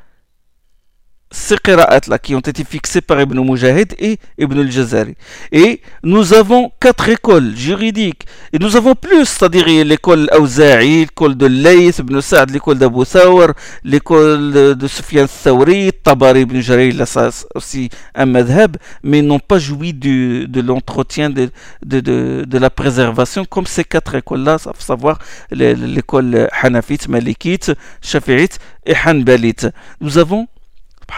ces 1.30 1.56
qira'at-là 1.58 2.18
qui 2.18 2.34
ont 2.34 2.40
été 2.40 2.64
fixées 2.64 3.00
par 3.00 3.20
Ibn 3.20 3.38
Mujahid 3.40 3.94
et 3.98 4.18
Ibn 4.38 4.58
al-Jazari. 4.58 5.14
Et 5.52 5.80
nous 6.02 6.32
avons 6.34 6.72
quatre 6.80 7.08
écoles 7.08 7.54
juridiques. 7.56 8.26
Et 8.52 8.58
nous 8.58 8.76
avons 8.76 8.94
plus, 8.94 9.26
c'est-à-dire 9.26 9.66
l'école 9.84 10.28
Awza'i, 10.32 11.00
l'école 11.00 11.36
de 11.36 11.46
Layth 11.46 11.98
ibn 11.98 12.20
Sa'd, 12.20 12.50
l'école 12.50 12.78
d'Abu 12.78 13.04
Thawr, 13.04 13.52
l'école 13.84 14.76
de 14.76 14.86
Sufyan 14.88 15.26
Thawri, 15.26 15.92
Tabari 16.02 16.42
ibn 16.42 16.60
Jarir, 16.60 16.94
là 16.96 17.06
ça 17.06 17.30
aussi 17.54 17.90
un 18.14 18.26
madhab, 18.26 18.76
mais 19.04 19.22
n'ont 19.22 19.38
pas 19.38 19.58
joui 19.58 19.92
de 19.92 20.60
l'entretien 20.60 21.30
de, 21.30 21.50
de, 21.84 22.00
de, 22.00 22.44
de, 22.46 22.58
la 22.58 22.70
préservation 22.70 23.44
comme 23.44 23.66
ces 23.66 23.84
quatre 23.84 24.16
écoles-là, 24.16 24.54
à 24.54 24.72
savoir 24.78 25.18
l'école 25.50 26.48
Hanafite, 26.60 27.08
Malikite, 27.08 27.72
Shafi'ite 28.02 28.58
et 28.84 28.94
Hanbalite. 29.06 29.68
Nous 30.00 30.18
avons 30.18 30.48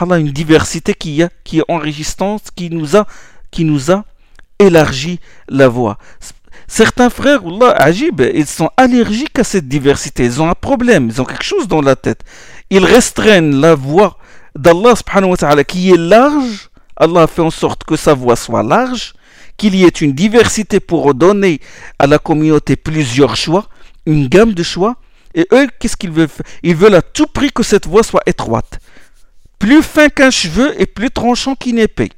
une 0.01 0.31
diversité 0.31 0.95
qui, 0.95 1.23
a, 1.23 1.29
qui 1.45 1.59
est 1.59 1.65
enrichissante, 1.69 2.49
qui 2.55 2.71
nous 2.71 2.97
a, 2.97 3.07
qui 3.51 3.65
nous 3.65 3.91
a 3.91 4.05
élargi 4.59 5.21
la 5.49 5.69
voix. 5.69 5.99
Certains 6.67 7.11
frères, 7.11 7.43
Allah, 7.45 7.73
Ajib, 7.73 8.21
ils 8.35 8.47
sont 8.47 8.71
allergiques 8.77 9.39
à 9.39 9.45
cette 9.45 9.69
diversité. 9.69 10.25
Ils 10.25 10.41
ont 10.41 10.49
un 10.49 10.55
problème, 10.55 11.09
ils 11.11 11.21
ont 11.21 11.25
quelque 11.25 11.45
chose 11.45 11.69
dans 11.69 11.83
la 11.83 11.97
tête. 11.97 12.23
Ils 12.71 12.85
restreignent 12.85 13.61
la 13.61 13.75
voix 13.75 14.17
d'Allah 14.55 14.95
subhanahu 14.97 15.65
qui 15.65 15.91
est 15.91 15.99
large. 15.99 16.71
Allah 16.97 17.27
fait 17.27 17.43
en 17.43 17.51
sorte 17.51 17.85
que 17.85 17.97
sa 17.97 18.15
voix 18.15 18.37
soit 18.37 18.63
large, 18.63 19.15
qu'il 19.57 19.75
y 19.75 19.85
ait 19.85 19.89
une 19.89 20.13
diversité 20.13 20.79
pour 20.79 21.15
donner 21.15 21.61
à 21.99 22.07
la 22.07 22.19
communauté 22.19 22.77
plusieurs 22.77 23.37
choix, 23.37 23.67
une 24.07 24.29
gamme 24.29 24.55
de 24.55 24.63
choix. 24.63 24.97
Et 25.35 25.47
eux, 25.53 25.69
qu'est-ce 25.79 25.97
qu'ils 25.97 26.11
veulent 26.11 26.29
faire? 26.29 26.47
Ils 26.63 26.77
veulent 26.77 26.95
à 26.95 27.03
tout 27.03 27.27
prix 27.27 27.51
que 27.51 27.63
cette 27.63 27.87
voix 27.87 28.03
soit 28.03 28.23
étroite 28.27 28.79
plus 29.63 29.85
fin 29.85 30.09
qu'un 30.09 30.33
cheveu 30.33 30.75
et 30.81 30.87
plus 30.87 31.13
tranchant 31.13 31.55
qu'une 31.55 31.79
épée. 31.79 32.11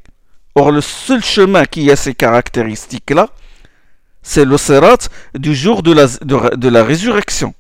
Or, 0.55 0.73
le 0.73 0.81
seul 0.81 1.23
chemin 1.23 1.67
qui 1.67 1.91
a 1.91 1.97
ces 1.97 2.15
caractéristiques-là, 2.15 3.29
c'est 4.23 4.47
le 4.47 4.57
sérat 4.57 4.97
du 5.35 5.55
jour 5.55 5.83
de 5.83 5.93
la, 5.93 6.83
résurrection. 6.83 7.53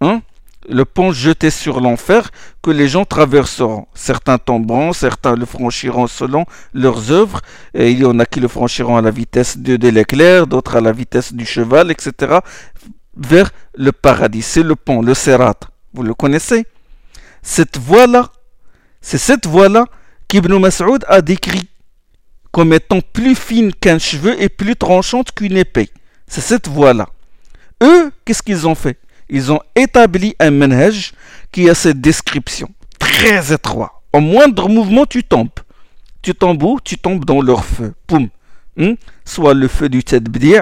Hein? 0.00 0.22
Le 0.68 0.84
pont 0.84 1.10
jeté 1.10 1.50
sur 1.50 1.80
l'enfer 1.80 2.30
que 2.62 2.70
les 2.70 2.86
gens 2.86 3.04
traverseront. 3.04 3.88
Certains 3.94 4.38
tomberont, 4.38 4.92
certains 4.92 5.34
le 5.34 5.44
franchiront 5.44 6.06
selon 6.06 6.44
leurs 6.72 7.10
œuvres. 7.10 7.40
Et 7.74 7.90
il 7.90 7.98
y 7.98 8.04
en 8.04 8.20
a 8.20 8.26
qui 8.26 8.38
le 8.38 8.46
franchiront 8.46 8.96
à 8.96 9.02
la 9.02 9.10
vitesse 9.10 9.58
de, 9.58 9.76
de 9.76 9.88
l'éclair, 9.88 10.46
d'autres 10.46 10.76
à 10.76 10.80
la 10.80 10.92
vitesse 10.92 11.34
du 11.34 11.44
cheval, 11.44 11.90
etc. 11.90 12.38
Vers 13.16 13.50
le 13.74 13.90
paradis. 13.90 14.42
C'est 14.42 14.62
le 14.62 14.76
pont, 14.76 15.02
le 15.02 15.14
sérat. 15.14 15.58
Vous 15.94 16.04
le 16.04 16.14
connaissez? 16.14 16.64
Cette 17.42 17.78
voie-là, 17.78 18.30
c'est 19.06 19.18
cette 19.18 19.46
voie-là 19.46 19.84
qu'Ibn 20.26 20.58
Mas'ud 20.58 21.04
a 21.06 21.22
décrit 21.22 21.68
comme 22.50 22.72
étant 22.72 23.00
plus 23.00 23.36
fine 23.36 23.72
qu'un 23.72 24.00
cheveu 24.00 24.34
et 24.42 24.48
plus 24.48 24.74
tranchante 24.74 25.30
qu'une 25.30 25.56
épée. 25.56 25.90
C'est 26.26 26.40
cette 26.40 26.66
voie-là. 26.66 27.08
Eux, 27.84 28.10
qu'est-ce 28.24 28.42
qu'ils 28.42 28.66
ont 28.66 28.74
fait? 28.74 28.98
Ils 29.28 29.52
ont 29.52 29.60
établi 29.76 30.34
un 30.40 30.50
manhaj 30.50 31.12
qui 31.52 31.70
a 31.70 31.76
cette 31.76 32.00
description. 32.00 32.68
Très 32.98 33.52
étroit. 33.52 34.02
Au 34.12 34.18
moindre 34.18 34.68
mouvement, 34.68 35.06
tu 35.06 35.22
tombes. 35.22 35.50
Tu 36.20 36.34
tombes 36.34 36.64
où? 36.64 36.80
Tu 36.82 36.98
tombes 36.98 37.24
dans 37.24 37.40
leur 37.40 37.64
feu. 37.64 37.94
Poum. 38.08 38.28
Hmm? 38.76 38.94
Soit 39.24 39.54
le 39.54 39.68
feu 39.68 39.88
du 39.88 40.02
tadbdi' 40.02 40.58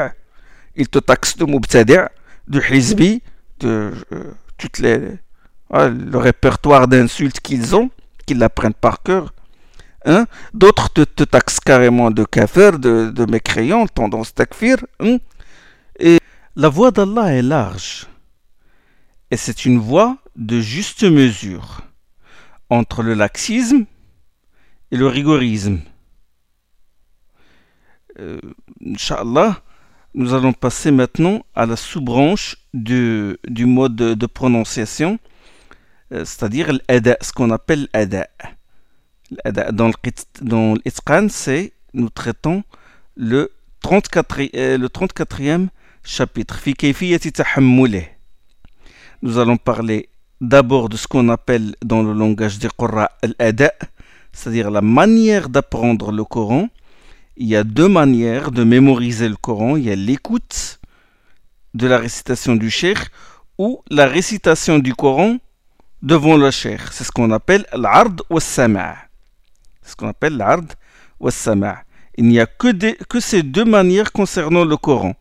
ils 0.77 0.89
te 0.91 0.99
taxent 0.99 1.39
de 1.39 1.47
mubtadi' 1.47 2.09
du 2.47 2.61
hizbi, 2.71 3.23
de 3.61 3.95
euh, 4.13 4.33
toutes 4.59 4.81
les, 4.81 5.01
ah, 5.71 5.89
le 5.89 6.19
répertoire 6.19 6.89
d'insultes 6.89 7.41
qu'ils 7.41 7.75
ont 7.75 7.89
qu'ils 8.25 8.39
l'apprennent 8.39 8.75
par 8.75 9.03
cœur. 9.03 9.33
Hein? 10.05 10.27
D'autres 10.53 10.91
te, 10.93 11.25
taxent 11.25 11.61
carrément 11.61 12.11
de 12.11 12.25
kafir, 12.25 12.79
de, 12.79 13.11
de 13.11 13.25
mécréant, 13.31 13.87
tendance 13.87 14.35
takfir. 14.35 14.85
Hein? 15.01 15.19
Et 15.99 16.19
la 16.57 16.69
voie 16.69 16.91
d'Allah 16.91 17.35
est 17.35 17.43
large. 17.43 18.07
Et 19.31 19.37
c'est 19.37 19.65
une 19.65 19.79
voie 19.79 20.19
de 20.37 20.61
juste 20.61 21.05
mesure 21.05 21.81
entre 22.71 23.03
le 23.03 23.15
laxisme 23.15 23.87
et 24.91 24.97
le 24.97 25.07
rigorisme. 25.07 25.81
Euh, 28.21 28.39
Inch'Allah, 28.85 29.61
nous 30.15 30.35
allons 30.35 30.53
passer 30.53 30.93
maintenant 30.93 31.45
à 31.55 31.67
la 31.67 31.75
sous-branche 31.75 32.57
du, 32.73 33.37
du 33.49 33.67
mode 33.67 33.97
de 33.97 34.27
prononciation 34.27 35.19
euh, 36.13 36.25
c'est-à-dire 36.25 36.73
ce 37.21 37.33
qu'on 37.33 37.51
appelle 37.51 37.89
l'ada. 37.95 38.29
Dans 39.73 39.91
l'Itqan, 40.85 41.29
c'est 41.31 41.73
nous 41.95 42.11
traitons 42.11 42.63
le 43.17 43.53
34, 43.81 44.41
euh, 44.55 44.79
le 44.79 44.89
34e 44.89 45.69
chapitre. 46.03 46.61
Nous 49.23 49.39
allons 49.39 49.57
parler 49.57 50.09
d'abord 50.41 50.89
de 50.89 50.97
ce 50.97 51.07
qu'on 51.07 51.29
appelle 51.29 51.75
dans 51.85 52.03
le 52.03 52.13
langage 52.13 52.59
des 52.59 52.69
Qurra 52.77 53.11
l'ada, 53.39 53.73
c'est-à-dire 54.33 54.71
la 54.71 54.83
manière 54.83 55.49
d'apprendre 55.49 56.13
le 56.13 56.25
Coran. 56.25 56.69
Il 57.37 57.49
y 57.49 57.57
a 57.57 57.65
deux 57.65 57.89
manières 57.89 58.51
de 58.51 58.63
mémoriser 58.63 59.29
le 59.29 59.37
Coran. 59.37 59.77
Il 59.77 59.85
y 59.85 59.91
a 59.91 59.97
l'écoute 59.97 60.81
de 61.73 61.87
la 61.87 61.99
récitation 61.99 62.55
du 62.57 62.71
cheikh 62.71 62.99
ou 63.59 63.83
la 63.91 64.07
récitation 64.07 64.79
du 64.79 64.95
Coran 64.95 65.39
devant 66.05 66.37
le 66.37 66.51
cheikh. 66.51 66.81
C'est 66.93 67.03
ce 67.03 67.11
qu'on 67.11 67.31
appelle 67.31 67.67
l'ard 67.73 68.15
ou 68.29 68.39
sama'. 68.39 68.97
C'est 69.83 69.93
ce 69.93 69.97
qu'on 69.97 70.09
appelle 70.09 70.37
l'ard 70.37 70.61
ou 71.19 71.31
sama'. 71.31 71.79
Il 72.17 72.27
n'y 72.27 72.39
a 72.39 72.47
que, 72.47 73.21
ces 73.21 73.43
deux 73.43 73.65
manières 73.65 74.13
concernant 74.13 74.65
le 74.65 74.77
Coran. 74.77 75.15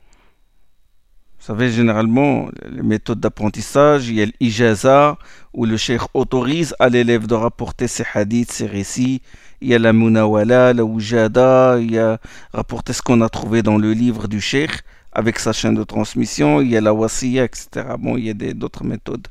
Vous 1.39 1.47
savez, 1.47 1.71
généralement, 1.71 2.49
les 2.69 2.83
méthodes 2.83 3.19
d'apprentissage, 3.19 4.07
il 4.09 4.15
y 4.15 4.21
a 4.21 4.27
l'ijaza, 4.39 5.17
où 5.53 5.65
le 5.65 5.75
cheikh 5.77 6.01
autorise 6.13 6.75
à 6.79 6.89
l'élève 6.89 7.27
de 7.27 7.33
rapporter 7.33 7.87
ses 7.87 8.05
hadiths, 8.13 8.51
ses 8.51 8.67
récits. 8.67 9.21
Il 9.61 9.69
y 9.69 9.75
a 9.75 9.79
la 9.79 9.93
munawala, 9.93 10.73
la 10.73 10.83
wujada, 10.83 11.79
il 11.79 11.91
y 11.91 11.97
a 11.97 12.19
rapporter 12.53 12.93
ce 12.93 13.01
qu'on 13.01 13.21
a 13.21 13.29
trouvé 13.29 13.63
dans 13.63 13.77
le 13.77 13.93
livre 13.93 14.27
du 14.27 14.41
cheikh 14.41 14.71
avec 15.13 15.39
sa 15.39 15.53
chaîne 15.53 15.75
de 15.75 15.83
transmission. 15.83 16.61
Il 16.61 16.69
y 16.69 16.77
a 16.77 16.81
la 16.81 16.93
wasiya, 16.93 17.45
etc. 17.45 17.67
Bon, 17.99 18.17
il 18.17 18.25
y 18.25 18.29
a 18.29 18.53
d'autres 18.53 18.83
méthodes 18.83 19.27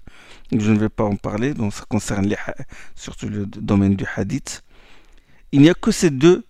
je 0.61 0.73
ne 0.73 0.79
vais 0.79 0.89
pas 0.89 1.05
en 1.05 1.17
parler, 1.17 1.55
donc 1.55 1.73
ça 1.73 1.85
concerne 1.89 2.35
surtout 2.95 3.29
le 3.29 3.47
domaine 3.47 3.97
du 3.97 4.05
hadith. 4.17 4.63
Il 5.53 5.63
n'y 5.63 5.71
a 5.71 5.75
que 5.75 5.91
ces 5.91 6.11
deux 6.11 6.45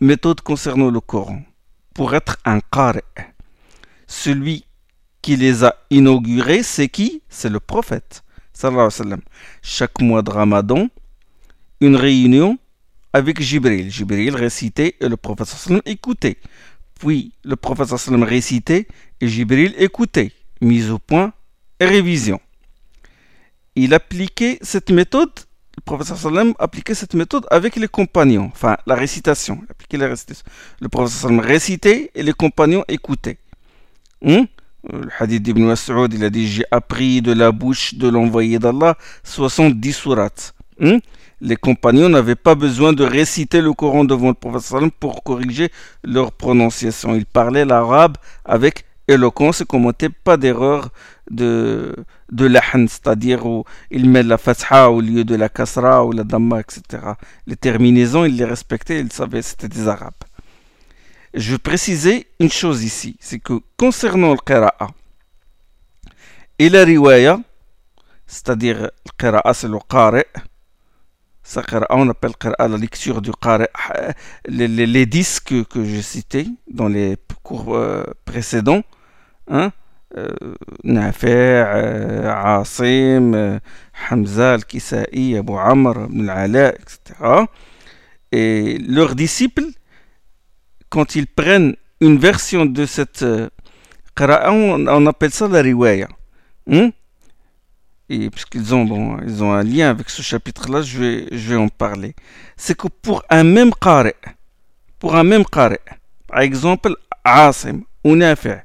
méthodes 0.00 0.40
concernant 0.40 0.90
le 0.90 1.00
Coran. 1.00 1.42
Pour 1.94 2.14
être 2.14 2.38
un 2.44 2.60
qari, 2.60 3.00
celui 4.06 4.64
qui 5.20 5.36
les 5.36 5.64
a 5.64 5.74
inaugurés, 5.90 6.62
c'est 6.62 6.88
qui? 6.88 7.22
C'est 7.28 7.50
le 7.50 7.60
prophète. 7.60 8.22
Chaque 9.62 10.00
mois 10.00 10.22
de 10.22 10.30
Ramadan, 10.30 10.88
une 11.80 11.96
réunion 11.96 12.58
avec 13.12 13.40
Jibril. 13.40 13.90
Jibril 13.90 14.34
récitait 14.34 14.96
et 15.00 15.08
le 15.08 15.16
prophète 15.16 15.46
sallam 15.46 15.82
écoutait. 15.84 16.38
Puis 16.98 17.32
le 17.44 17.56
prophète 17.56 17.96
sallam 17.96 18.22
récitait 18.22 18.88
et 19.20 19.28
Jibril 19.28 19.74
écoutait. 19.78 20.32
Mise 20.60 20.90
au 20.90 20.98
point 20.98 21.32
et 21.78 21.84
révision. 21.86 22.40
Il 23.80 23.94
appliquait 23.94 24.58
cette 24.60 24.90
méthode, 24.90 25.30
le 25.76 25.82
prophète 25.84 26.16
sallam 26.16 26.52
appliquait 26.58 26.94
cette 26.94 27.14
méthode 27.14 27.46
avec 27.48 27.76
les 27.76 27.86
compagnons, 27.86 28.50
enfin 28.52 28.76
la 28.86 28.96
récitation. 28.96 29.60
Il 29.92 30.00
la 30.00 30.08
récitation. 30.08 30.44
Le 30.80 30.88
prophète 30.88 31.16
sallam 31.16 31.38
récitait 31.38 32.10
et 32.12 32.24
les 32.24 32.32
compagnons 32.32 32.84
écoutaient. 32.88 33.38
Hmm? 34.20 34.46
Le 34.92 35.08
hadith 35.20 35.44
d'Ibn 35.44 35.62
Mas'ud, 35.62 36.12
il 36.12 36.24
a 36.24 36.30
dit 36.30 36.48
J'ai 36.48 36.64
appris 36.72 37.22
de 37.22 37.32
la 37.32 37.52
bouche 37.52 37.94
de 37.94 38.08
l'envoyé 38.08 38.58
d'Allah 38.58 38.96
70 39.22 39.92
sourates. 39.92 40.54
Hmm? 40.80 40.98
Les 41.40 41.56
compagnons 41.56 42.08
n'avaient 42.08 42.34
pas 42.34 42.56
besoin 42.56 42.92
de 42.92 43.04
réciter 43.04 43.60
le 43.60 43.72
Coran 43.74 44.04
devant 44.04 44.28
le 44.28 44.34
prophète 44.34 44.92
pour 44.98 45.22
corriger 45.22 45.70
leur 46.02 46.32
prononciation. 46.32 47.14
Ils 47.14 47.26
parlaient 47.26 47.64
l'arabe 47.64 48.16
avec 48.44 48.87
éloquence 49.08 49.60
et 49.62 49.64
commentaient 49.64 50.08
pas 50.08 50.36
d'erreur 50.36 50.90
de, 51.30 51.96
de 52.30 52.46
l'ahn, 52.46 52.86
c'est-à-dire 52.88 53.46
où 53.46 53.64
ils 53.90 54.08
mettent 54.08 54.26
la 54.26 54.38
fatha 54.38 54.90
au 54.90 55.00
lieu 55.00 55.24
de 55.24 55.34
la 55.34 55.48
kasra 55.48 56.04
ou 56.04 56.12
la 56.12 56.24
damma, 56.24 56.60
etc. 56.60 57.02
Les 57.46 57.56
terminaisons, 57.56 58.24
ils 58.24 58.36
les 58.36 58.44
respectaient, 58.44 59.00
ils 59.00 59.12
savaient 59.12 59.42
c'était 59.42 59.68
des 59.68 59.88
arabes 59.88 60.12
je 61.34 61.52
veux 61.52 61.58
préciser 61.58 62.26
une 62.40 62.50
chose 62.50 62.82
ici, 62.84 63.16
c'est 63.20 63.38
que 63.38 63.60
concernant 63.76 64.32
le 64.32 64.38
qira'a 64.38 64.88
et 66.58 66.68
la 66.68 66.84
riwaya, 66.84 67.40
c'est-à-dire 68.26 68.82
le 68.82 68.90
qira'a 69.18 69.54
c'est 69.54 69.68
le 69.68 69.78
qari', 69.88 70.24
on 71.90 72.08
appelle 72.08 72.32
la 72.58 72.68
lecture 72.68 73.22
du 73.22 73.30
qari' 73.32 73.66
les 74.48 75.06
disques 75.06 75.64
que 75.68 75.84
j'ai 75.84 76.02
cités 76.02 76.48
dans 76.70 76.88
les 76.88 77.16
cours 77.42 77.76
euh, 77.76 78.04
précédents, 78.24 78.82
hein, 79.48 79.72
euh, 80.16 80.28
euh, 80.86 82.30
euh, 82.84 83.58
Hamza, 84.10 84.54
Al-Kisa'i, 84.54 85.36
Abu 85.36 85.52
Amr, 85.52 86.06
Ibn 86.10 86.30
etc. 86.30 87.44
Et 88.32 88.78
leurs 88.78 89.14
disciples, 89.14 89.66
quand 90.88 91.14
ils 91.14 91.26
prennent 91.26 91.76
une 92.00 92.18
version 92.18 92.64
de 92.66 92.86
cette 92.86 93.22
euh, 93.22 93.48
on, 94.20 95.06
appelle 95.06 95.30
ça 95.30 95.46
la 95.48 95.62
riwaya. 95.62 96.08
Hmm? 96.66 96.88
Et 98.08 98.30
puisqu'ils 98.30 98.74
ont, 98.74 99.18
ils 99.22 99.44
ont 99.44 99.52
un 99.52 99.62
lien 99.62 99.90
avec 99.90 100.08
ce 100.10 100.22
chapitre-là, 100.22 100.82
je 100.82 100.98
vais, 100.98 101.26
je 101.30 101.50
vais 101.50 101.56
en 101.56 101.68
parler. 101.68 102.14
C'est 102.56 102.76
que 102.76 102.88
pour 102.88 103.22
un 103.28 103.44
même 103.44 103.70
qari, 103.80 104.12
pour 104.98 105.14
un 105.14 105.24
même 105.24 105.44
par 105.44 106.40
exemple, 106.40 106.94
Asim 107.22 107.82
ou 108.04 108.16
Nafi', 108.16 108.62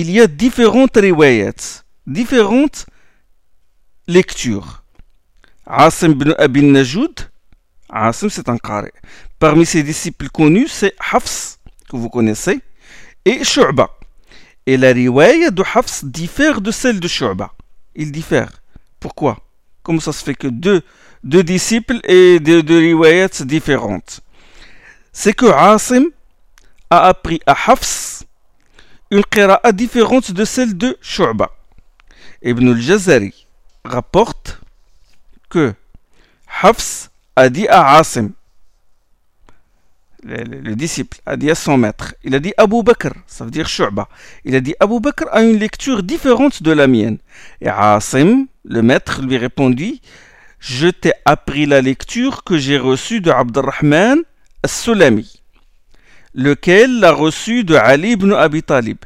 il 0.00 0.10
y 0.10 0.20
a 0.20 0.26
différentes 0.26 0.96
riwayats, 0.96 1.82
différentes 2.06 2.86
lectures. 4.06 4.82
Asim 5.66 6.12
ibn 6.12 6.34
Abi 6.38 6.62
Najoud, 6.62 7.30
Asim 7.88 8.28
c'est 8.28 8.48
un 8.48 8.58
qari. 8.58 8.90
Parmi 9.38 9.64
ses 9.64 9.82
disciples 9.82 10.28
connus, 10.28 10.68
c'est 10.68 10.94
Hafs, 11.12 11.58
que 11.88 11.96
vous 11.96 12.08
connaissez, 12.10 12.60
et 13.24 13.42
Shu'ba. 13.42 13.88
Et 14.66 14.76
la 14.76 14.92
riwaya 14.92 15.50
de 15.50 15.62
Hafs 15.74 16.04
diffère 16.04 16.60
de 16.60 16.70
celle 16.70 17.00
de 17.00 17.08
Shu'ba. 17.08 17.52
Il 17.94 18.12
diffère. 18.12 18.50
Pourquoi? 19.00 19.38
Comment 19.82 20.00
ça 20.00 20.12
se 20.12 20.22
fait 20.22 20.34
que 20.34 20.48
deux, 20.48 20.82
disciples 21.22 22.00
et 22.04 22.40
deux, 22.40 22.62
deux 22.62 23.28
différentes? 23.44 24.20
C'est 25.12 25.32
que 25.32 25.46
Asim 25.46 26.06
a 26.90 27.06
appris 27.06 27.40
à 27.46 27.52
Hafs 27.52 28.15
une 29.10 29.24
qira'a 29.24 29.72
différente 29.72 30.32
de 30.32 30.44
celle 30.44 30.76
de 30.76 30.96
Shu'ba. 31.00 31.50
Ibn 32.42 32.68
al-Jazari 32.68 33.46
rapporte 33.84 34.60
que 35.48 35.74
Hafs 36.62 37.10
a 37.36 37.48
dit 37.48 37.68
à 37.68 37.96
Asim 37.96 38.32
le, 40.26 40.74
disciple, 40.74 41.18
a 41.24 41.36
dit 41.36 41.50
à 41.50 41.54
son 41.54 41.76
maître, 41.78 42.14
il 42.24 42.34
a 42.34 42.40
dit 42.40 42.52
Abu 42.56 42.82
Bakr, 42.82 43.12
ça 43.26 43.44
veut 43.44 43.50
dire 43.50 43.68
Shu'ba. 43.68 44.08
Il 44.44 44.54
a 44.56 44.60
dit 44.60 44.74
Abu 44.80 45.00
Bakr 45.00 45.26
a 45.30 45.42
une 45.42 45.58
lecture 45.58 46.02
différente 46.02 46.62
de 46.62 46.72
la 46.72 46.86
mienne. 46.86 47.18
Et 47.60 47.68
Asim, 47.68 48.46
le 48.64 48.82
maître, 48.82 49.22
lui 49.22 49.36
répondit 49.36 50.00
Je 50.58 50.88
t'ai 50.88 51.12
appris 51.24 51.66
la 51.66 51.80
lecture 51.80 52.42
que 52.42 52.58
j'ai 52.58 52.78
reçue 52.78 53.20
de 53.20 53.30
Abdurrahman 53.30 54.22
al-Sulami, 54.62 55.35
lequel 56.36 57.00
l'a 57.00 57.12
reçue 57.12 57.64
de 57.64 57.74
Ali 57.74 58.12
ibn 58.12 58.32
Abi 58.32 58.62
Talib. 58.62 58.98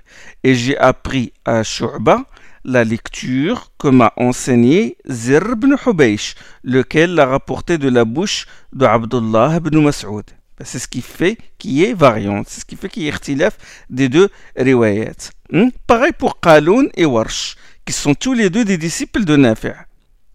Et 0.43 0.55
j'ai 0.55 0.77
appris 0.77 1.33
à 1.45 1.63
Shu'ba 1.63 2.25
la 2.65 2.85
lecture 2.85 3.71
que 3.79 3.89
m'a 3.89 4.13
enseigné 4.17 4.99
Zir 5.09 5.43
ibn 5.53 5.75
Hubaysh, 5.87 6.35
lequel 6.63 7.15
l'a 7.15 7.25
rapporté 7.27 7.79
de 7.79 7.89
la 7.89 8.05
bouche 8.05 8.47
de 8.75 8.85
Abdullah 8.85 9.57
ibn 9.57 9.81
Mas'ud. 9.81 10.25
Ben, 10.59 10.65
c'est 10.65 10.79
ce 10.79 10.89
qui 10.89 11.01
fait 11.01 11.39
qu'il 11.57 11.71
y 11.71 11.85
ait 11.85 11.95
variante, 11.95 12.49
c'est 12.49 12.61
ce 12.61 12.65
qui 12.67 12.77
fait 12.77 12.91
qu'il 12.91 13.05
y 13.05 13.07
ait 13.07 13.11
ikhtilaf 13.11 13.57
des 13.89 14.11
deux 14.11 14.29
riwayat. 14.57 15.31
Hmm? 15.51 15.69
Pareil 15.87 16.13
pour 16.13 16.41
Qaloun 16.41 16.91
et 16.97 17.07
Warsh, 17.07 17.57
qui 17.87 17.93
sont 17.95 18.15
tous 18.15 18.35
les 18.35 18.51
deux 18.51 18.65
des 18.65 18.77
disciples 18.77 19.25
de 19.25 19.37
Nafi'. 19.37 19.73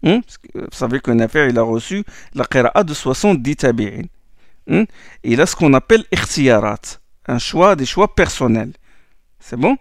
Hmm? 0.02 0.20
Vous 0.54 0.66
savez 0.72 1.00
que 1.00 1.10
Nafi' 1.10 1.50
il 1.50 1.58
a 1.58 1.62
reçu 1.62 2.02
la 2.34 2.44
qira'a 2.44 2.82
de 2.82 2.94
70 2.94 3.56
tabi'in. 3.56 4.02
Hmm? 4.66 4.84
Il 5.22 5.40
a 5.40 5.46
ce 5.46 5.54
qu'on 5.54 5.74
appelle 5.74 6.04
ikhtiyarat, 6.12 6.80
un 7.26 7.38
choix, 7.38 7.76
des 7.76 7.86
choix 7.86 8.14
personnels. 8.14 8.72
C'est 9.38 9.56
bon? 9.56 9.76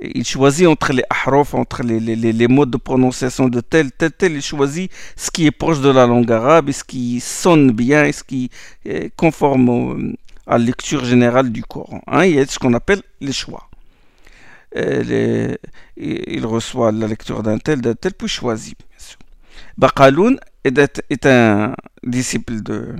Il 0.00 0.24
choisit 0.26 0.66
entre 0.66 0.92
les 0.92 1.04
ahraf, 1.08 1.54
entre 1.54 1.84
les, 1.84 2.00
les, 2.00 2.16
les, 2.16 2.48
modes 2.48 2.70
de 2.70 2.76
prononciation 2.76 3.48
de 3.48 3.60
tel, 3.60 3.92
tel, 3.92 4.10
tel, 4.10 4.32
il 4.32 4.42
choisit 4.42 4.90
ce 5.16 5.30
qui 5.30 5.46
est 5.46 5.52
proche 5.52 5.80
de 5.80 5.90
la 5.90 6.06
langue 6.06 6.32
arabe, 6.32 6.72
ce 6.72 6.82
qui 6.82 7.20
sonne 7.20 7.70
bien, 7.70 8.10
ce 8.10 8.24
qui 8.24 8.50
est 8.84 9.14
conforme 9.14 10.16
à 10.46 10.58
la 10.58 10.64
lecture 10.64 11.04
générale 11.04 11.52
du 11.52 11.62
Coran. 11.62 12.00
Hein, 12.08 12.24
il 12.24 12.34
y 12.34 12.40
a 12.40 12.46
ce 12.46 12.58
qu'on 12.58 12.74
appelle 12.74 13.02
les 13.20 13.32
choix. 13.32 13.68
Il 14.74 16.44
reçoit 16.44 16.90
la 16.90 17.06
lecture 17.06 17.44
d'un 17.44 17.58
tel, 17.58 17.80
d'un 17.80 17.94
tel, 17.94 18.14
puis 18.14 18.26
choisit, 18.26 18.76
bien 18.76 18.98
sûr. 18.98 19.18
Baqaloun 19.78 20.40
est, 20.64 21.02
est 21.10 21.26
un 21.26 21.76
disciple 22.02 22.60
de, 22.62 22.96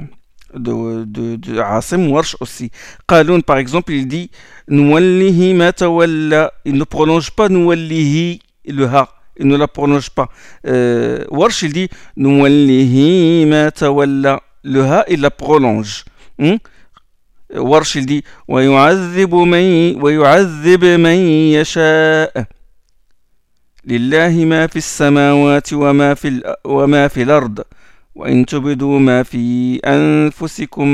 de, 0.55 1.05
de, 1.05 1.36
de 1.36 1.59
Asim 1.61 2.11
Warsh 2.11 2.36
aussi. 2.40 2.70
Qaloun, 3.09 3.42
par 3.42 3.59
exemple, 3.59 3.92
il 3.92 4.07
dit 4.07 4.30
Nouallihi 4.68 5.55
ma 5.55 5.72
tawalla. 5.72 6.53
Il 6.64 6.74
ne 6.74 6.84
prononce 6.84 7.30
pas 7.30 7.48
Nouallihi, 7.48 8.40
le 8.66 8.86
ha. 8.86 9.09
Il 9.38 9.46
ne 9.46 9.57
la 9.57 9.68
prononce 9.68 10.11
pas. 10.11 10.28
Euh, 10.66 11.24
Warsh, 11.30 11.62
il 11.62 11.72
dit 11.72 11.88
Nouallihi 12.16 13.46
ma 13.46 13.70
tawalla. 13.70 14.42
Le 14.64 14.82
ha, 14.84 15.05
il 15.09 15.20
la 15.20 15.30
prolonge. 15.30 16.05
Hmm? 16.38 16.57
Warsh, 17.55 17.96
il 17.96 18.07
dit 18.07 18.24
ويعذب 18.48 19.34
من 19.34 20.03
ويعذب 20.03 20.84
من 20.84 21.16
يشاء 21.53 22.46
لله 23.84 24.44
ما 24.44 24.66
في 24.66 24.76
السماوات 24.76 25.72
وما 25.72 26.14
في 26.14 26.57
وما 26.64 27.09
في 27.09 27.22
الأرض 27.22 27.61
وإن 28.14 28.46
تبدوا 28.46 28.98
ما 28.98 29.22
في 29.22 29.76
أنفسكم 29.84 30.88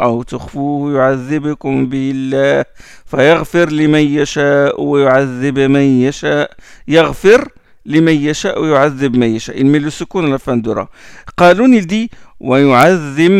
أو 0.00 0.22
تخفوه 0.22 0.96
يعذبكم 0.96 1.86
به 1.86 2.10
الله 2.14 2.64
فيغفر 3.06 3.70
لمن 3.70 4.00
يشاء 4.00 4.82
ويعذب 4.82 5.58
من 5.58 5.80
يشاء. 5.80 6.50
يغفر 6.88 7.48
لمن 7.86 8.12
يشاء 8.12 8.62
ويعذب 8.62 9.16
من 9.16 9.34
يشاء. 9.36 9.56
il 9.56 9.66
met 9.66 9.78
le 9.78 9.90
سكون 9.90 10.26
à 10.26 10.28
la 10.28 10.38
fin 10.38 10.56
de 10.56 10.70
ra 10.70 10.88
قالون 11.36 11.80
dit 11.86 12.10
ويعذب 12.40 13.30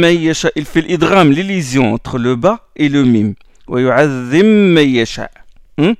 من 0.00 0.16
يشاء. 0.16 0.62
Fait 0.62 0.82
l'idgham 0.82 1.32
l'illusion 1.32 1.94
entre 1.94 2.18
le 2.18 2.36
bas 2.36 2.60
et 2.76 2.88
le 2.88 3.04
mim. 3.04 3.34
ويعذب 3.68 4.44
من 4.44 4.88
يشاء. 4.88 5.30
Hmm? 5.80 5.94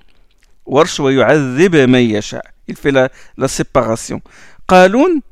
ورش 0.67 1.01
ويعذب 1.01 1.77
من 1.77 2.01
يشاء. 2.01 2.45
Il 2.69 2.77
fait 2.77 2.93
la, 2.93 3.09
la 3.37 3.49
séparation. 3.49 4.21
قالون 4.69 5.23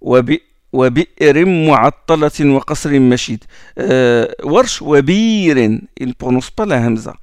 وب 0.00 0.38
وبئر 0.72 1.44
معطلة 1.44 2.54
وقصر 2.54 2.98
مشيد. 2.98 3.44
أه 3.78 4.34
ورش 4.44 4.82
وبير 4.82 5.78
ne 6.00 6.12
prononce 6.24 6.50
pas 6.60 6.72
همزة. 6.72 7.14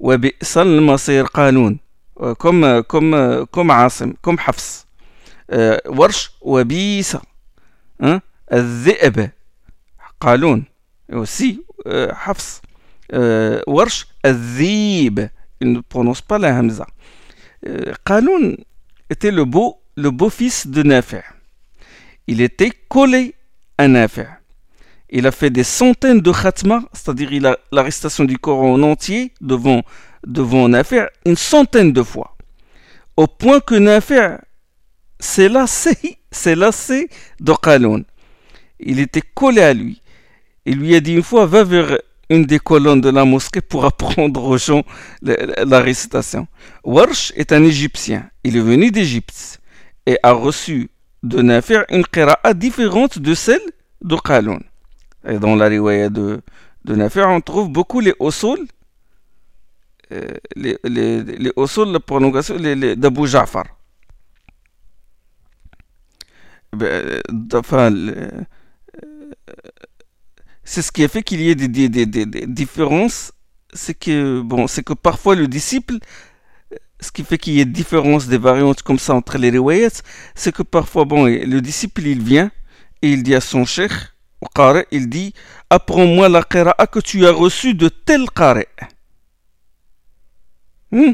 وبئس 0.00 0.58
المصير 0.58 1.24
قانون. 1.24 1.78
كم 2.40 2.80
كم 2.80 3.42
كم 3.44 3.70
عاصم 3.70 4.12
كم 4.22 4.38
حفص. 4.38 4.86
أه 5.50 5.82
ورش 5.86 6.30
وبيس 6.40 7.16
الذئب. 8.52 9.30
قالون 10.20 10.64
أه 11.10 12.14
حفص. 12.14 12.62
ورش 13.66 14.06
الذيب. 14.24 15.30
il 15.60 15.72
ne 15.72 15.80
prononce 15.80 16.20
pas 16.20 16.38
la 16.38 16.50
همزة. 16.60 16.86
Qaloun 18.04 18.56
était 19.08 19.30
le 19.30 19.44
beau, 19.44 19.80
le 19.96 20.10
beau-fils 20.10 20.66
de 20.66 20.82
Nafi'. 20.82 21.33
Il 22.26 22.40
était 22.40 22.72
collé 22.88 23.34
à 23.78 23.88
Nafi'. 23.88 24.26
Il 25.10 25.26
a 25.26 25.30
fait 25.32 25.50
des 25.50 25.64
centaines 25.64 26.20
de 26.20 26.32
khatma, 26.32 26.82
c'est-à-dire 26.92 27.56
la 27.70 27.82
récitation 27.82 28.24
du 28.24 28.38
Coran 28.38 28.74
en 28.74 28.82
entier 28.82 29.32
devant, 29.40 29.82
devant 30.26 30.68
Nafi' 30.68 31.06
une 31.26 31.36
centaine 31.36 31.92
de 31.92 32.02
fois. 32.02 32.36
Au 33.16 33.26
point 33.26 33.60
que 33.60 33.74
Nafi' 33.74 34.38
s'est 35.20 35.48
lassé, 35.48 35.96
s'est 36.30 36.56
lassé 36.56 37.08
de. 37.40 38.04
Il 38.80 38.98
était 38.98 39.22
collé 39.22 39.62
à 39.62 39.72
lui. 39.72 40.00
Il 40.66 40.78
lui 40.78 40.94
a 40.94 41.00
dit 41.00 41.14
une 41.14 41.22
fois, 41.22 41.46
va 41.46 41.62
vers 41.62 41.98
une 42.30 42.44
des 42.44 42.58
colonnes 42.58 43.00
de 43.00 43.10
la 43.10 43.24
mosquée 43.24 43.60
pour 43.60 43.84
apprendre 43.84 44.42
aux 44.44 44.58
gens 44.58 44.82
la, 45.22 45.80
récitation. 45.80 46.46
Warsh 46.82 47.32
est 47.36 47.52
un 47.52 47.62
Égyptien. 47.62 48.30
Il 48.44 48.56
est 48.56 48.60
venu 48.60 48.90
d'Égypte 48.90 49.60
et 50.06 50.18
a 50.22 50.32
reçu 50.32 50.90
de 51.24 51.40
Nafi' 51.40 51.84
une 51.88 52.04
qira'a 52.04 52.54
différente 52.54 53.18
de 53.18 53.34
celle 53.34 53.62
de 54.02 54.16
Qaloun. 54.16 54.62
Et 55.26 55.38
dans 55.38 55.56
la 55.56 55.66
riwaya 55.66 56.10
de, 56.10 56.42
de 56.84 57.24
on 57.24 57.40
trouve 57.40 57.70
beaucoup 57.70 58.00
les 58.00 58.14
osol, 58.18 58.58
euh, 60.12 60.28
les, 60.54 60.78
les, 60.84 61.22
les 61.22 61.52
la 61.56 62.00
prolongation 62.00 62.56
d'Abu 62.56 63.26
Ja'far. 63.26 63.64
Ben, 66.74 67.20
euh, 67.54 68.44
c'est 70.62 70.82
ce 70.82 70.92
qui 70.92 71.04
a 71.04 71.08
fait 71.08 71.22
qu'il 71.22 71.40
y 71.40 71.48
ait 71.48 71.54
des, 71.54 72.46
différences. 72.46 73.32
C'est 73.72 73.94
que, 73.94 74.40
bon, 74.42 74.66
c'est 74.66 74.82
que 74.82 74.92
parfois 74.92 75.34
le 75.34 75.48
disciple, 75.48 75.94
ce 77.04 77.12
qui 77.12 77.22
fait 77.22 77.38
qu'il 77.38 77.54
y 77.54 77.60
ait 77.60 77.64
différence 77.64 78.26
des 78.26 78.38
variantes 78.38 78.82
comme 78.82 78.98
ça 78.98 79.14
entre 79.14 79.38
les 79.38 79.50
riwayats, 79.50 80.00
c'est 80.34 80.52
que 80.52 80.62
parfois, 80.62 81.04
bon, 81.04 81.26
le 81.26 81.60
disciple, 81.60 82.06
il 82.06 82.22
vient 82.22 82.50
et 83.02 83.10
il 83.10 83.22
dit 83.22 83.34
à 83.34 83.40
son 83.40 83.64
cheikh, 83.64 83.92
au 84.40 84.46
qari, 84.46 84.84
il 84.90 85.08
dit, 85.08 85.34
apprends-moi 85.70 86.28
la 86.28 86.42
qira'a 86.42 86.86
que 86.86 87.00
tu 87.00 87.26
as 87.26 87.32
reçue 87.32 87.74
de 87.74 87.88
tel 87.88 88.30
qari. 88.30 88.64
Hmm? 90.90 91.12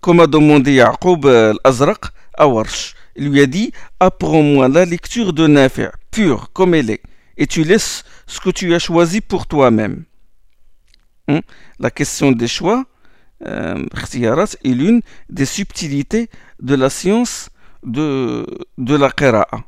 Comme 0.00 0.20
a 0.20 0.26
demandé 0.26 0.74
Yaqub 0.74 1.26
al-Azraq 1.26 2.04
à 2.34 2.46
Warsh. 2.46 2.94
Il 3.16 3.28
lui 3.28 3.40
a 3.40 3.46
dit, 3.46 3.72
apprends-moi 4.00 4.68
la 4.68 4.84
lecture 4.84 5.32
de 5.32 5.46
Nafi' 5.46 5.88
pure 6.10 6.50
comme 6.52 6.74
elle 6.74 6.90
est 6.90 7.02
et 7.36 7.46
tu 7.46 7.64
laisses 7.64 8.04
ce 8.26 8.40
que 8.40 8.50
tu 8.50 8.74
as 8.74 8.78
choisi 8.78 9.20
pour 9.20 9.46
toi-même. 9.46 10.04
Hein? 11.28 11.40
La 11.78 11.90
question 11.90 12.32
des 12.32 12.48
choix, 12.48 12.84
euh, 13.46 13.84
est 14.64 14.68
l'une 14.68 15.00
des 15.28 15.44
subtilités 15.44 16.28
de 16.60 16.74
la 16.74 16.90
science 16.90 17.50
de, 17.84 18.46
de 18.78 18.96
la 18.96 19.10
qira'a. 19.10 19.64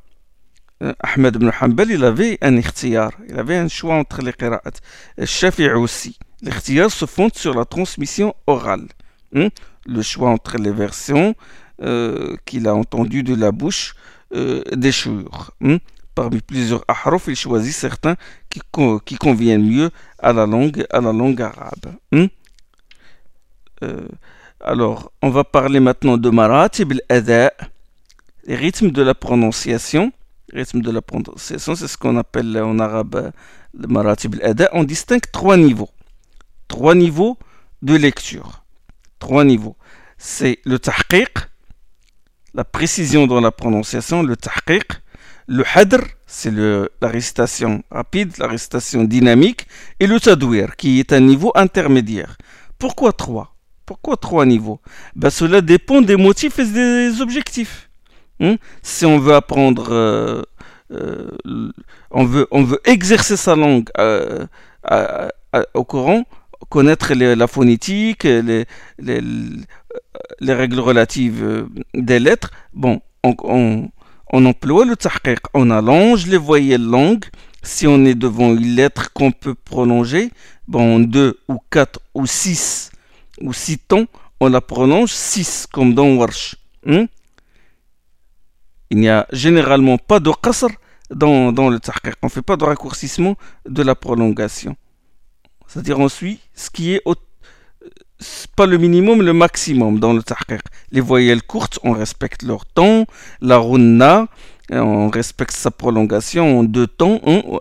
Euh, 0.83 0.93
Ahmed 1.01 1.37
ibn 1.37 1.51
Hanbal, 1.61 1.91
il 1.91 2.05
avait 2.05 2.39
un 2.43 2.57
ikhtiyar, 2.57 3.13
il 3.29 3.39
avait 3.39 3.57
un 3.57 3.69
choix 3.69 3.95
entre 3.95 4.23
les 4.23 4.33
qira'at. 4.33 4.77
Shafi'i 5.25 5.71
aussi. 5.71 6.19
L'ikhtiyar 6.43 6.91
se 6.91 7.07
fonde 7.07 7.35
sur 7.35 7.55
la 7.55 7.65
transmission 7.65 8.35
orale. 8.47 8.89
Hein? 9.35 9.49
Le 9.87 10.03
choix 10.03 10.31
entre 10.31 10.57
les 10.59 10.73
versions 10.73 11.35
euh, 11.83 12.37
qu'il 12.45 12.69
a 12.69 12.75
entendues 12.75 13.23
de 13.23 13.35
la 13.35 13.53
bouche 13.53 13.95
euh, 14.35 14.63
des 14.73 14.93
choux. 14.93 15.25
Hein? 15.63 15.79
parmi 16.15 16.41
plusieurs 16.41 16.85
ahraf, 16.87 17.25
il 17.27 17.35
choisit 17.37 17.75
certains 17.75 18.17
qui, 18.49 18.61
qui, 19.05 19.17
conviennent 19.17 19.69
mieux 19.69 19.91
à 20.21 20.33
la 20.33 20.47
langue, 20.47 20.87
à 20.91 21.01
la 21.01 21.13
langue 21.13 21.43
arabe. 21.43 21.97
Euh, 23.85 24.09
alors, 24.61 25.13
on 25.23 25.31
va 25.31 25.45
parler 25.45 25.81
maintenant 25.81 26.17
de 26.17 26.31
maratib 26.31 26.93
al-ada, 26.93 27.53
les 28.47 28.57
rythmes 28.57 28.91
de 28.91 29.03
la 29.03 29.15
prononciation. 29.15 30.13
Rythme 30.53 30.83
de 30.83 30.91
la 30.91 31.03
prononciation, 31.03 31.75
c'est 31.75 31.89
ce 31.89 31.99
qu'on 31.99 32.17
appelle 32.17 32.57
en 32.59 32.79
arabe 32.79 33.33
le 33.73 33.87
maratib 33.89 34.37
al-ada. 34.37 34.69
On 34.73 34.85
distingue 34.85 35.29
trois 35.33 35.57
niveaux. 35.57 35.91
Trois 36.69 36.95
niveaux 36.95 37.39
de 37.83 37.95
lecture. 37.97 38.65
Trois 39.19 39.45
niveaux. 39.45 39.77
C'est 40.19 40.61
le 40.65 40.79
tahqiq, 40.79 41.33
la 42.55 42.65
précision 42.65 43.27
dans 43.27 43.41
la 43.41 43.51
prononciation, 43.51 44.23
le 44.23 44.37
tahqiq, 44.37 44.87
le 45.47 45.65
hadr, 45.75 45.99
c'est 46.27 46.53
la 46.53 47.09
récitation 47.09 47.83
rapide, 47.91 48.33
la 48.39 48.47
récitation 48.47 49.05
dynamique, 49.05 49.67
et 50.01 50.07
le 50.07 50.19
tadwir, 50.21 50.77
qui 50.77 51.01
est 51.01 51.13
un 51.13 51.21
niveau 51.21 51.53
intermédiaire. 51.55 52.37
Pourquoi 52.79 53.13
trois? 53.13 53.54
Pourquoi 53.87 54.17
trois 54.17 54.47
niveaux? 54.47 54.81
Ben, 55.15 55.31
Cela 55.31 55.61
dépend 55.61 56.01
des 56.01 56.17
motifs 56.17 56.59
et 56.59 56.67
des 56.67 57.21
objectifs. 57.21 57.91
Hein? 58.41 58.57
si 58.83 59.07
on 59.07 59.19
veut 59.19 59.35
apprendre, 59.35 59.93
euh, 59.93 60.43
euh, 60.93 61.31
on, 62.11 62.25
veut, 62.25 62.49
on 62.51 62.65
veut 62.65 62.81
exercer 62.85 63.37
sa 63.37 63.55
langue 63.55 63.89
euh, 63.99 64.47
au 65.75 65.85
Coran, 65.85 66.25
connaître 66.69 67.15
la 67.15 67.47
phonétique, 67.47 68.25
les, 68.25 68.67
les, 68.99 70.53
règles 70.53 70.81
relatives 70.81 71.67
des 71.95 72.19
lettres, 72.19 72.51
bon, 72.73 73.01
on 73.23 73.91
emploie 74.33 74.85
le 74.85 74.97
tahqiq, 74.97 75.41
on 75.55 75.71
allonge 75.71 76.27
les 76.27 76.37
voyelles 76.37 76.85
longues. 76.85 77.27
Si 77.63 77.87
on 77.87 78.05
est 78.05 78.15
devant 78.15 78.53
une 78.53 78.75
lettre 78.75 79.11
qu'on 79.15 79.31
peut 79.31 79.55
prolonger, 79.55 80.31
bon, 80.69 80.99
deux 80.99 81.39
ou 81.49 81.59
quatre 81.71 82.01
ou 82.15 82.27
six 82.27 82.91
ou 83.41 83.53
six 83.53 83.79
tons, 83.79 84.07
on 84.41 84.49
la 84.49 84.61
prolonge 84.61 85.13
six, 85.13 85.67
comme 85.71 85.95
dans 85.95 86.15
Warsh. 86.17 86.57
Hmm? 86.85 87.05
Il 88.91 88.99
n'y 88.99 89.09
a 89.09 89.27
généralement 89.33 89.99
pas 89.99 90.21
de 90.21 90.31
qasr 90.31 90.69
dans, 91.11 91.53
dans 91.53 91.69
le 91.69 91.81
tahqiq. 91.81 92.15
On 92.23 92.27
ne 92.27 92.31
fait 92.31 92.43
pas 92.43 92.57
de 92.57 92.65
raccourcissement 92.65 93.37
de 93.67 93.83
la 93.83 93.95
prolongation. 93.95 94.77
C'est-à-dire 95.67 95.99
on 95.99 96.09
suit 96.09 96.41
ce 96.55 96.71
qui 96.71 96.95
est 96.95 97.03
au 97.05 97.15
pas 98.57 98.67
le 98.67 98.79
minimum, 98.79 99.23
le 99.23 99.33
maximum 99.33 99.99
dans 99.99 100.13
le 100.13 100.23
tahqiq. 100.23 100.61
Les 100.93 101.01
voyelles 101.01 101.43
courtes, 101.43 101.79
on 101.83 101.93
respecte 101.93 102.43
leur 102.43 102.65
ton. 102.67 103.07
La 103.41 103.59
runna, 103.59 104.29
on 104.71 105.09
respecte 105.11 105.53
sa 105.53 105.71
prolongation 105.71 106.65
deux 106.65 106.87
temps. 106.87 107.21
On 107.25 107.61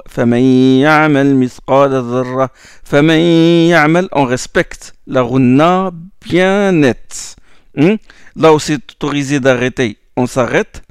respecte 4.26 4.94
la 5.08 5.22
runna 5.22 5.92
bien 6.26 6.72
nette. 6.72 7.36
Hmm? 7.76 7.96
Là 8.36 8.54
où 8.54 8.60
c'est 8.60 8.76
autorisé 8.76 9.40
d'arrêter, 9.40 9.98
on 10.16 10.28
s'arrête. 10.28 10.84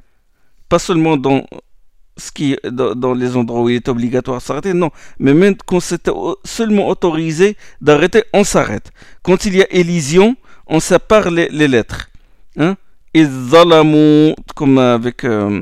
Pas 0.69 0.79
seulement 0.79 1.17
dans 1.17 1.45
ce 2.17 2.31
qui 2.31 2.55
dans, 2.63 3.13
les 3.13 3.35
endroits 3.35 3.61
où 3.63 3.69
il 3.69 3.77
est 3.77 3.87
obligatoire 3.89 4.37
de 4.37 4.43
s'arrêter, 4.43 4.73
non. 4.73 4.91
Mais 5.19 5.33
même 5.33 5.55
quand 5.65 5.79
c'est 5.79 6.09
seulement 6.43 6.87
autorisé 6.89 7.57
d'arrêter, 7.81 8.23
on 8.33 8.43
s'arrête. 8.43 8.91
Quand 9.23 9.45
il 9.45 9.55
y 9.55 9.61
a 9.61 9.73
élision, 9.73 10.35
on 10.67 10.79
sépare 10.79 11.31
les, 11.31 11.49
les 11.49 11.67
lettres. 11.67 12.09
Hein? 12.57 12.75
comme 14.55 14.77
avec 14.79 15.23
euh, 15.23 15.61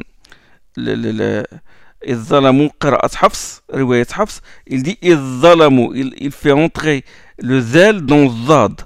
le 0.78 1.44
il 4.68 4.84
dit 4.84 4.98
il, 5.02 6.14
il 6.18 6.32
fait 6.32 6.52
entrer 6.52 7.06
le 7.40 7.62
zèle 7.62 8.02
dans 8.02 8.30
zad. 8.48 8.82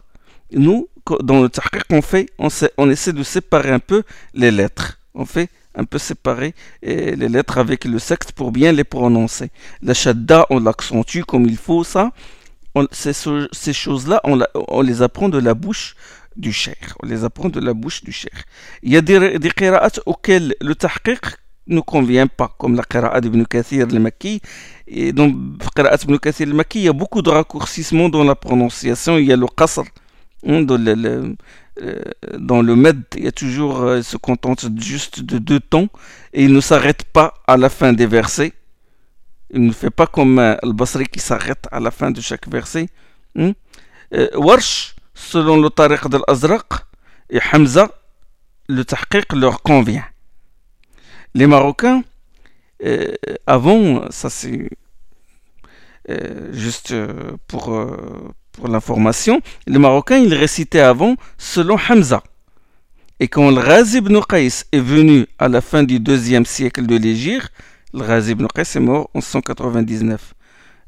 Nous, 0.51 0.89
dans 1.23 1.41
le 1.41 1.49
tahqiq, 1.49 1.83
on 1.91 2.01
fait, 2.01 2.29
on, 2.37 2.49
on 2.77 2.89
essaie 2.89 3.13
de 3.13 3.23
séparer 3.23 3.71
un 3.71 3.79
peu 3.79 4.03
les 4.33 4.51
lettres. 4.51 4.99
On 5.13 5.25
fait 5.25 5.49
un 5.75 5.83
peu 5.85 5.97
séparer 5.97 6.53
les 6.81 7.15
lettres 7.15 7.57
avec 7.57 7.85
le 7.85 7.99
sexe 7.99 8.31
pour 8.31 8.51
bien 8.51 8.71
les 8.71 8.83
prononcer. 8.83 9.49
La 9.81 9.93
shadda, 9.93 10.45
on 10.49 10.59
l'accentue 10.59 11.21
comme 11.21 11.45
il 11.45 11.57
faut, 11.57 11.83
ça. 11.83 12.11
ces, 12.91 13.73
choses-là, 13.73 14.21
on, 14.23 14.81
les 14.81 15.01
apprend 15.01 15.29
de 15.29 15.37
la 15.37 15.53
bouche 15.53 15.95
du 16.35 16.51
cher. 16.51 16.97
On 17.01 17.05
les 17.07 17.23
apprend 17.23 17.49
de 17.49 17.59
la 17.59 17.73
bouche 17.73 18.03
du 18.03 18.11
cher. 18.11 18.43
Il 18.83 18.91
y 18.91 18.97
a 18.97 19.01
des, 19.01 19.39
des 19.39 19.51
auxquelles 20.05 20.55
le 20.59 20.75
tahqiq 20.75 21.21
ne 21.67 21.79
convient 21.79 22.27
pas, 22.27 22.53
comme 22.57 22.75
la 22.75 22.83
qira'a 22.83 23.19
d'Ibn 23.21 23.43
Kathir 23.45 23.87
al-Makki. 23.89 24.41
Et 24.87 25.13
dans 25.13 25.31
qira'a 25.75 25.97
d'Ibn 25.97 26.17
Kathir 26.19 26.47
al-Makki, 26.47 26.79
il 26.79 26.85
y 26.85 26.89
a 26.89 26.93
beaucoup 26.93 27.21
de 27.21 27.29
raccourcissements 27.29 28.09
dans 28.09 28.23
la 28.23 28.35
prononciation. 28.35 29.17
Il 29.17 29.25
y 29.25 29.33
a 29.33 29.35
le 29.35 29.47
qasr, 29.47 29.83
hein, 30.47 30.61
dans 30.61 30.77
le, 30.77 31.35
euh, 31.81 32.01
dans 32.39 32.61
le 32.61 32.75
med, 32.75 33.03
il 33.17 33.25
y 33.25 33.27
a 33.27 33.33
toujours, 33.33 33.81
euh, 33.81 34.01
se 34.01 34.15
contente 34.15 34.65
juste 34.79 35.21
de 35.21 35.39
deux 35.39 35.59
tons 35.59 35.89
et 36.31 36.45
il 36.45 36.53
ne 36.53 36.61
s'arrête 36.61 37.03
pas 37.03 37.33
à 37.47 37.57
la 37.57 37.69
fin 37.69 37.91
des 37.91 38.05
versets. 38.05 38.53
Il 39.51 39.61
ne 39.65 39.73
fait 39.73 39.89
pas 39.89 40.07
comme 40.07 40.39
euh, 40.39 40.55
Al-Basri 40.63 41.05
qui 41.05 41.19
s'arrête 41.19 41.67
à 41.71 41.81
la 41.81 41.91
fin 41.91 42.11
de 42.11 42.21
chaque 42.21 42.47
verset. 42.47 42.87
Hmm? 43.35 43.51
Warsh, 44.35 44.95
selon 45.13 45.59
le 45.59 45.69
tariq 45.69 46.07
de 46.07 46.19
l'Azraq 46.25 46.67
et 47.29 47.39
Hamza, 47.51 47.89
le 48.69 48.85
tahqiq 48.85 49.33
leur 49.33 49.61
convient. 49.61 50.05
Les 51.35 51.45
Marocains, 51.45 52.03
avant, 53.45 54.09
ça 54.09 54.31
c'est 54.31 54.69
juste 56.51 56.95
pour 57.47 57.69
pour 58.55 58.67
l'information, 58.69 59.41
les 59.67 59.79
Marocains, 59.79 60.17
ils 60.17 60.33
récitaient 60.33 60.79
avant 60.79 61.15
selon 61.37 61.77
Hamza. 61.89 62.23
Et 63.19 63.27
quand 63.27 63.49
le 63.51 63.61
Ghazi 63.61 63.97
ibn 63.97 64.19
Qais 64.27 64.47
est 64.71 64.79
venu 64.79 65.25
à 65.39 65.47
la 65.47 65.61
fin 65.61 65.83
du 65.83 65.99
deuxième 65.99 66.45
siècle 66.45 66.85
de 66.85 66.97
l'Égypte, 66.97 67.51
le 67.93 68.01
Ghazi 68.05 68.31
ibn 68.31 68.45
Qais 68.53 68.61
est 68.61 68.79
mort 68.79 69.09
en 69.13 69.21
199 69.21 70.33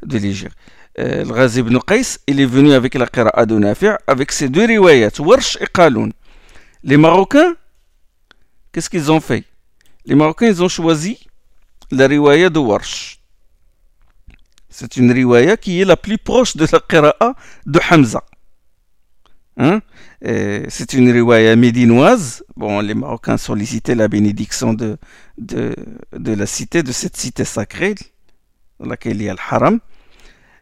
de 0.05 0.17
l'Égypte. 0.17 0.55
Euh, 0.99 1.23
le 1.23 1.33
Ghazi 1.33 1.59
ibn 1.59 1.77
Qais, 1.79 2.19
il 2.27 2.41
est 2.41 2.45
venu 2.45 2.73
avec 2.73 2.95
la 2.95 3.07
Qira'a 3.07 3.45
de 3.45 3.57
Nafi' 3.57 3.95
avec 4.07 4.31
ses 4.31 4.49
deux 4.49 4.65
riwayat, 4.65 5.11
Warsh 5.19 5.57
et 5.61 5.67
Qaloun. 5.73 6.11
Les 6.83 6.97
Marocains, 6.97 7.55
qu'est-ce 8.71 8.89
qu'ils 8.89 9.11
ont 9.11 9.21
fait? 9.21 9.43
Les 10.07 10.15
Marocains, 10.15 10.61
ont 10.61 10.69
choisi 10.69 11.19
la 11.91 12.07
riwaya 12.07 12.49
de 12.49 12.59
Warsh. 12.59 13.19
C'est 14.69 14.95
une 14.95 15.11
riwaya 15.11 15.57
qui 15.57 15.81
est 15.81 15.85
la 15.85 15.97
plus 15.97 16.17
proche 16.17 16.55
de 16.55 16.65
la 16.71 16.79
Qira'a 16.79 17.35
de 17.65 17.79
Hamza. 17.91 18.23
Hein? 19.57 19.81
C'est 20.21 20.93
une 20.93 21.11
riwaya 21.11 21.57
médinoise. 21.57 22.45
Bon, 22.55 22.79
les 22.79 22.93
Marocains 22.93 23.35
sollicitaient 23.35 23.95
la 23.95 24.07
bénédiction 24.07 24.73
de, 24.73 24.97
la 25.37 26.45
cité, 26.45 26.83
de 26.83 26.93
cette 26.93 27.17
cité 27.17 27.43
sacrée, 27.43 27.95
dans 28.79 28.87
laquelle 28.87 29.17
il 29.17 29.23
y 29.23 29.29
a 29.29 29.33
le 29.33 29.39
haram. 29.49 29.79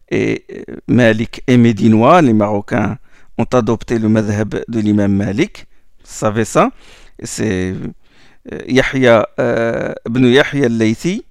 Et 0.10 0.46
euh, 0.52 0.76
Malik 0.88 1.44
est 1.46 1.58
médinois. 1.58 2.24
Les 2.24 2.34
Marocains 2.34 2.98
ont 3.38 3.48
adopté 3.54 4.00
le 4.00 4.10
madhab 4.10 4.64
de 4.68 4.80
l'imam 4.80 5.14
Malik. 5.14 5.68
Vous 6.00 6.06
savez 6.06 6.46
ça 6.46 6.72
C'est 7.24 7.76
Yahya 8.68 9.28
euh, 9.40 9.94
ibn 10.08 10.26
Yahya 10.26 10.66
al-Laythi 10.66 11.24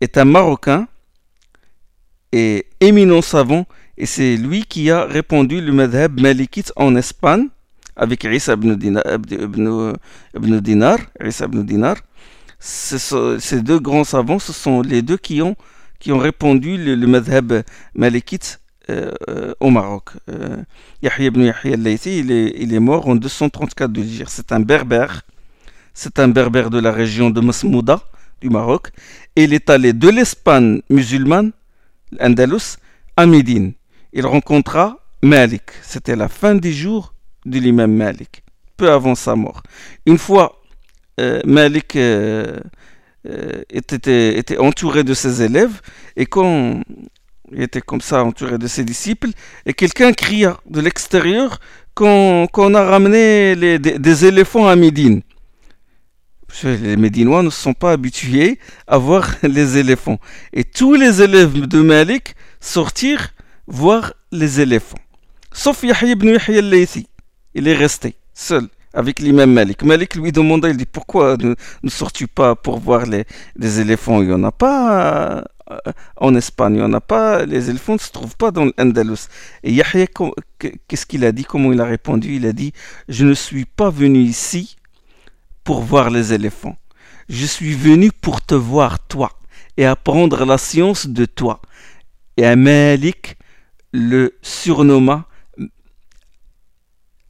est 0.00 0.18
un 0.18 0.24
Marocain 0.24 0.88
et 2.32 2.66
éminent 2.80 3.22
savant 3.22 3.66
et 3.96 4.06
c'est 4.06 4.36
lui 4.36 4.64
qui 4.64 4.90
a 4.90 5.04
répandu 5.04 5.60
le 5.60 5.72
madhab 5.72 6.18
malikite 6.20 6.72
en 6.76 6.96
Espagne 6.96 7.48
avec 7.96 8.24
Isa 8.24 8.54
ibn 8.54 8.74
Dinar. 8.74 9.02
Ibn, 9.06 9.92
ibn 10.34 10.60
Dinar. 10.60 10.98
Ces 12.58 13.62
deux 13.62 13.78
grands 13.78 14.04
savants, 14.04 14.38
ce 14.38 14.52
sont 14.52 14.80
les 14.80 15.02
deux 15.02 15.18
qui 15.18 15.42
ont, 15.42 15.54
qui 15.98 16.12
ont 16.12 16.18
répandu 16.18 16.76
le, 16.76 17.06
madhab 17.06 17.62
malikite 17.94 18.60
euh, 18.88 19.52
au 19.60 19.70
Maroc. 19.70 20.10
Euh, 20.30 20.56
Yahya 21.02 21.26
ibn 21.26 21.42
Yahya 21.42 21.74
al-Laythi, 21.74 22.20
il 22.20 22.74
est, 22.74 22.80
mort 22.80 23.06
en 23.06 23.16
234 23.16 23.92
de 23.92 24.00
l'Égypte. 24.00 24.30
C'est 24.30 24.52
un 24.52 24.60
berbère. 24.60 25.22
C'est 26.02 26.18
un 26.18 26.28
berbère 26.28 26.70
de 26.70 26.80
la 26.80 26.92
région 26.92 27.28
de 27.28 27.42
Masmouda, 27.42 28.00
du 28.40 28.48
Maroc. 28.48 28.88
Et 29.36 29.44
il 29.44 29.52
est 29.52 29.68
allé 29.68 29.92
de 29.92 30.08
l'Espagne 30.08 30.80
musulmane, 30.88 31.52
l'Andalus, 32.18 32.78
à 33.18 33.26
Médine 33.26 33.74
il 34.14 34.24
rencontra 34.24 34.98
Malik. 35.22 35.64
C'était 35.82 36.16
la 36.16 36.28
fin 36.28 36.54
des 36.54 36.72
jours 36.72 37.12
de 37.44 37.58
l'imam 37.58 37.92
Malik, 37.92 38.42
peu 38.78 38.90
avant 38.90 39.14
sa 39.14 39.36
mort. 39.36 39.62
Une 40.06 40.16
fois, 40.16 40.62
euh, 41.20 41.42
Malik 41.44 41.96
euh, 41.96 42.58
euh, 43.28 43.62
était, 43.68 44.56
entouré 44.58 45.04
de 45.04 45.12
ses 45.12 45.42
élèves, 45.42 45.82
et 46.16 46.24
quand 46.24 46.80
il 47.52 47.62
était 47.62 47.82
comme 47.82 48.00
ça 48.00 48.24
entouré 48.24 48.56
de 48.56 48.66
ses 48.66 48.84
disciples, 48.84 49.28
et 49.66 49.74
quelqu'un 49.74 50.14
cria 50.14 50.56
de 50.64 50.80
l'extérieur 50.80 51.60
qu'on 51.94 52.74
a 52.74 52.84
ramené 52.84 53.54
les, 53.54 53.78
des, 53.78 54.24
éléphants 54.24 54.66
à 54.66 54.76
Médine. 54.76 55.20
Les 56.64 56.96
Médinois 56.96 57.42
ne 57.42 57.50
sont 57.50 57.74
pas 57.74 57.92
habitués 57.92 58.58
à 58.86 58.98
voir 58.98 59.34
les 59.42 59.78
éléphants. 59.78 60.18
Et 60.52 60.64
tous 60.64 60.94
les 60.94 61.22
élèves 61.22 61.66
de 61.66 61.80
Malik 61.80 62.34
sortirent 62.60 63.28
voir 63.66 64.14
les 64.32 64.60
éléphants. 64.60 64.98
Sauf 65.52 65.82
Yahya 65.82 66.12
ibn 66.12 66.28
Yahya 66.28 66.58
al-Laythi. 66.58 67.06
Il 67.54 67.66
est 67.66 67.74
resté 67.74 68.14
seul 68.34 68.68
avec 68.92 69.20
l'imam 69.20 69.52
Malik. 69.52 69.82
Malik 69.82 70.14
lui 70.16 70.32
demanda, 70.32 70.68
il 70.68 70.76
dit 70.76 70.86
pourquoi 70.86 71.36
ne, 71.36 71.54
ne 71.82 71.90
sors-tu 71.90 72.26
pas 72.26 72.54
pour 72.54 72.78
voir 72.78 73.06
les, 73.06 73.24
les, 73.56 73.80
éléphants? 73.80 74.20
Il 74.22 74.28
n'y 74.28 74.34
en 74.34 74.44
a 74.44 74.52
pas 74.52 75.44
euh, 75.70 75.78
en 76.16 76.34
Espagne, 76.34 76.74
il 76.74 76.78
n'y 76.78 76.84
en 76.84 76.92
a 76.92 77.00
pas, 77.00 77.44
les 77.46 77.70
éléphants 77.70 77.94
ne 77.94 77.98
se 77.98 78.10
trouvent 78.10 78.36
pas 78.36 78.50
dans 78.50 78.66
l'Andalus. 78.76 79.28
Et 79.62 79.72
Yahya, 79.72 80.06
qu'est-ce 80.88 81.06
qu'il 81.06 81.24
a 81.24 81.32
dit? 81.32 81.44
Comment 81.44 81.72
il 81.72 81.80
a 81.80 81.84
répondu? 81.84 82.36
Il 82.36 82.46
a 82.46 82.52
dit, 82.52 82.72
je 83.08 83.24
ne 83.24 83.34
suis 83.34 83.64
pas 83.64 83.90
venu 83.90 84.20
ici 84.20 84.76
pour 85.64 85.82
voir 85.82 86.10
les 86.10 86.32
éléphants. 86.32 86.76
Je 87.28 87.46
suis 87.46 87.74
venu 87.74 88.10
pour 88.10 88.44
te 88.44 88.54
voir 88.54 88.98
toi 89.06 89.30
et 89.76 89.86
apprendre 89.86 90.44
la 90.44 90.58
science 90.58 91.06
de 91.06 91.24
toi. 91.24 91.60
Et 92.36 92.44
à 92.44 92.56
Malik, 92.56 93.36
le 93.92 94.36
surnomma 94.42 95.26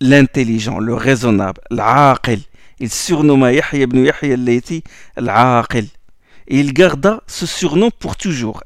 l'intelligent, 0.01 0.79
le 0.79 0.95
raisonnable, 0.95 1.61
l'aqil. 1.71 2.41
Il 2.79 2.91
surnomma 2.91 3.53
Yahya 3.53 3.83
ibn 3.83 3.99
Yahya 3.99 4.35
al-Layti. 4.35 4.83
Et 6.51 6.59
il 6.59 6.73
garda 6.73 7.23
ce 7.29 7.47
surnom 7.47 7.91
pour 7.97 8.17
toujours. 8.17 8.63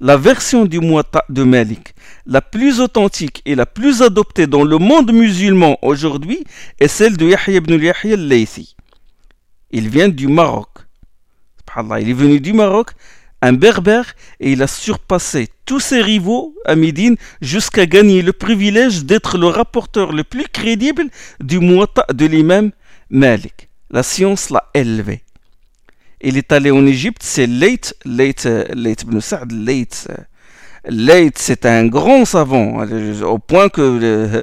La 0.00 0.16
version 0.16 0.64
du 0.64 0.80
Muatta 0.80 1.24
de 1.28 1.44
Malik, 1.44 1.94
la 2.26 2.42
plus 2.42 2.80
authentique 2.80 3.42
et 3.46 3.54
la 3.54 3.64
plus 3.64 4.02
adoptée 4.02 4.48
dans 4.48 4.64
le 4.64 4.76
monde 4.78 5.12
musulman 5.12 5.78
aujourd'hui, 5.82 6.44
est 6.80 6.88
celle 6.88 7.16
de 7.16 7.26
Yahya 7.26 7.58
ibn 7.58 7.74
Yahya 7.74 8.14
al-Laythi. 8.14 8.74
Il 9.70 9.88
vient 9.88 10.08
du 10.08 10.26
Maroc. 10.26 10.68
Il 12.00 12.10
est 12.10 12.12
venu 12.12 12.40
du 12.40 12.52
Maroc 12.52 12.90
un 13.40 13.52
berbère 13.52 14.14
et 14.40 14.50
il 14.52 14.62
a 14.64 14.66
surpassé 14.66 15.48
tous 15.64 15.78
ses 15.78 16.02
rivaux 16.02 16.56
à 16.64 16.74
Médine 16.74 17.16
jusqu'à 17.40 17.86
gagner 17.86 18.20
le 18.20 18.32
privilège 18.32 19.04
d'être 19.04 19.38
le 19.38 19.46
rapporteur 19.46 20.12
le 20.12 20.24
plus 20.24 20.48
crédible 20.48 21.04
du 21.38 21.60
Muatta 21.60 22.04
de 22.12 22.26
l'imam 22.26 22.72
Malik. 23.10 23.68
La 23.90 24.02
science 24.02 24.50
l'a 24.50 24.68
élevé. 24.74 25.22
Il 26.20 26.36
est 26.36 26.52
allé 26.52 26.70
en 26.70 26.86
Égypte, 26.86 27.22
c'est 27.22 27.46
Leit, 27.46 27.94
Leit, 28.04 28.44
Leit 28.74 29.02
ibn 29.02 29.20
Sa'd, 29.20 29.52
Leit. 29.52 30.08
Leit, 30.88 31.32
c'est 31.36 31.66
un 31.66 31.86
grand 31.86 32.24
savant, 32.24 32.84
au 33.22 33.38
point 33.38 33.68
que 33.68 34.42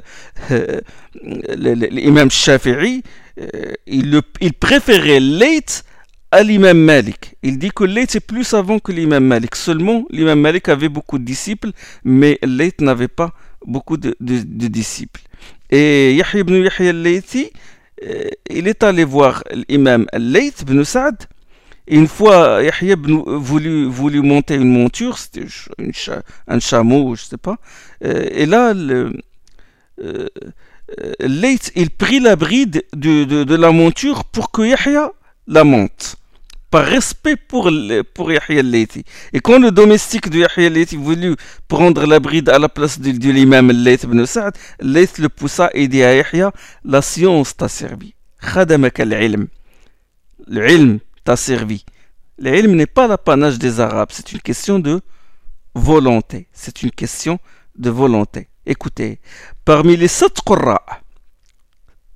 l'imam 1.22 2.30
Shafi'i, 2.30 3.02
euh, 3.38 3.72
il, 3.86 4.22
préférait 4.58 5.20
Leit 5.20 5.82
à 6.30 6.42
l'imam 6.42 6.78
Malik. 6.78 7.36
Il 7.42 7.58
dit 7.58 7.70
que 7.70 7.84
Layth 7.84 8.16
est 8.16 8.20
plus 8.20 8.44
savant 8.44 8.78
que 8.78 8.92
l'imam 8.92 9.24
Malik. 9.24 9.56
Seulement, 9.56 10.04
l'imam 10.10 10.40
Malik 10.40 10.68
avait 10.68 10.88
beaucoup 10.88 11.18
de 11.18 11.24
disciples, 11.24 11.70
mais 12.04 12.38
Layth 12.42 12.80
n'avait 12.80 13.08
pas 13.08 13.32
beaucoup 13.66 13.96
de, 13.96 14.14
disciples. 14.20 15.22
Et 15.70 16.14
Yahya 16.14 16.40
ibn 16.40 16.54
Yahya 16.54 16.92
euh, 18.04 18.28
il 18.50 18.68
est 18.68 18.82
allé 18.82 19.04
voir 19.04 19.42
l'imam 19.68 20.06
Layth 20.12 20.62
ibn 20.62 20.84
Sa'd. 20.84 21.16
Une 21.88 22.08
fois, 22.08 22.62
Yahya 22.62 22.96
voulu, 22.98 23.86
voulu 23.86 24.22
monter 24.22 24.54
une 24.56 24.72
monture, 24.72 25.18
c'était 25.18 25.46
un 26.48 26.60
chameau, 26.60 27.14
je 27.14 27.22
ne 27.22 27.26
sais 27.26 27.36
pas. 27.36 27.58
Euh, 28.04 28.28
et 28.30 28.46
là, 28.46 28.74
euh, 28.74 29.12
il 31.74 31.90
prit 31.90 32.20
la 32.20 32.36
bride 32.36 32.84
de, 32.94 33.24
de 33.24 33.54
la 33.54 33.70
monture 33.70 34.24
pour 34.24 34.50
que 34.50 34.62
Yahya 34.62 35.12
la 35.46 35.64
monte 35.64 36.16
par 36.70 36.84
respect 36.84 37.36
pour, 37.36 37.70
pour 38.14 38.32
Yahya 38.32 38.60
al-Laythi. 38.60 39.04
Et 39.32 39.40
quand 39.40 39.58
le 39.58 39.70
domestique 39.70 40.28
de 40.28 40.38
Yahya 40.40 40.66
al-Laythi 40.66 40.96
voulut 40.96 41.36
prendre 41.68 42.04
la 42.06 42.20
bride 42.20 42.48
à 42.48 42.58
la 42.58 42.68
place 42.68 42.98
de, 43.00 43.30
l'imam 43.30 43.70
al-Layth 43.70 44.04
ibn 44.04 44.24
Sa'd, 44.26 44.54
le 44.80 45.26
poussa 45.28 45.70
et 45.74 45.88
dit 45.88 46.02
à 46.02 46.14
Yahya, 46.14 46.52
la 46.84 47.02
science 47.02 47.56
t'a 47.56 47.68
servi. 47.68 48.14
Khadamak 48.40 49.00
al-ilm. 49.00 49.48
Le 50.48 51.00
t'a 51.26 51.36
servi. 51.36 51.84
Le 52.38 52.56
ilm 52.56 52.76
n'est 52.76 52.86
pas 52.86 53.06
l'apanage 53.08 53.58
des 53.58 53.80
Arabes, 53.80 54.10
c'est 54.12 54.32
une 54.32 54.40
question 54.40 54.78
de 54.78 55.00
volonté. 55.74 56.46
C'est 56.52 56.82
une 56.82 56.92
question 56.92 57.38
de 57.76 57.90
volonté. 57.90 58.48
Écoutez, 58.64 59.20
parmi 59.64 59.96
les 59.96 60.08
sept 60.08 60.40
qurra, 60.46 60.80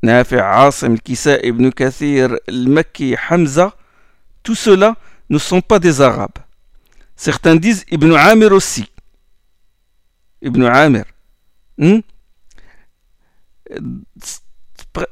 Nafi' 0.02 0.36
Asim, 0.38 0.96
Kisa, 0.96 1.38
Ibn 1.42 1.70
Kathir, 1.70 2.36
Al-Makki, 2.48 3.16
Hamza, 3.28 3.74
tout 4.42 4.54
cela 4.54 4.96
ne 5.28 5.38
sont 5.38 5.60
pas 5.60 5.78
des 5.78 6.00
Arabes. 6.00 6.38
Certains 7.16 7.56
disent 7.56 7.84
Ibn 7.90 8.12
Amir 8.14 8.52
aussi. 8.52 8.86
Ibn 10.40 10.62
Amir. 10.64 11.04
Hmm? 11.78 12.00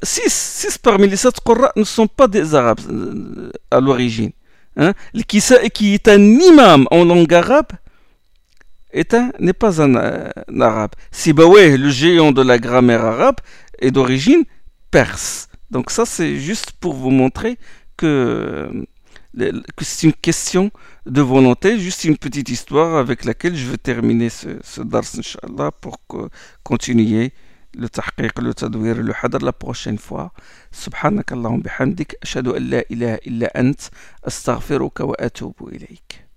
Six, 0.02 0.32
six 0.32 0.78
parmi 0.78 1.08
les 1.08 1.16
sept 1.16 1.40
Qurra 1.44 1.72
ne 1.76 1.84
sont 1.84 2.08
pas 2.08 2.26
des 2.26 2.54
Arabes 2.54 2.80
euh, 2.90 3.50
à 3.70 3.80
l'origine. 3.80 4.32
Hein? 4.76 4.92
Qui, 5.26 5.42
qui 5.72 5.94
est 5.94 6.08
un 6.08 6.20
imam 6.20 6.86
en 6.90 7.04
langue 7.04 7.32
arabe 7.34 7.72
n'est 9.38 9.52
pas 9.52 9.82
un, 9.82 9.94
euh, 9.94 10.30
arabe. 10.60 10.92
Sibawayh, 11.10 11.76
le 11.76 11.90
géant 11.90 12.32
de 12.32 12.42
la 12.42 12.58
grammaire 12.58 13.04
arabe, 13.04 13.36
est 13.78 13.90
d'origine 13.90 14.44
perse. 14.90 15.48
Donc 15.70 15.90
ça, 15.90 16.06
c'est 16.06 16.36
juste 16.36 16.72
pour 16.72 16.94
vous 16.94 17.10
montrer 17.10 17.58
que, 17.96 18.86
que 19.36 19.84
c'est 19.84 20.06
une 20.06 20.14
question 20.14 20.70
de 21.06 21.20
volonté, 21.20 21.78
juste 21.78 22.04
une 22.04 22.16
petite 22.16 22.48
histoire 22.48 22.96
avec 22.96 23.24
laquelle 23.24 23.54
je 23.54 23.70
vais 23.70 23.76
terminer 23.76 24.30
ce, 24.30 24.48
ce 24.62 24.80
dars, 24.80 25.04
Inch'Allah, 25.16 25.70
pour 25.70 25.98
continuer 26.62 27.32
le 27.78 27.88
tahqiq, 27.88 28.38
le 28.42 28.52
tadwir, 28.54 28.96
le 28.96 29.12
hadr 29.12 29.38
la 29.44 29.52
prochaine 29.52 29.98
fois. 29.98 30.32
Subhanak 30.72 31.32
Allahum 31.32 31.62
bihamdik. 31.62 32.16
Ashadu 32.22 32.54
an 32.56 32.64
la 32.70 32.82
ilaha 32.90 33.18
illa 33.24 33.48
ant. 33.54 33.90
Astaghfiruka 34.22 35.06
wa 35.06 35.14
atubu 35.18 35.70
ilayk. 35.70 36.27